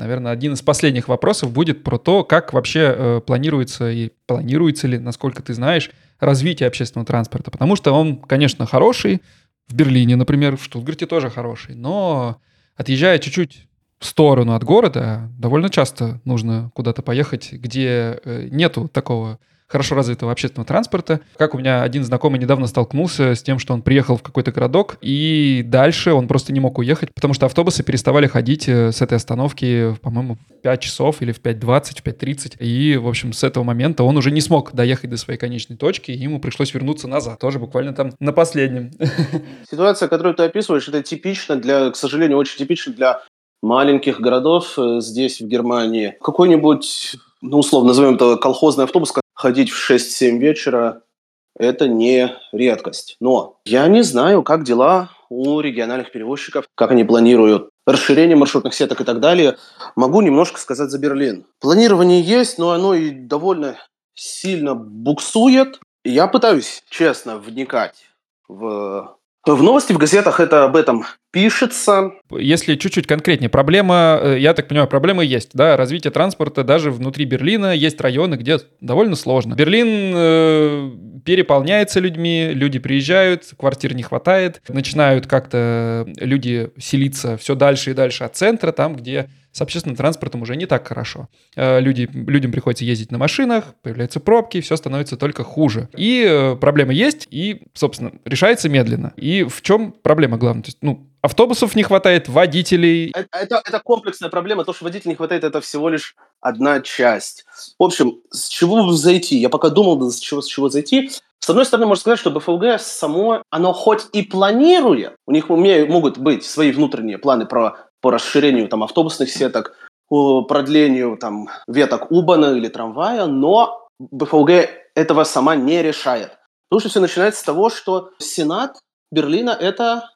Наверное, 0.00 0.32
один 0.32 0.54
из 0.54 0.62
последних 0.62 1.08
вопросов 1.08 1.52
будет 1.52 1.84
про 1.84 1.98
то, 1.98 2.24
как 2.24 2.52
вообще 2.52 2.94
э, 2.96 3.20
планируется 3.24 3.90
и 3.90 4.10
планируется 4.26 4.88
ли, 4.88 4.98
насколько 4.98 5.42
ты 5.42 5.52
знаешь, 5.52 5.90
развитие 6.18 6.66
общественного 6.66 7.06
транспорта. 7.06 7.50
Потому 7.50 7.76
что 7.76 7.92
он, 7.92 8.16
конечно, 8.16 8.66
хороший. 8.66 9.20
В 9.68 9.74
Берлине, 9.74 10.16
например, 10.16 10.56
в 10.56 10.64
Штутгарте 10.64 11.06
тоже 11.06 11.30
хороший. 11.30 11.74
Но 11.74 12.40
отъезжая 12.76 13.18
чуть-чуть 13.18 13.68
в 13.98 14.06
сторону 14.06 14.54
от 14.54 14.64
города, 14.64 15.30
довольно 15.38 15.68
часто 15.68 16.20
нужно 16.24 16.70
куда-то 16.74 17.02
поехать, 17.02 17.52
где 17.52 18.18
э, 18.24 18.48
нету 18.50 18.88
такого 18.88 19.38
хорошо 19.70 19.94
развитого 19.94 20.32
общественного 20.32 20.66
транспорта. 20.66 21.20
Как 21.36 21.54
у 21.54 21.58
меня 21.58 21.82
один 21.82 22.04
знакомый 22.04 22.40
недавно 22.40 22.66
столкнулся 22.66 23.34
с 23.34 23.42
тем, 23.42 23.58
что 23.58 23.72
он 23.72 23.82
приехал 23.82 24.16
в 24.16 24.22
какой-то 24.22 24.50
городок, 24.50 24.96
и 25.00 25.62
дальше 25.64 26.12
он 26.12 26.26
просто 26.26 26.52
не 26.52 26.60
мог 26.60 26.78
уехать, 26.78 27.14
потому 27.14 27.34
что 27.34 27.46
автобусы 27.46 27.84
переставали 27.84 28.26
ходить 28.26 28.68
э, 28.68 28.90
с 28.90 29.00
этой 29.00 29.14
остановки, 29.14 29.94
по-моему, 30.02 30.34
в 30.34 30.62
5 30.62 30.80
часов 30.80 31.22
или 31.22 31.30
в 31.30 31.40
5.20, 31.40 32.00
в 32.00 32.04
5.30. 32.04 32.56
И, 32.58 32.96
в 32.96 33.06
общем, 33.06 33.32
с 33.32 33.44
этого 33.44 33.62
момента 33.62 34.02
он 34.02 34.16
уже 34.16 34.32
не 34.32 34.40
смог 34.40 34.72
доехать 34.72 35.08
до 35.08 35.16
своей 35.16 35.38
конечной 35.38 35.76
точки, 35.76 36.10
и 36.10 36.18
ему 36.18 36.40
пришлось 36.40 36.74
вернуться 36.74 37.06
назад, 37.06 37.38
тоже 37.38 37.60
буквально 37.60 37.92
там 37.92 38.12
на 38.18 38.32
последнем. 38.32 38.90
Ситуация, 39.70 40.08
которую 40.08 40.34
ты 40.34 40.42
описываешь, 40.42 40.88
это 40.88 41.02
типично 41.02 41.54
для, 41.56 41.90
к 41.90 41.96
сожалению, 41.96 42.38
очень 42.38 42.58
типично 42.58 42.92
для 42.92 43.22
маленьких 43.62 44.20
городов 44.20 44.78
э, 44.78 45.00
здесь, 45.00 45.40
в 45.40 45.46
Германии. 45.46 46.16
Какой-нибудь, 46.20 47.16
ну, 47.42 47.58
условно 47.58 47.88
назовем 47.88 48.14
это 48.14 48.36
колхозный 48.36 48.84
автобус, 48.84 49.12
ходить 49.40 49.70
в 49.70 49.90
6-7 49.90 50.38
вечера– 50.38 51.02
это 51.58 51.88
не 51.88 52.36
редкость. 52.52 53.16
Но 53.20 53.58
я 53.64 53.88
не 53.88 54.02
знаю, 54.02 54.42
как 54.42 54.64
дела 54.64 55.10
у 55.30 55.60
региональных 55.60 56.12
перевозчиков, 56.12 56.66
как 56.74 56.90
они 56.90 57.04
планируют 57.04 57.70
расширение 57.86 58.36
маршрутных 58.36 58.74
сеток 58.74 59.00
и 59.00 59.04
так 59.04 59.20
далее. 59.20 59.56
Могу 59.96 60.20
немножко 60.20 60.60
сказать 60.60 60.90
за 60.90 60.98
Берлин. 60.98 61.46
Планирование 61.58 62.20
есть, 62.20 62.58
но 62.58 62.72
оно 62.72 62.94
и 62.94 63.10
довольно 63.10 63.78
сильно 64.14 64.74
буксует. 64.74 65.80
Я 66.04 66.26
пытаюсь 66.26 66.82
честно 66.90 67.38
вникать 67.38 68.04
в 68.46 69.16
в 69.46 69.62
новости 69.62 69.92
в 69.92 69.98
газетах 69.98 70.38
это 70.40 70.64
об 70.64 70.76
этом 70.76 71.04
пишется. 71.32 72.12
Если 72.30 72.74
чуть-чуть 72.74 73.06
конкретнее, 73.06 73.48
проблема, 73.48 74.18
э, 74.22 74.38
я 74.38 74.52
так 74.52 74.68
понимаю, 74.68 74.88
проблемы 74.88 75.24
есть, 75.24 75.50
да, 75.54 75.76
развитие 75.76 76.10
транспорта 76.10 76.64
даже 76.64 76.90
внутри 76.90 77.24
Берлина, 77.24 77.74
есть 77.74 78.00
районы, 78.00 78.34
где 78.34 78.58
довольно 78.80 79.16
сложно. 79.16 79.54
Берлин 79.54 80.12
э, 80.14 80.90
переполняется 81.24 82.00
людьми, 82.00 82.50
люди 82.52 82.78
приезжают, 82.78 83.44
квартир 83.58 83.94
не 83.94 84.02
хватает, 84.02 84.62
начинают 84.68 85.26
как-то 85.26 86.06
люди 86.16 86.70
селиться 86.78 87.36
все 87.36 87.54
дальше 87.54 87.90
и 87.90 87.94
дальше 87.94 88.24
от 88.24 88.36
центра, 88.36 88.72
там, 88.72 88.96
где 88.96 89.28
с 89.52 89.60
общественным 89.60 89.96
транспортом 89.96 90.42
уже 90.42 90.56
не 90.56 90.66
так 90.66 90.86
хорошо. 90.86 91.28
Э, 91.56 91.80
люди, 91.80 92.08
людям 92.12 92.52
приходится 92.52 92.84
ездить 92.84 93.10
на 93.10 93.18
машинах, 93.18 93.74
появляются 93.82 94.20
пробки, 94.20 94.60
все 94.60 94.76
становится 94.76 95.16
только 95.16 95.42
хуже. 95.42 95.88
И 95.96 96.24
э, 96.26 96.56
проблема 96.56 96.92
есть, 96.92 97.26
и, 97.30 97.62
собственно, 97.74 98.12
решается 98.24 98.68
медленно. 98.68 99.12
И 99.16 99.42
в 99.42 99.60
чем 99.62 99.92
проблема 99.92 100.38
главная? 100.38 100.62
То 100.62 100.68
есть, 100.68 100.78
ну, 100.82 101.09
автобусов 101.22 101.74
не 101.74 101.82
хватает, 101.82 102.28
водителей. 102.28 103.12
Это, 103.14 103.28
это, 103.32 103.62
это 103.64 103.80
комплексная 103.80 104.30
проблема. 104.30 104.64
То, 104.64 104.72
что 104.72 104.84
водителей 104.84 105.10
не 105.10 105.16
хватает, 105.16 105.44
это 105.44 105.60
всего 105.60 105.88
лишь 105.88 106.16
одна 106.40 106.80
часть. 106.80 107.44
В 107.78 107.82
общем, 107.82 108.20
с 108.30 108.48
чего 108.48 108.90
зайти? 108.92 109.36
Я 109.36 109.48
пока 109.48 109.68
думал, 109.68 110.10
с 110.10 110.18
чего, 110.18 110.40
с 110.40 110.46
чего 110.46 110.68
зайти. 110.68 111.10
С 111.38 111.48
одной 111.48 111.64
стороны, 111.64 111.86
можно 111.86 112.00
сказать, 112.00 112.18
что 112.18 112.30
БФУГ 112.30 112.78
само, 112.78 113.42
оно 113.50 113.72
хоть 113.72 114.06
и 114.12 114.22
планирует, 114.22 115.16
у 115.26 115.32
них 115.32 115.48
могут 115.48 116.18
быть 116.18 116.44
свои 116.44 116.70
внутренние 116.70 117.18
планы 117.18 117.46
про 117.46 117.90
по 118.00 118.10
расширению 118.10 118.68
там, 118.68 118.82
автобусных 118.82 119.30
сеток, 119.30 119.76
продлению 120.08 121.16
там, 121.16 121.48
веток 121.68 122.10
Убана 122.10 122.56
или 122.56 122.68
трамвая, 122.68 123.26
но 123.26 123.88
БФУГ 123.98 124.50
этого 124.94 125.24
сама 125.24 125.54
не 125.54 125.82
решает. 125.82 126.38
Потому 126.68 126.80
что 126.80 126.88
все 126.88 127.00
начинается 127.00 127.40
с 127.40 127.44
того, 127.44 127.68
что 127.70 128.10
Сенат 128.18 128.78
Берлина– 129.10 129.50
это 129.60 130.10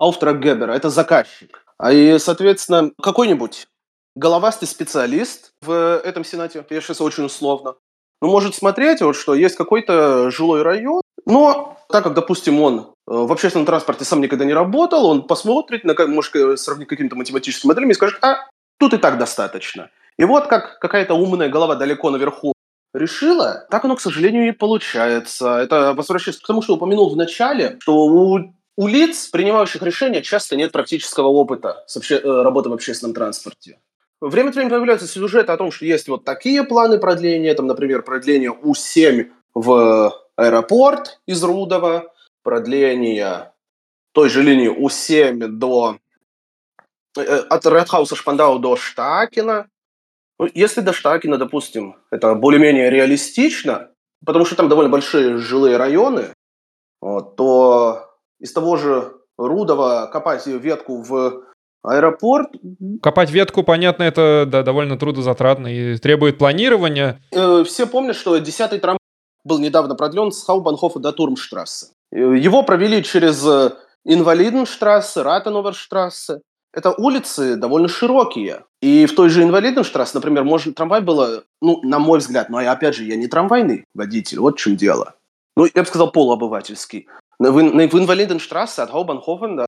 Ауфтраггебер, 0.00 0.70
это 0.70 0.88
заказчик. 0.88 1.62
А 1.78 1.92
и, 1.92 2.18
соответственно, 2.18 2.90
какой-нибудь 3.00 3.68
головастый 4.16 4.66
специалист 4.66 5.52
в 5.62 6.00
этом 6.04 6.24
Сенате, 6.24 6.64
я 6.68 6.80
сейчас 6.80 7.00
очень 7.00 7.24
условно, 7.24 7.74
ну, 8.22 8.28
может 8.28 8.54
смотреть, 8.54 9.02
вот, 9.02 9.14
что 9.14 9.34
есть 9.34 9.56
какой-то 9.56 10.30
жилой 10.30 10.62
район, 10.62 11.02
но 11.26 11.78
так 11.88 12.04
как, 12.04 12.14
допустим, 12.14 12.60
он 12.60 12.94
в 13.06 13.32
общественном 13.32 13.66
транспорте 13.66 14.04
сам 14.04 14.20
никогда 14.20 14.44
не 14.44 14.54
работал, 14.54 15.06
он 15.06 15.26
посмотрит, 15.26 15.84
на, 15.84 15.94
может 16.06 16.32
сравнить 16.58 16.88
какими-то 16.88 17.16
математическими 17.16 17.68
моделями 17.68 17.92
и 17.92 17.94
скажет, 17.94 18.22
а, 18.22 18.48
тут 18.78 18.94
и 18.94 18.98
так 18.98 19.18
достаточно. 19.18 19.90
И 20.18 20.24
вот 20.24 20.46
как 20.46 20.78
какая-то 20.78 21.14
умная 21.14 21.48
голова 21.48 21.76
далеко 21.76 22.10
наверху 22.10 22.52
решила, 22.94 23.66
так 23.70 23.84
оно, 23.84 23.96
к 23.96 24.00
сожалению, 24.00 24.48
и 24.48 24.52
получается. 24.52 25.56
Это 25.56 25.94
возвращаясь 25.94 26.38
к 26.38 26.46
тому, 26.46 26.62
что 26.62 26.74
упомянул 26.74 27.12
в 27.12 27.16
начале, 27.16 27.78
что 27.80 28.04
у, 28.04 28.54
у 28.80 28.86
лиц, 28.86 29.28
принимающих 29.28 29.82
решения, 29.82 30.22
часто 30.22 30.56
нет 30.56 30.72
практического 30.72 31.26
опыта 31.26 31.84
с 31.86 31.98
обще, 31.98 32.14
э, 32.14 32.42
работы 32.42 32.70
в 32.70 32.72
общественном 32.72 33.12
транспорте. 33.12 33.78
Время 34.22 34.48
от 34.48 34.54
времени 34.54 34.70
появляются 34.70 35.06
сюжеты 35.06 35.52
о 35.52 35.56
том, 35.58 35.70
что 35.70 35.84
есть 35.84 36.08
вот 36.08 36.24
такие 36.24 36.64
планы 36.64 36.98
продления, 36.98 37.54
там, 37.54 37.66
например, 37.66 38.00
продление 38.00 38.52
У-7 38.52 39.28
в 39.52 40.14
аэропорт 40.34 41.20
из 41.26 41.44
Рудова, 41.44 42.10
продление 42.42 43.52
той 44.12 44.30
же 44.30 44.42
линии 44.42 44.68
У-7 44.68 45.46
до 45.46 45.98
э, 47.18 47.20
от 47.20 47.66
Редхауса 47.66 48.16
Шпандау 48.16 48.58
до 48.58 48.76
Штакина, 48.76 49.68
ну, 50.38 50.48
если 50.54 50.80
до 50.80 50.94
Штакина, 50.94 51.36
допустим, 51.36 51.96
это 52.10 52.34
более-менее 52.34 52.88
реалистично, 52.88 53.90
потому 54.24 54.46
что 54.46 54.56
там 54.56 54.70
довольно 54.70 54.90
большие 54.90 55.36
жилые 55.36 55.76
районы, 55.76 56.32
вот, 57.02 57.36
то 57.36 58.09
из 58.40 58.52
того 58.52 58.76
же 58.76 59.12
Рудова 59.38 60.08
копать 60.12 60.46
ветку 60.46 61.02
в 61.02 61.44
аэропорт... 61.82 62.48
Копать 63.02 63.30
ветку, 63.30 63.62
понятно, 63.62 64.02
это 64.02 64.44
да, 64.46 64.62
довольно 64.62 64.98
трудозатратно 64.98 65.68
и 65.68 65.96
требует 65.96 66.38
планирования. 66.38 67.20
Э, 67.32 67.64
все 67.64 67.86
помнят, 67.86 68.16
что 68.16 68.36
10-й 68.36 68.78
трамвай 68.78 68.98
был 69.44 69.58
недавно 69.58 69.94
продлен 69.94 70.32
с 70.32 70.44
Хаубанхофа 70.44 70.98
до 70.98 71.12
Турмштрассе. 71.12 71.86
Э, 72.12 72.16
его 72.36 72.62
провели 72.62 73.02
через 73.02 73.46
Инвалиденштрассе, 74.04 75.22
Ратеноверштрассе 75.22 76.40
это 76.72 76.92
улицы 76.92 77.56
довольно 77.56 77.88
широкие. 77.88 78.64
И 78.80 79.06
в 79.06 79.14
той 79.14 79.28
же 79.28 79.42
Инвалиденштрассе, 79.42 80.12
например, 80.14 80.44
может, 80.44 80.74
трамвай 80.74 81.00
было, 81.00 81.44
ну, 81.60 81.80
на 81.82 81.98
мой 81.98 82.20
взгляд, 82.20 82.48
но 82.48 82.60
я, 82.60 82.72
опять 82.72 82.94
же, 82.94 83.04
я 83.04 83.16
не 83.16 83.26
трамвайный 83.26 83.84
водитель, 83.94 84.38
вот 84.38 84.54
в 84.58 84.62
чем 84.62 84.76
дело. 84.76 85.14
Ну, 85.56 85.66
я 85.74 85.82
бы 85.82 85.88
сказал, 85.88 86.12
полуобывательский. 86.12 87.08
В, 87.40 87.52
в 87.52 87.98
Инвалиденштрассе 87.98 88.82
от 88.82 88.90
Хаубанхофена 88.90 89.66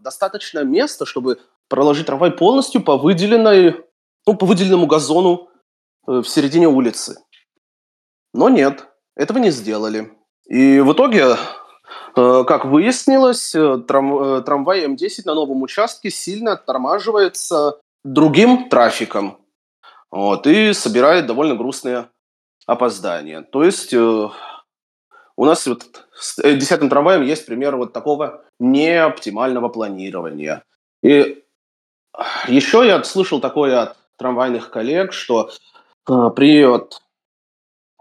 достаточно 0.00 0.64
места, 0.64 1.06
чтобы 1.06 1.38
проложить 1.68 2.06
трамвай 2.06 2.32
полностью 2.32 2.82
по 2.82 2.96
выделенной, 2.96 3.84
ну, 4.26 4.34
по 4.34 4.46
выделенному 4.46 4.86
газону 4.88 5.50
э, 6.08 6.22
в 6.22 6.24
середине 6.24 6.66
улицы. 6.66 7.22
Но 8.34 8.48
нет, 8.48 8.88
этого 9.14 9.38
не 9.38 9.50
сделали. 9.50 10.12
И 10.46 10.80
в 10.80 10.92
итоге 10.92 11.36
Э, 12.16 12.44
как 12.46 12.64
выяснилось, 12.64 13.54
э, 13.54 13.78
трам, 13.86 14.42
трамвай 14.42 14.84
М10 14.86 15.22
на 15.24 15.34
новом 15.34 15.62
участке 15.62 16.10
сильно 16.10 16.52
оттормаживается 16.52 17.80
другим 18.04 18.68
трафиком 18.68 19.38
вот, 20.10 20.46
и 20.46 20.72
собирает 20.72 21.26
довольно 21.26 21.54
грустные 21.54 22.08
опоздания. 22.66 23.42
То 23.42 23.62
есть 23.62 23.94
у 25.40 25.46
нас 25.46 25.66
вот 25.66 26.06
с 26.12 26.36
десятым 26.42 26.90
трамваем 26.90 27.22
есть 27.22 27.46
пример 27.46 27.74
вот 27.74 27.94
такого 27.94 28.44
неоптимального 28.58 29.70
планирования. 29.70 30.64
И 31.02 31.42
еще 32.46 32.86
я 32.86 33.02
слышал 33.04 33.40
такое 33.40 33.80
от 33.80 33.96
трамвайных 34.18 34.70
коллег, 34.70 35.14
что 35.14 35.50
при 36.04 36.66
вот, 36.66 37.00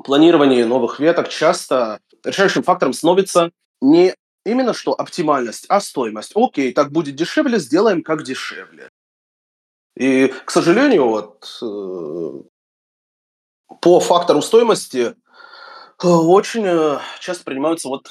планировании 0.03 0.63
новых 0.63 0.99
веток 0.99 1.29
часто 1.29 2.01
решающим 2.25 2.61
фактором 2.61 2.91
становится 2.91 3.51
не 3.79 4.13
именно 4.45 4.73
что 4.73 4.91
оптимальность, 4.91 5.65
а 5.69 5.79
стоимость. 5.79 6.33
Окей, 6.35 6.73
так 6.73 6.91
будет 6.91 7.15
дешевле, 7.15 7.57
сделаем 7.57 8.03
как 8.03 8.23
дешевле. 8.23 8.89
И, 9.95 10.27
к 10.43 10.51
сожалению, 10.51 11.07
вот 11.07 11.57
э, 11.61 12.41
по 13.79 14.01
фактору 14.01 14.41
стоимости 14.41 14.97
э, 14.97 15.15
очень 16.07 16.65
э, 16.65 16.99
часто 17.19 17.43
принимаются 17.43 17.89
вот 17.89 18.07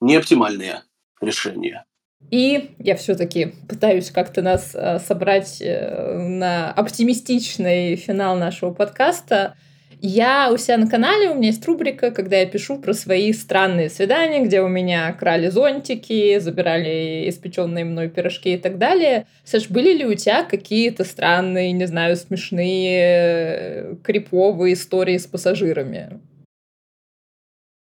неоптимальные 0.00 0.82
решения. 1.20 1.84
И 2.30 2.74
я 2.78 2.96
все-таки 2.96 3.54
пытаюсь 3.68 4.10
как-то 4.10 4.42
нас 4.42 4.72
э, 4.74 4.98
собрать 5.00 5.60
э, 5.60 6.18
на 6.18 6.70
оптимистичный 6.70 7.96
финал 7.96 8.36
нашего 8.36 8.72
подкаста. 8.72 9.56
Я 10.02 10.50
у 10.52 10.56
себя 10.56 10.78
на 10.78 10.88
канале, 10.88 11.30
у 11.30 11.34
меня 11.34 11.48
есть 11.48 11.66
рубрика, 11.66 12.10
когда 12.10 12.36
я 12.36 12.46
пишу 12.46 12.78
про 12.78 12.94
свои 12.94 13.32
странные 13.32 13.90
свидания, 13.90 14.42
где 14.44 14.62
у 14.62 14.68
меня 14.68 15.12
крали 15.12 15.48
зонтики, 15.48 16.38
забирали 16.38 17.28
испеченные 17.28 17.84
мной 17.84 18.08
пирожки 18.08 18.54
и 18.54 18.58
так 18.58 18.78
далее. 18.78 19.26
Саш, 19.44 19.68
были 19.68 19.92
ли 19.94 20.06
у 20.06 20.14
тебя 20.14 20.44
какие-то 20.44 21.04
странные, 21.04 21.72
не 21.72 21.86
знаю, 21.86 22.16
смешные, 22.16 23.98
криповые 24.02 24.74
истории 24.74 25.18
с 25.18 25.26
пассажирами? 25.26 26.20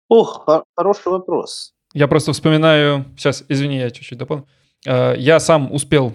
Ох, 0.08 0.46
хороший 0.76 1.12
вопрос. 1.12 1.74
Я 1.94 2.08
просто 2.08 2.32
вспоминаю... 2.32 3.04
Сейчас, 3.16 3.44
извини, 3.48 3.78
я 3.78 3.90
чуть-чуть 3.90 4.18
дополню. 4.18 4.46
Э, 4.86 5.14
я 5.16 5.40
сам 5.40 5.72
успел, 5.72 6.12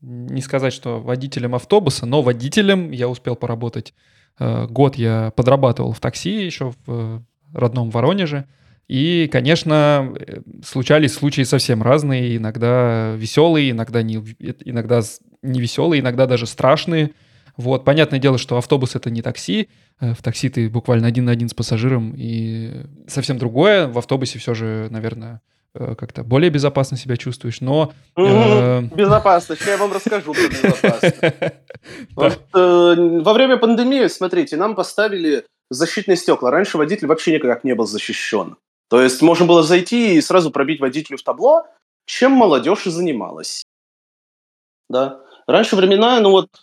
не 0.00 0.40
сказать, 0.40 0.72
что 0.72 1.00
водителем 1.00 1.54
автобуса, 1.54 2.06
но 2.06 2.22
водителем 2.22 2.90
я 2.90 3.08
успел 3.08 3.36
поработать 3.36 3.94
Э, 4.38 4.66
год 4.66 4.96
я 4.96 5.32
подрабатывал 5.36 5.92
в 5.92 6.00
такси 6.00 6.44
еще 6.44 6.72
в 6.72 6.76
э, 6.88 7.20
родном 7.54 7.90
Воронеже. 7.90 8.46
И, 8.88 9.28
конечно, 9.32 10.12
случались 10.64 11.14
случаи 11.14 11.42
совсем 11.42 11.82
разные, 11.82 12.36
иногда 12.36 13.14
веселые, 13.16 13.70
иногда 13.70 14.02
не, 14.02 14.16
иногда 14.16 15.00
не 15.40 15.60
веселые, 15.60 16.00
иногда 16.00 16.26
даже 16.26 16.46
страшные. 16.46 17.12
Вот, 17.56 17.84
понятное 17.84 18.18
дело, 18.18 18.38
что 18.38 18.56
автобус 18.56 18.94
это 18.94 19.10
не 19.10 19.22
такси, 19.22 19.68
в 20.00 20.22
такси 20.22 20.48
ты 20.48 20.68
буквально 20.68 21.06
один 21.06 21.26
на 21.26 21.32
один 21.32 21.48
с 21.48 21.54
пассажиром, 21.54 22.14
и 22.16 22.86
совсем 23.06 23.38
другое. 23.38 23.86
В 23.88 23.98
автобусе 23.98 24.38
все 24.38 24.54
же, 24.54 24.88
наверное, 24.90 25.40
Э, 25.74 25.94
как-то 25.94 26.22
более 26.22 26.50
безопасно 26.50 26.96
себя 26.98 27.16
чувствуешь, 27.16 27.60
но... 27.60 27.92
Э... 28.16 28.82
Безопасность, 28.82 29.64
я 29.66 29.78
вам 29.78 29.92
расскажу 29.92 30.34
про 30.34 30.48
безопасность. 30.48 31.16
Э, 32.54 32.94
во 33.22 33.32
время 33.32 33.56
пандемии, 33.56 34.06
смотрите, 34.06 34.56
нам 34.56 34.74
поставили 34.74 35.44
защитные 35.70 36.16
стекла. 36.16 36.50
Раньше 36.50 36.78
водитель 36.78 37.08
вообще 37.08 37.32
никак 37.32 37.64
не 37.64 37.74
был 37.74 37.86
защищен. 37.86 38.56
То 38.88 39.02
есть 39.02 39.22
можно 39.22 39.46
было 39.46 39.62
зайти 39.62 40.14
и 40.14 40.20
сразу 40.20 40.50
пробить 40.50 40.80
водителю 40.80 41.16
в 41.16 41.22
табло, 41.22 41.66
чем 42.04 42.32
молодежь 42.32 42.86
и 42.86 42.90
занималась. 42.90 43.64
Да. 44.88 45.20
Раньше 45.46 45.74
времена, 45.74 46.20
ну 46.20 46.30
вот, 46.30 46.48
э, 46.54 46.58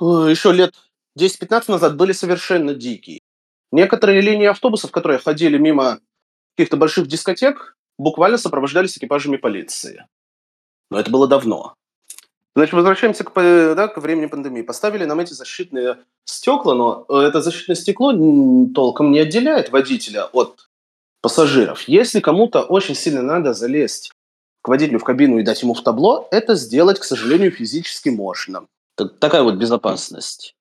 еще 0.00 0.52
лет 0.52 0.74
10-15 1.18 1.64
назад 1.68 1.96
были 1.96 2.12
совершенно 2.12 2.74
дикие. 2.74 3.20
Некоторые 3.72 4.20
линии 4.20 4.46
автобусов, 4.46 4.90
которые 4.90 5.18
ходили 5.18 5.58
мимо 5.58 6.00
каких-то 6.56 6.76
больших 6.76 7.06
дискотек 7.06 7.76
буквально 7.98 8.38
сопровождались 8.38 8.96
экипажами 8.96 9.36
полиции. 9.36 10.06
Но 10.90 10.98
это 10.98 11.10
было 11.10 11.28
давно. 11.28 11.74
Значит, 12.54 12.74
возвращаемся 12.74 13.24
к, 13.24 13.32
да, 13.34 13.88
к 13.88 13.98
времени 13.98 14.26
пандемии. 14.26 14.62
Поставили 14.62 15.04
нам 15.04 15.20
эти 15.20 15.32
защитные 15.32 15.98
стекла, 16.24 16.74
но 16.74 17.04
э, 17.08 17.28
это 17.28 17.40
защитное 17.40 17.76
стекло 17.76 18.12
толком 18.74 19.12
не 19.12 19.20
отделяет 19.20 19.70
водителя 19.70 20.24
от 20.24 20.68
пассажиров. 21.20 21.82
Если 21.82 22.20
кому-то 22.20 22.62
очень 22.62 22.94
сильно 22.94 23.22
надо 23.22 23.52
залезть 23.52 24.12
к 24.62 24.68
водителю 24.68 24.98
в 24.98 25.04
кабину 25.04 25.38
и 25.38 25.44
дать 25.44 25.62
ему 25.62 25.74
в 25.74 25.82
табло, 25.82 26.26
это 26.30 26.54
сделать, 26.56 26.98
к 26.98 27.04
сожалению, 27.04 27.52
физически 27.52 28.08
можно. 28.08 28.66
Такая 29.04 29.42
вот 29.42 29.54
безопасность. 29.54 30.54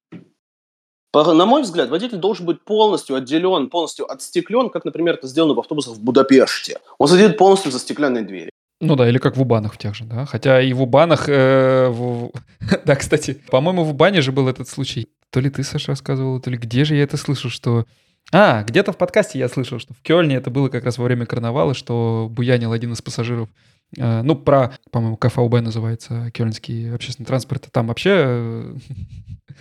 На 1.14 1.46
мой 1.46 1.64
взгляд, 1.64 1.90
водитель 1.90 2.18
должен 2.18 2.46
быть 2.46 2.64
полностью 2.64 3.16
отделен, 3.16 3.70
полностью 3.70 4.12
отстеклен, 4.12 4.70
как, 4.70 4.86
например, 4.86 5.16
это 5.16 5.28
сделано 5.28 5.56
в 5.56 5.60
автобусах 5.60 5.96
в 5.96 6.02
Будапеште. 6.02 6.80
Он 7.00 7.08
сидит 7.08 7.38
полностью 7.38 7.72
за 7.72 7.80
стеклянной 7.80 8.24
дверью. 8.24 8.52
Ну 8.80 8.96
да, 8.96 9.10
или 9.10 9.18
как 9.18 9.36
в 9.36 9.42
Убанах 9.42 9.74
в 9.74 9.78
тех 9.78 9.96
же, 9.96 10.04
да. 10.04 10.26
Хотя 10.26 10.62
и 10.62 10.72
в 10.74 10.84
Убанах... 10.84 11.28
Э, 11.28 11.88
в... 11.90 12.32
да, 12.86 12.96
кстати, 12.96 13.42
по-моему, 13.50 13.84
в 13.84 13.90
Убане 13.90 14.22
же 14.22 14.32
был 14.32 14.48
этот 14.48 14.68
случай. 14.68 15.10
То 15.32 15.40
ли 15.40 15.50
ты, 15.50 15.64
Саша, 15.64 15.92
рассказывал, 15.92 16.40
то 16.40 16.52
ли 16.52 16.58
где 16.58 16.86
же 16.86 16.96
я 16.96 17.04
это 17.04 17.18
слышал, 17.18 17.50
что... 17.50 17.86
А, 18.32 18.64
где-то 18.64 18.92
в 18.92 18.98
подкасте 18.98 19.40
я 19.40 19.50
слышал, 19.50 19.80
что 19.80 19.94
в 19.94 20.02
Кёльне 20.02 20.36
это 20.36 20.52
было 20.52 20.70
как 20.70 20.84
раз 20.84 20.98
во 20.98 21.06
время 21.06 21.26
карнавала, 21.26 21.74
что 21.74 22.28
буянил 22.30 22.74
один 22.74 22.94
из 22.94 23.02
пассажиров 23.02 23.50
ну, 23.96 24.36
про, 24.36 24.74
по-моему, 24.92 25.18
КФУБ 25.18 25.62
называется, 25.62 26.30
Кёльнский 26.34 26.94
общественный 26.94 27.26
транспорт. 27.26 27.70
Там 27.72 27.88
вообще 27.88 28.12
э, 28.16 28.76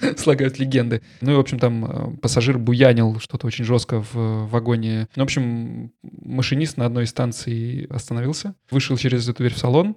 слагают 0.17 0.59
легенды. 0.59 1.03
Ну 1.21 1.33
и, 1.33 1.35
в 1.35 1.41
общем, 1.41 1.59
там 1.59 1.85
э, 1.85 2.17
пассажир 2.17 2.59
буянил 2.59 3.19
что-то 3.21 3.47
очень 3.47 3.65
жестко 3.65 4.05
в 4.13 4.49
вагоне. 4.49 5.09
Ну, 5.17 5.23
в 5.23 5.25
общем, 5.25 5.93
машинист 6.03 6.77
на 6.77 6.87
одной 6.87 7.05
из 7.05 7.11
станций 7.11 7.87
остановился, 7.91 8.55
вышел 8.71 8.97
через 8.97 9.29
эту 9.29 9.39
дверь 9.39 9.55
в 9.55 9.59
салон, 9.59 9.97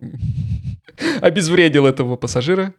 обезвредил 1.22 1.86
этого 1.86 2.16
пассажира 2.16 2.74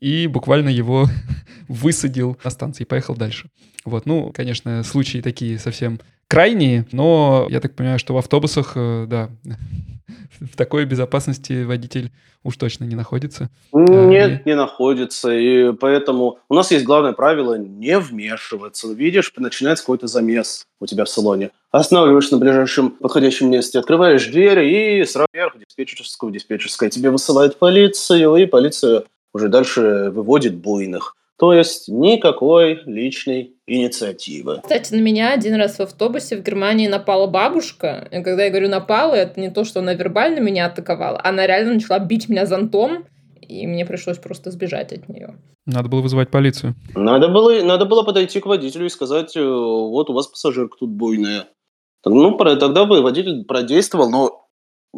и 0.00 0.26
буквально 0.26 0.68
его 0.68 1.08
высадил 1.68 2.38
на 2.42 2.50
станции 2.50 2.82
и 2.82 2.86
поехал 2.86 3.14
дальше. 3.14 3.50
Вот, 3.84 4.06
ну, 4.06 4.32
конечно, 4.32 4.82
случаи 4.82 5.18
такие 5.18 5.58
совсем 5.58 6.00
крайние, 6.28 6.86
но 6.90 7.46
я 7.50 7.60
так 7.60 7.76
понимаю, 7.76 7.98
что 7.98 8.14
в 8.14 8.18
автобусах, 8.18 8.72
да, 8.74 9.30
в 10.40 10.56
такой 10.56 10.84
безопасности 10.84 11.64
водитель 11.64 12.12
уж 12.42 12.56
точно 12.56 12.84
не 12.84 12.94
находится. 12.94 13.50
Нет, 13.72 14.42
и... 14.44 14.48
не 14.48 14.56
находится. 14.56 15.32
И 15.32 15.72
поэтому 15.72 16.38
у 16.48 16.54
нас 16.54 16.70
есть 16.70 16.84
главное 16.84 17.12
правило 17.12 17.58
не 17.58 17.98
вмешиваться. 17.98 18.92
Видишь, 18.92 19.32
начинается 19.36 19.84
какой-то 19.84 20.06
замес 20.06 20.66
у 20.80 20.86
тебя 20.86 21.04
в 21.04 21.08
салоне. 21.08 21.50
Останавливаешься 21.70 22.34
на 22.34 22.40
ближайшем 22.40 22.90
подходящем 22.90 23.50
месте, 23.50 23.78
открываешь 23.78 24.26
дверь 24.26 24.60
и 24.60 25.04
сразу 25.04 25.28
вверх 25.32 25.56
диспетчерскую, 25.58 26.32
диспетчерская. 26.32 26.90
Тебе 26.90 27.10
высылает 27.10 27.58
полицию, 27.58 28.36
и 28.36 28.46
полиция 28.46 29.04
уже 29.32 29.48
дальше 29.48 30.10
выводит 30.10 30.54
буйных. 30.54 31.16
То 31.38 31.52
есть 31.52 31.88
никакой 31.88 32.80
личной 32.86 33.56
инициативы. 33.66 34.60
Кстати, 34.62 34.94
на 34.94 35.00
меня 35.00 35.32
один 35.32 35.54
раз 35.54 35.78
в 35.78 35.80
автобусе 35.80 36.36
в 36.36 36.42
Германии 36.42 36.86
напала 36.86 37.26
бабушка. 37.26 38.08
И 38.12 38.22
когда 38.22 38.44
я 38.44 38.50
говорю 38.50 38.68
напала, 38.68 39.14
это 39.14 39.40
не 39.40 39.50
то, 39.50 39.64
что 39.64 39.80
она 39.80 39.94
вербально 39.94 40.38
меня 40.38 40.66
атаковала, 40.66 41.20
она 41.24 41.46
реально 41.46 41.74
начала 41.74 41.98
бить 41.98 42.28
меня 42.28 42.46
зонтом, 42.46 43.06
и 43.40 43.66
мне 43.66 43.84
пришлось 43.84 44.18
просто 44.18 44.50
сбежать 44.50 44.92
от 44.92 45.08
нее. 45.08 45.34
Надо 45.66 45.88
было 45.88 46.02
вызывать 46.02 46.30
полицию. 46.30 46.74
Надо 46.94 47.28
было, 47.28 47.62
надо 47.62 47.84
было 47.84 48.02
подойти 48.04 48.40
к 48.40 48.46
водителю 48.46 48.86
и 48.86 48.90
сказать, 48.90 49.36
э, 49.36 49.42
вот 49.42 50.10
у 50.10 50.12
вас 50.12 50.28
пассажирка 50.28 50.76
тут 50.78 50.90
буйная. 50.90 51.46
Ну, 52.04 52.36
тогда 52.36 52.84
бы 52.84 53.02
водитель 53.02 53.44
продействовал, 53.44 54.10
но 54.10 54.48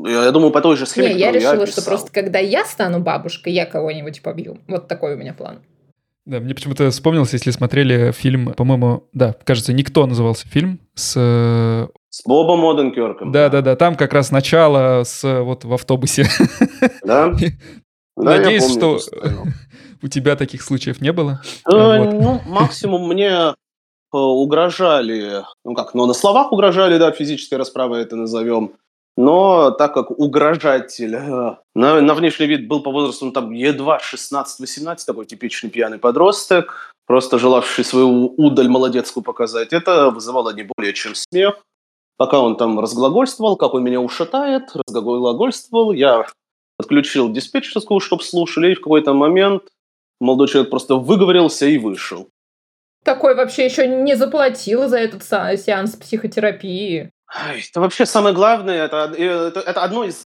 я 0.05 0.31
думаю, 0.33 0.51
по 0.51 0.61
той 0.61 0.77
же 0.77 0.87
схеме. 0.87 1.15
Не, 1.15 1.21
я 1.21 1.33
решила, 1.33 1.61
я 1.61 1.67
что 1.67 1.83
просто 1.83 2.13
когда 2.13 2.39
я 2.41 2.65
стану 2.65 3.01
бабушкой, 3.01 3.53
я 3.53 3.65
кого-нибудь 3.65 4.23
побью. 4.23 4.59
Вот 4.69 4.89
такой 4.89 5.15
у 5.15 5.17
меня 5.17 5.33
план. 5.33 5.61
Да, 6.27 6.41
мне 6.41 6.57
почему-то 6.57 6.91
вспомнилось, 6.91 7.33
если 7.33 7.53
смотрели 7.53 8.11
фильм, 8.11 8.53
по-моему, 8.53 9.09
да, 9.13 9.37
кажется, 9.45 9.73
«Никто» 9.73 10.07
назывался 10.07 10.49
фильм 10.49 10.81
с... 10.95 11.13
С 12.11 12.27
Бобом 12.27 12.65
Оденкерком. 12.65 13.31
Да, 13.31 13.49
да, 13.49 13.63
да, 13.63 13.77
там 13.77 13.95
как 13.95 14.13
раз 14.13 14.33
начало 14.33 15.05
с 15.05 15.23
вот 15.23 15.65
в 15.65 15.73
автобусе. 15.73 16.27
Да? 17.05 17.33
Надеюсь, 18.17 18.69
что 18.69 18.99
у 20.03 20.09
тебя 20.09 20.35
таких 20.35 20.63
случаев 20.63 21.01
не 21.01 21.13
было. 21.13 21.43
Ну, 21.65 22.41
максимум 22.47 23.07
мне 23.07 23.31
э, 23.31 23.55
угрожали, 24.11 25.45
ну 25.65 25.75
как, 25.75 25.95
ну 25.95 26.07
на 26.07 26.15
словах 26.15 26.51
угрожали, 26.51 26.99
да, 26.99 27.13
физической 27.13 27.55
расправой 27.55 28.03
это 28.03 28.17
назовем. 28.17 28.73
Но 29.17 29.71
так 29.71 29.95
как 29.95 30.11
угрожатель 30.11 31.15
э, 31.15 31.57
на, 31.75 32.01
на 32.01 32.15
внешний 32.15 32.47
вид 32.47 32.69
был 32.69 32.83
по 32.83 32.91
возрасту 32.91 33.27
ну, 33.27 33.33
там 33.33 33.51
едва 33.51 33.99
16-18, 33.99 34.99
такой 35.07 35.25
типичный 35.25 35.71
пьяный 35.71 35.99
подросток, 35.99 36.93
просто 37.07 37.39
желавший 37.39 37.85
свою 37.85 38.35
удаль 38.37 38.69
молодецкую 38.69 39.25
показать, 39.25 39.73
это 39.73 40.11
вызывало 40.11 40.53
не 40.53 40.69
более 40.77 40.93
чем 40.93 41.15
смех. 41.15 41.63
Пока 42.19 42.41
он 42.41 42.57
там 42.57 42.79
разглагольствовал, 42.79 43.57
как 43.57 43.75
он 43.75 43.85
меня 43.85 44.01
ушатает, 44.01 44.65
разглагольствовал, 44.75 45.93
я 45.93 46.27
отключил 46.79 47.31
диспетчерскую, 47.31 48.01
чтобы 48.01 48.23
слушали, 48.23 48.73
и 48.73 48.75
в 48.75 48.81
какой-то 48.81 49.15
момент 49.15 49.63
молодой 50.21 50.49
человек 50.49 50.71
просто 50.71 50.97
выговорился 50.97 51.67
и 51.67 51.79
вышел. 51.79 52.29
Такой 53.05 53.35
вообще 53.35 53.65
еще 53.67 53.87
не 53.87 54.15
заплатил 54.15 54.89
за 54.89 54.99
этот 54.99 55.23
сеанс 55.23 55.97
психотерапии. 55.97 57.11
Это 57.35 57.81
вообще 57.81 58.07
самое 58.07 58.35
главное, 58.35 58.85
это, 58.85 59.13
это, 59.17 59.61
это 59.61 59.83
одно 59.83 60.05
из 60.05 60.23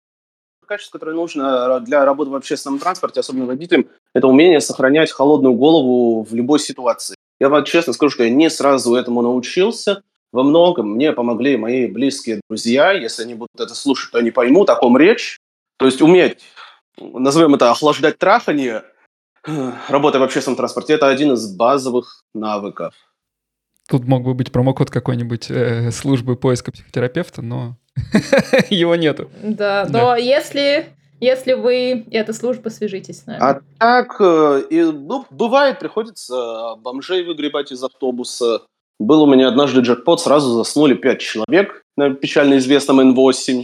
качеств, 0.66 0.92
которое 0.92 1.16
нужно 1.16 1.80
для 1.82 2.06
работы 2.06 2.32
в 2.32 2.36
общественном 2.36 2.80
транспорте, 2.80 3.20
особенно 3.20 3.46
водителям, 3.46 3.88
это 4.14 4.28
умение 4.28 4.62
сохранять 4.62 5.12
холодную 5.12 5.54
голову 5.54 6.24
в 6.24 6.34
любой 6.34 6.60
ситуации. 6.60 7.16
Я 7.40 7.50
вам 7.50 7.66
честно 7.66 7.94
скажу, 7.94 8.12
что 8.12 8.24
я 8.24 8.30
не 8.30 8.50
сразу 8.50 8.96
этому 8.96 9.22
научился. 9.22 10.02
Во 10.32 10.44
многом 10.44 10.92
мне 10.92 11.12
помогли 11.14 11.58
мои 11.58 11.86
близкие 11.86 12.42
друзья. 12.50 12.92
Если 12.92 13.24
они 13.24 13.36
будут 13.36 13.60
это 13.60 13.76
слушать, 13.76 14.12
то 14.12 14.18
они 14.18 14.32
поймут, 14.32 14.70
о 14.70 14.76
ком 14.76 14.98
речь. 14.98 15.38
То 15.78 15.86
есть 15.86 16.02
уметь, 16.02 16.40
назовем 16.98 17.56
это, 17.56 17.72
охлаждать 17.72 18.18
трахание, 18.18 18.84
работая 19.90 20.20
в 20.20 20.24
общественном 20.24 20.58
транспорте, 20.58 20.94
это 20.94 21.08
один 21.08 21.34
из 21.34 21.54
базовых 21.54 22.24
навыков. 22.34 22.96
Тут 23.88 24.06
мог 24.06 24.24
бы 24.24 24.34
быть 24.34 24.52
промокод 24.52 24.90
какой-нибудь 24.90 25.52
э, 25.52 25.92
службы 25.92 26.36
поиска 26.36 26.72
психотерапевта, 26.72 27.42
но 27.42 27.78
его 28.70 28.96
нету. 28.96 29.30
Да, 29.44 29.86
но 29.90 30.16
если 30.16 30.88
если 31.22 31.54
вы 31.54 32.06
эта 32.12 32.34
служба, 32.34 32.70
свяжитесь 32.70 33.22
с 33.22 33.26
нами. 33.26 33.40
А 33.42 33.62
так, 33.80 34.18
э, 34.20 34.64
и, 34.70 34.84
ну, 34.84 35.26
бывает, 35.30 35.80
приходится 35.80 36.76
бомжей 36.76 37.24
выгребать 37.24 37.72
из 37.72 37.84
автобуса. 37.84 38.64
Был 39.00 39.24
у 39.24 39.28
меня 39.28 39.48
однажды 39.48 39.82
джекпот, 39.82 40.20
сразу 40.20 40.54
заснули 40.54 40.94
пять 40.94 41.22
человек 41.22 41.84
на 41.96 42.14
печально 42.14 42.58
известном 42.58 43.00
Н8. 43.00 43.64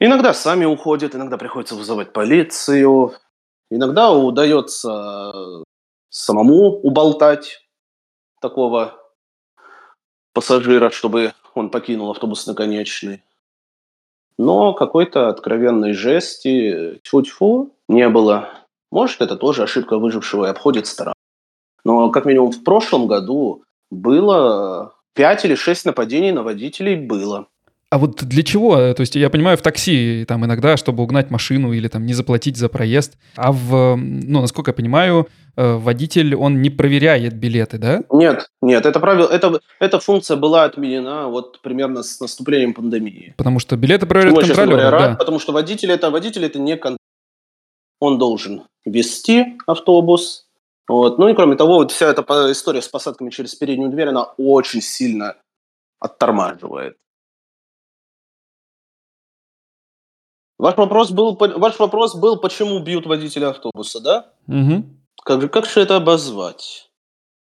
Иногда 0.00 0.34
сами 0.34 0.66
уходят, 0.66 1.14
иногда 1.14 1.38
приходится 1.38 1.74
вызывать 1.74 2.12
полицию. 2.12 3.14
Иногда 3.70 4.12
удается 4.12 5.64
самому 6.10 6.80
уболтать 6.80 7.67
такого 8.40 8.94
пассажира, 10.32 10.90
чтобы 10.90 11.32
он 11.54 11.70
покинул 11.70 12.10
автобус 12.10 12.46
наконечный. 12.46 13.22
Но 14.38 14.72
какой-то 14.72 15.28
откровенной 15.28 15.92
жести 15.94 17.00
тьфу-тьфу 17.02 17.74
не 17.88 18.08
было. 18.08 18.48
Может, 18.92 19.20
это 19.20 19.36
тоже 19.36 19.64
ошибка 19.64 19.98
выжившего 19.98 20.46
и 20.46 20.50
обходит 20.50 20.86
сторону. 20.86 21.14
Но 21.84 22.10
как 22.10 22.24
минимум 22.24 22.52
в 22.52 22.62
прошлом 22.62 23.06
году 23.06 23.64
было 23.90 24.94
5 25.14 25.44
или 25.46 25.54
6 25.54 25.86
нападений 25.86 26.32
на 26.32 26.42
водителей 26.42 26.94
было. 26.94 27.48
А 27.90 27.98
вот 27.98 28.22
для 28.22 28.42
чего? 28.42 28.76
То 28.92 29.00
есть 29.00 29.14
я 29.16 29.30
понимаю, 29.30 29.56
в 29.56 29.62
такси 29.62 30.26
там 30.28 30.44
иногда, 30.44 30.76
чтобы 30.76 31.02
угнать 31.02 31.30
машину 31.30 31.72
или 31.72 31.88
там 31.88 32.04
не 32.04 32.12
заплатить 32.12 32.58
за 32.58 32.68
проезд. 32.68 33.16
А 33.34 33.50
в, 33.50 33.96
ну, 33.96 34.42
насколько 34.42 34.70
я 34.70 34.74
понимаю, 34.74 35.28
э, 35.56 35.74
водитель, 35.74 36.34
он 36.34 36.60
не 36.60 36.68
проверяет 36.68 37.32
билеты, 37.34 37.78
да? 37.78 38.02
Нет, 38.10 38.50
нет, 38.60 38.84
это 38.84 39.00
правило, 39.00 39.28
это, 39.28 39.60
эта 39.80 40.00
функция 40.00 40.36
была 40.36 40.64
отменена 40.64 41.28
вот 41.28 41.62
примерно 41.62 42.02
с 42.02 42.20
наступлением 42.20 42.74
пандемии. 42.74 43.34
Потому 43.38 43.58
что 43.58 43.74
билеты 43.76 44.04
проверяют 44.04 44.38
контролеры, 44.38 44.82
говоря, 44.82 44.98
да. 44.98 45.14
Потому 45.14 45.38
что 45.38 45.52
водитель 45.52 45.90
это, 45.90 46.10
водитель 46.10 46.44
это 46.44 46.58
не 46.58 46.76
кон... 46.76 46.98
Он 48.00 48.18
должен 48.18 48.64
вести 48.84 49.56
автобус, 49.66 50.46
вот. 50.88 51.18
Ну 51.18 51.28
и 51.28 51.34
кроме 51.34 51.56
того, 51.56 51.76
вот 51.76 51.90
вся 51.90 52.10
эта 52.10 52.22
история 52.52 52.82
с 52.82 52.88
посадками 52.88 53.30
через 53.30 53.54
переднюю 53.54 53.90
дверь, 53.90 54.08
она 54.08 54.24
очень 54.36 54.82
сильно 54.82 55.36
оттормаживает. 56.00 56.96
Ваш 60.58 60.76
вопрос 60.76 61.10
был, 61.12 61.36
ваш 61.36 61.78
вопрос 61.78 62.16
был, 62.16 62.40
почему 62.40 62.80
бьют 62.80 63.06
водителя 63.06 63.50
автобуса, 63.50 64.00
да? 64.00 64.32
Угу. 64.48 64.84
Как 65.24 65.42
же, 65.42 65.48
как 65.48 65.66
же 65.66 65.80
это 65.80 65.96
обозвать? 65.96 66.90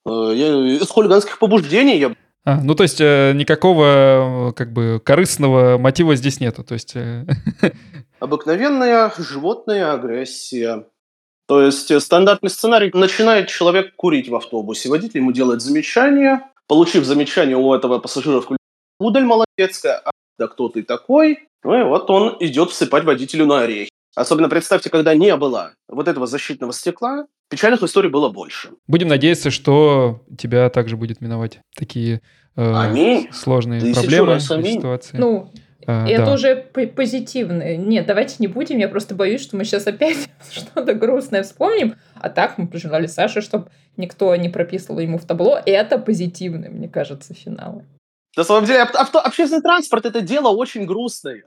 Э, 0.06 0.32
я, 0.34 0.76
из 0.76 0.88
хулиганских 0.88 1.38
побуждений 1.38 1.98
я... 1.98 2.14
А, 2.44 2.60
ну, 2.60 2.74
то 2.74 2.82
есть 2.84 3.00
э, 3.00 3.32
никакого 3.34 4.50
э, 4.50 4.52
как 4.52 4.72
бы 4.72 5.00
корыстного 5.04 5.78
мотива 5.78 6.14
здесь 6.16 6.40
нету, 6.40 6.64
то 6.64 6.74
есть... 6.74 6.92
Э... 6.94 7.24
Обыкновенная 8.20 9.12
животная 9.18 9.92
агрессия. 9.92 10.86
То 11.46 11.60
есть 11.60 11.90
э, 11.90 11.98
стандартный 11.98 12.50
сценарий. 12.50 12.90
Начинает 12.94 13.48
человек 13.48 13.96
курить 13.96 14.28
в 14.28 14.36
автобусе, 14.36 14.88
водитель 14.88 15.18
ему 15.18 15.32
делает 15.32 15.60
замечание, 15.60 16.42
получив 16.68 17.04
замечание 17.04 17.56
у 17.56 17.74
этого 17.74 17.98
пассажира, 17.98 18.42
удаль 18.98 19.24
молодецкая, 19.24 20.02
да 20.42 20.48
кто 20.48 20.68
ты 20.68 20.82
такой? 20.82 21.48
Ну 21.62 21.80
и 21.80 21.84
вот 21.84 22.10
он 22.10 22.36
идет 22.40 22.70
всыпать 22.70 23.04
водителю 23.04 23.46
на 23.46 23.60
орехи. 23.60 23.90
Особенно 24.16 24.48
представьте, 24.48 24.90
когда 24.90 25.14
не 25.14 25.34
было 25.36 25.74
вот 25.88 26.08
этого 26.08 26.26
защитного 26.26 26.72
стекла, 26.72 27.26
печальных 27.48 27.82
историй 27.82 28.10
было 28.10 28.28
больше. 28.28 28.70
Будем 28.88 29.08
надеяться, 29.08 29.50
что 29.50 30.22
тебя 30.36 30.68
также 30.68 30.96
будет 30.96 31.20
миновать 31.20 31.60
такие 31.76 32.20
э, 32.56 33.20
сложные 33.32 33.80
Тысячу 33.80 34.00
проблемы 34.00 34.26
раз, 34.26 34.50
аминь. 34.50 34.78
ситуации. 34.78 35.16
Ну, 35.16 35.50
а, 35.86 36.06
это 36.08 36.26
да. 36.26 36.34
уже 36.34 36.56
позитивно. 36.56 37.76
Нет, 37.76 38.06
давайте 38.06 38.36
не 38.40 38.48
будем. 38.48 38.78
Я 38.78 38.88
просто 38.88 39.14
боюсь, 39.14 39.40
что 39.40 39.56
мы 39.56 39.64
сейчас 39.64 39.86
опять 39.86 40.28
что-то 40.52 40.92
грустное 40.94 41.44
вспомним. 41.44 41.94
А 42.14 42.28
так 42.28 42.58
мы 42.58 42.66
пожелали 42.66 43.06
Саше, 43.06 43.40
чтобы 43.40 43.68
никто 43.96 44.34
не 44.34 44.48
прописывал 44.48 44.98
ему 44.98 45.18
в 45.18 45.24
табло. 45.24 45.58
Это 45.64 45.98
позитивный, 45.98 46.68
мне 46.68 46.88
кажется, 46.88 47.32
финал. 47.32 47.84
На 48.36 48.44
самом 48.44 48.64
деле, 48.64 48.82
авто, 48.82 49.20
общественный 49.20 49.62
транспорт– 49.62 50.04
это 50.06 50.20
дело 50.20 50.48
очень 50.48 50.86
грустное. 50.86 51.44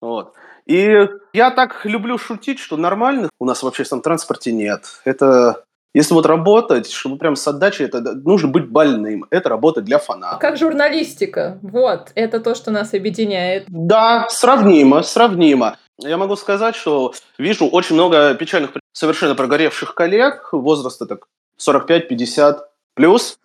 Вот. 0.00 0.34
И 0.66 1.08
я 1.32 1.50
так 1.50 1.84
люблю 1.84 2.18
шутить, 2.18 2.58
что 2.58 2.76
нормальных 2.76 3.30
у 3.38 3.44
нас 3.44 3.62
в 3.62 3.66
общественном 3.66 4.02
транспорте 4.02 4.52
нет. 4.52 4.84
Это 5.04 5.64
если 5.94 6.14
вот 6.14 6.24
работать, 6.24 6.90
чтобы 6.90 7.18
прям 7.18 7.36
с 7.36 7.46
отдачей, 7.46 7.84
это 7.84 8.00
нужно 8.00 8.48
быть 8.48 8.66
больным. 8.66 9.26
Это 9.30 9.50
работа 9.50 9.82
для 9.82 9.98
фанатов. 9.98 10.40
Как 10.40 10.56
журналистика. 10.56 11.58
Вот, 11.60 12.12
это 12.14 12.40
то, 12.40 12.54
что 12.54 12.70
нас 12.70 12.94
объединяет. 12.94 13.64
Да, 13.68 14.26
сравнимо, 14.30 15.02
сравнимо. 15.02 15.76
Я 15.98 16.16
могу 16.16 16.36
сказать, 16.36 16.76
что 16.76 17.12
вижу 17.36 17.66
очень 17.66 17.94
много 17.94 18.34
печальных, 18.34 18.70
совершенно 18.92 19.34
прогоревших 19.34 19.94
коллег 19.94 20.48
возраста 20.52 21.04
так 21.04 21.26
45-50 21.58 22.60
плюс, 22.94 23.38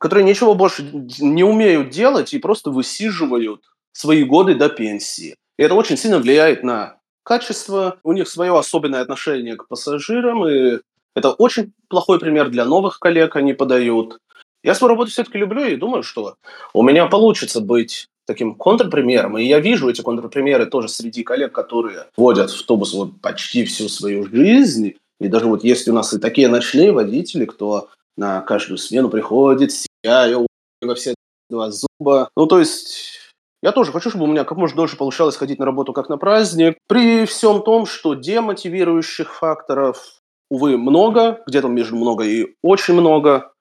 которые 0.00 0.24
ничего 0.24 0.54
больше 0.54 0.82
не 1.20 1.44
умеют 1.44 1.90
делать 1.90 2.32
и 2.32 2.38
просто 2.38 2.70
высиживают 2.70 3.60
свои 3.92 4.24
годы 4.24 4.54
до 4.54 4.70
пенсии. 4.70 5.36
И 5.58 5.62
это 5.62 5.74
очень 5.74 5.98
сильно 5.98 6.18
влияет 6.18 6.64
на 6.64 6.96
качество. 7.22 7.98
У 8.02 8.12
них 8.14 8.26
свое 8.26 8.58
особенное 8.58 9.02
отношение 9.02 9.56
к 9.56 9.68
пассажирам, 9.68 10.48
и 10.48 10.78
это 11.14 11.32
очень 11.32 11.72
плохой 11.88 12.18
пример 12.18 12.48
для 12.48 12.64
новых 12.64 12.98
коллег 12.98 13.36
они 13.36 13.52
подают. 13.52 14.18
Я 14.64 14.74
свою 14.74 14.90
работу 14.90 15.10
все-таки 15.10 15.36
люблю 15.36 15.64
и 15.64 15.76
думаю, 15.76 16.02
что 16.02 16.36
у 16.72 16.82
меня 16.82 17.06
получится 17.06 17.60
быть 17.60 18.08
таким 18.26 18.54
контрпримером. 18.54 19.36
И 19.36 19.44
я 19.44 19.60
вижу 19.60 19.90
эти 19.90 20.00
контрпримеры 20.00 20.64
тоже 20.64 20.88
среди 20.88 21.22
коллег, 21.24 21.52
которые 21.52 22.06
водят 22.16 22.48
автобус 22.48 22.94
вот 22.94 23.20
почти 23.20 23.66
всю 23.66 23.90
свою 23.90 24.26
жизнь. 24.26 24.94
И 25.20 25.28
даже 25.28 25.46
вот 25.46 25.62
есть 25.62 25.88
у 25.88 25.92
нас 25.92 26.14
и 26.14 26.18
такие 26.18 26.48
ночные 26.48 26.92
водители, 26.92 27.44
кто 27.44 27.90
на 28.16 28.40
каждую 28.42 28.78
смену 28.78 29.08
приходит, 29.08 29.72
сияя 30.04 30.46
во 30.82 30.94
все 30.94 31.14
два 31.48 31.70
зуба. 31.70 32.30
Ну, 32.36 32.46
то 32.46 32.58
есть 32.58 33.18
я 33.62 33.72
тоже 33.72 33.92
хочу, 33.92 34.10
чтобы 34.10 34.24
у 34.24 34.28
меня 34.28 34.44
как 34.44 34.56
можно 34.56 34.76
дольше 34.76 34.96
получалось 34.96 35.36
ходить 35.36 35.58
на 35.58 35.66
работу 35.66 35.92
как 35.92 36.08
на 36.08 36.16
праздник. 36.16 36.78
При 36.88 37.26
всем 37.26 37.62
том, 37.62 37.86
что 37.86 38.14
демотивирующих 38.14 39.34
факторов, 39.34 40.20
увы, 40.50 40.78
много, 40.78 41.42
где-то 41.46 41.68
между 41.68 41.96
много 41.96 42.24
и 42.24 42.54
очень 42.62 42.94
много. 42.94 43.52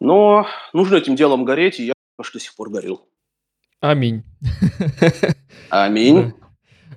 Но 0.00 0.46
нужно 0.72 0.96
этим 0.96 1.16
делом 1.16 1.44
гореть, 1.44 1.80
и 1.80 1.86
я 1.86 1.92
что 2.22 2.38
до 2.38 2.44
сих 2.44 2.54
пор 2.54 2.70
горел. 2.70 3.06
Аминь. 3.80 4.22
Аминь. 5.70 6.32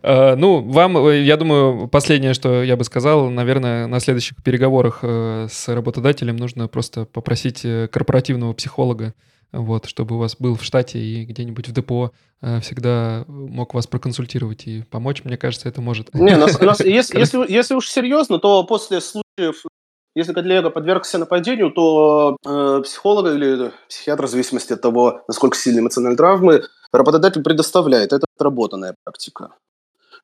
Uh, 0.01 0.35
ну, 0.35 0.61
вам, 0.61 0.97
э, 1.07 1.21
я 1.21 1.37
думаю, 1.37 1.87
последнее, 1.87 2.33
что 2.33 2.63
я 2.63 2.75
бы 2.75 2.83
сказал, 2.83 3.29
наверное, 3.29 3.87
на 3.87 3.99
следующих 3.99 4.41
переговорах 4.43 5.03
uh, 5.03 5.47
с 5.49 5.67
работодателем 5.67 6.37
нужно 6.37 6.67
просто 6.67 7.05
попросить 7.05 7.65
э, 7.65 7.87
корпоративного 7.87 8.53
психолога, 8.53 9.13
вот, 9.51 9.85
чтобы 9.85 10.15
у 10.15 10.19
вас 10.19 10.35
был 10.37 10.55
в 10.55 10.63
штате 10.63 10.99
и 10.99 11.25
где-нибудь 11.25 11.67
в 11.67 11.71
депо 11.71 12.11
всегда 12.61 13.23
мог 13.27 13.73
вас 13.73 13.87
проконсультировать 13.87 14.67
и 14.67 14.83
помочь, 14.91 15.23
мне 15.23 15.37
кажется, 15.37 15.67
это 15.67 15.81
может. 15.81 16.13
Не, 16.13 16.35
нас, 16.35 16.59
нас, 16.61 16.79
если, 16.85 17.17
если, 17.17 17.51
если 17.51 17.73
уж 17.73 17.89
серьезно, 17.89 18.37
то 18.37 18.63
после 18.63 19.01
случаев 19.01 19.63
если 20.17 20.33
коллега 20.33 20.71
подвергся 20.71 21.19
нападению, 21.19 21.69
то 21.69 22.37
э, 22.43 22.81
психолога 22.83 23.35
или 23.35 23.71
психиатра, 23.87 24.25
в 24.25 24.31
зависимости 24.31 24.73
от 24.73 24.81
того, 24.81 25.21
насколько 25.27 25.55
сильны 25.55 25.81
эмоциональные 25.81 26.17
травмы, 26.17 26.63
работодатель 26.91 27.43
предоставляет. 27.43 28.13
Это 28.13 28.25
отработанная 28.35 28.95
практика. 29.03 29.51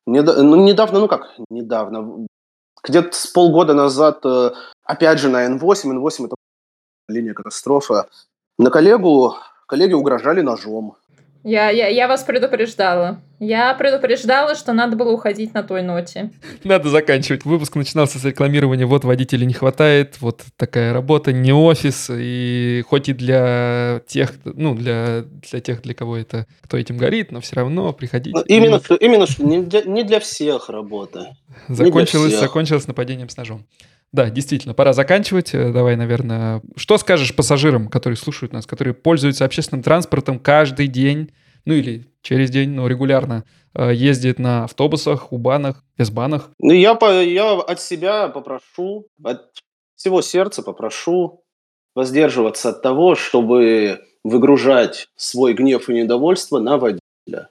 Ну, 0.05 0.55
недавно, 0.55 0.99
ну 0.99 1.07
как, 1.07 1.33
недавно, 1.49 2.27
где-то 2.83 3.15
с 3.15 3.27
полгода 3.27 3.73
назад, 3.73 4.19
э, 4.25 4.51
опять 4.83 5.19
же 5.19 5.29
на 5.29 5.47
N8, 5.47 5.85
N8 5.85 6.25
это 6.25 6.35
линия 7.07 7.33
катастрофа, 7.33 8.09
на 8.57 8.69
коллегу, 8.69 9.35
коллеги 9.65 9.93
угрожали 9.93 10.41
ножом. 10.41 10.97
Я, 11.43 11.69
я, 11.69 11.87
я 11.87 12.07
вас 12.07 12.23
предупреждала. 12.23 13.19
Я 13.39 13.73
предупреждала, 13.73 14.55
что 14.55 14.71
надо 14.71 14.95
было 14.95 15.11
уходить 15.11 15.53
на 15.53 15.61
той 15.61 15.81
ноте. 15.81 16.31
Надо 16.63 16.87
заканчивать. 16.87 17.43
Выпуск 17.43 17.75
начинался 17.75 18.17
с 18.17 18.23
рекламирования 18.23 18.85
«Вот 18.85 19.03
водителей 19.03 19.45
не 19.45 19.53
хватает», 19.53 20.21
вот 20.21 20.43
такая 20.55 20.93
работа, 20.93 21.33
не 21.33 21.51
офис, 21.51 22.09
и 22.09 22.83
хоть 22.87 23.09
и 23.09 23.13
для 23.13 24.01
тех, 24.07 24.31
ну, 24.45 24.73
для, 24.73 25.23
для 25.23 25.59
тех, 25.59 25.81
для 25.81 25.93
кого 25.93 26.15
это, 26.15 26.47
кто 26.61 26.77
этим 26.77 26.97
горит, 26.97 27.33
но 27.33 27.41
все 27.41 27.57
равно 27.57 27.91
приходите. 27.91 28.37
Ну, 28.37 28.43
именно, 28.47 28.81
именно 29.01 29.25
не, 29.39 29.63
для, 29.63 29.81
не 29.81 30.03
для 30.03 30.21
всех 30.21 30.69
работа. 30.69 31.35
Закончилось, 31.67 32.31
всех. 32.31 32.39
закончилось 32.39 32.87
нападением 32.87 33.27
с 33.27 33.35
ножом. 33.35 33.65
Да, 34.14 34.30
действительно, 34.30 34.76
пора 34.76 34.93
заканчивать. 34.93 35.55
Э, 35.55 35.72
давай, 35.74 35.95
наверное, 35.95 36.61
что 36.76 36.99
скажешь 36.99 37.36
пассажирам, 37.36 37.89
которые 37.89 38.16
слушают 38.16 38.53
нас, 38.53 38.68
которые 38.68 38.93
пользуются 38.93 39.43
общественным 39.43 39.82
транспортом 39.82 40.38
каждый 40.38 40.88
день, 40.88 41.32
ну 41.66 41.74
или 41.74 42.05
через 42.22 42.51
день, 42.51 42.70
но 42.70 42.88
регулярно 42.88 43.43
э, 43.74 43.91
ездит 43.91 44.38
на 44.38 44.66
автобусах, 44.66 45.34
убанах, 45.34 45.84
безбанах? 45.97 46.51
Ну, 46.59 46.74
я, 46.74 46.95
я 47.22 47.53
от 47.53 47.82
себя 47.82 48.28
попрошу, 48.28 49.07
от 49.24 49.41
всего 49.95 50.22
сердца 50.22 50.61
попрошу 50.61 51.43
воздерживаться 51.95 52.70
от 52.70 52.84
того, 52.84 53.16
чтобы 53.16 53.99
выгружать 54.24 55.07
свой 55.16 55.53
гнев 55.53 55.89
и 55.89 55.93
недовольство 55.93 56.59
на 56.59 56.78
водителя. 56.78 57.49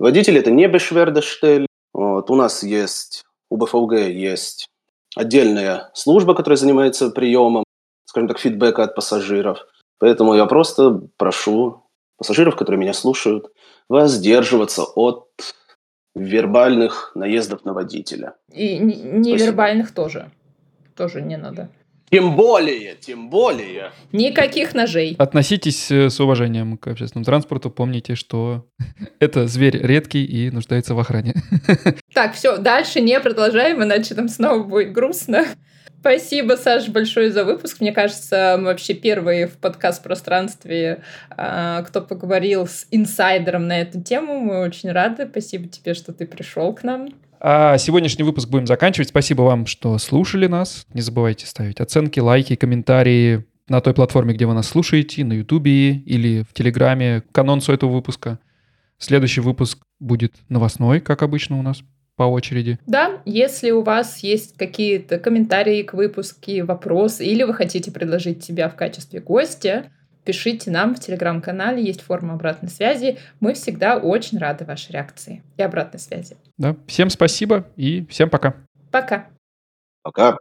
Водитель– 0.00 0.36
это 0.38 0.50
не 0.50 0.66
Бешвердештель. 0.66 1.66
Вот, 1.92 2.28
у 2.28 2.34
нас 2.34 2.64
есть, 2.64 3.22
у 3.50 3.56
БФУГ 3.56 3.92
есть 3.92 4.66
отдельная 5.16 5.90
служба, 5.94 6.34
которая 6.34 6.56
занимается 6.56 7.10
приемом, 7.10 7.64
скажем 8.04 8.28
так, 8.28 8.38
фидбэка 8.38 8.84
от 8.84 8.94
пассажиров. 8.94 9.58
Поэтому 9.98 10.34
я 10.34 10.46
просто 10.46 11.00
прошу 11.16 11.84
пассажиров, 12.18 12.56
которые 12.56 12.80
меня 12.80 12.92
слушают, 12.92 13.52
воздерживаться 13.88 14.84
от 14.84 15.28
вербальных 16.14 17.12
наездов 17.14 17.64
на 17.64 17.72
водителя. 17.72 18.34
И 18.50 18.78
невербальных 18.78 19.94
тоже. 19.94 20.30
Тоже 20.96 21.22
не 21.22 21.36
надо. 21.36 21.68
Тем 22.12 22.36
более, 22.36 22.94
тем 22.94 23.30
более. 23.30 23.90
Никаких 24.12 24.74
ножей. 24.74 25.16
Относитесь 25.18 25.90
э, 25.90 26.10
с 26.10 26.20
уважением 26.20 26.76
к 26.76 26.88
общественному 26.88 27.24
транспорту. 27.24 27.70
Помните, 27.70 28.16
что 28.16 28.66
это 29.18 29.46
зверь 29.46 29.78
редкий 29.78 30.22
и 30.22 30.50
нуждается 30.50 30.94
в 30.94 30.98
охране. 30.98 31.34
Так, 32.12 32.34
все, 32.34 32.58
дальше 32.58 33.00
не 33.00 33.18
продолжаем, 33.20 33.82
иначе 33.82 34.14
там 34.14 34.28
снова 34.28 34.62
будет 34.62 34.92
грустно. 34.92 35.46
Спасибо, 36.00 36.56
Саш, 36.56 36.88
большое 36.88 37.32
за 37.32 37.44
выпуск. 37.46 37.80
Мне 37.80 37.92
кажется, 37.92 38.56
мы 38.58 38.64
вообще 38.64 38.92
первые 38.92 39.46
в 39.46 39.56
подкаст-пространстве, 39.56 41.02
а, 41.30 41.82
кто 41.82 42.02
поговорил 42.02 42.66
с 42.66 42.86
инсайдером 42.90 43.66
на 43.66 43.80
эту 43.80 44.02
тему. 44.02 44.40
Мы 44.40 44.60
очень 44.60 44.92
рады. 44.92 45.26
Спасибо 45.30 45.68
тебе, 45.68 45.94
что 45.94 46.12
ты 46.12 46.26
пришел 46.26 46.74
к 46.74 46.82
нам. 46.82 47.08
А 47.44 47.76
сегодняшний 47.76 48.22
выпуск 48.22 48.48
будем 48.48 48.68
заканчивать. 48.68 49.08
Спасибо 49.08 49.42
вам, 49.42 49.66
что 49.66 49.98
слушали 49.98 50.46
нас. 50.46 50.86
Не 50.94 51.00
забывайте 51.00 51.44
ставить 51.44 51.80
оценки, 51.80 52.20
лайки, 52.20 52.54
комментарии 52.54 53.44
на 53.68 53.80
той 53.80 53.94
платформе, 53.94 54.32
где 54.32 54.46
вы 54.46 54.54
нас 54.54 54.68
слушаете, 54.68 55.24
на 55.24 55.32
Ютубе 55.32 55.90
или 55.90 56.44
в 56.44 56.52
Телеграме 56.52 57.24
к 57.32 57.36
анонсу 57.36 57.72
этого 57.72 57.90
выпуска. 57.90 58.38
Следующий 58.98 59.40
выпуск 59.40 59.82
будет 59.98 60.34
новостной, 60.48 61.00
как 61.00 61.22
обычно 61.22 61.58
у 61.58 61.62
нас 61.62 61.82
по 62.14 62.22
очереди. 62.22 62.78
Да, 62.86 63.20
если 63.24 63.72
у 63.72 63.82
вас 63.82 64.18
есть 64.18 64.56
какие-то 64.56 65.18
комментарии 65.18 65.82
к 65.82 65.94
выпуску, 65.94 66.64
вопросы, 66.64 67.26
или 67.26 67.42
вы 67.42 67.54
хотите 67.54 67.90
предложить 67.90 68.44
себя 68.44 68.68
в 68.68 68.76
качестве 68.76 69.18
гостя, 69.18 69.90
пишите 70.24 70.70
нам 70.70 70.94
в 70.94 71.00
телеграм-канале, 71.00 71.82
есть 71.82 72.02
форма 72.02 72.34
обратной 72.34 72.70
связи. 72.70 73.18
Мы 73.40 73.54
всегда 73.54 73.96
очень 73.96 74.38
рады 74.38 74.64
вашей 74.64 74.92
реакции 74.92 75.42
и 75.56 75.62
обратной 75.62 75.98
связи. 75.98 76.36
Да, 76.62 76.76
всем 76.86 77.10
спасибо 77.10 77.66
и 77.74 78.06
всем 78.06 78.30
пока. 78.30 78.54
Пока. 78.92 79.30
Пока. 80.04 80.38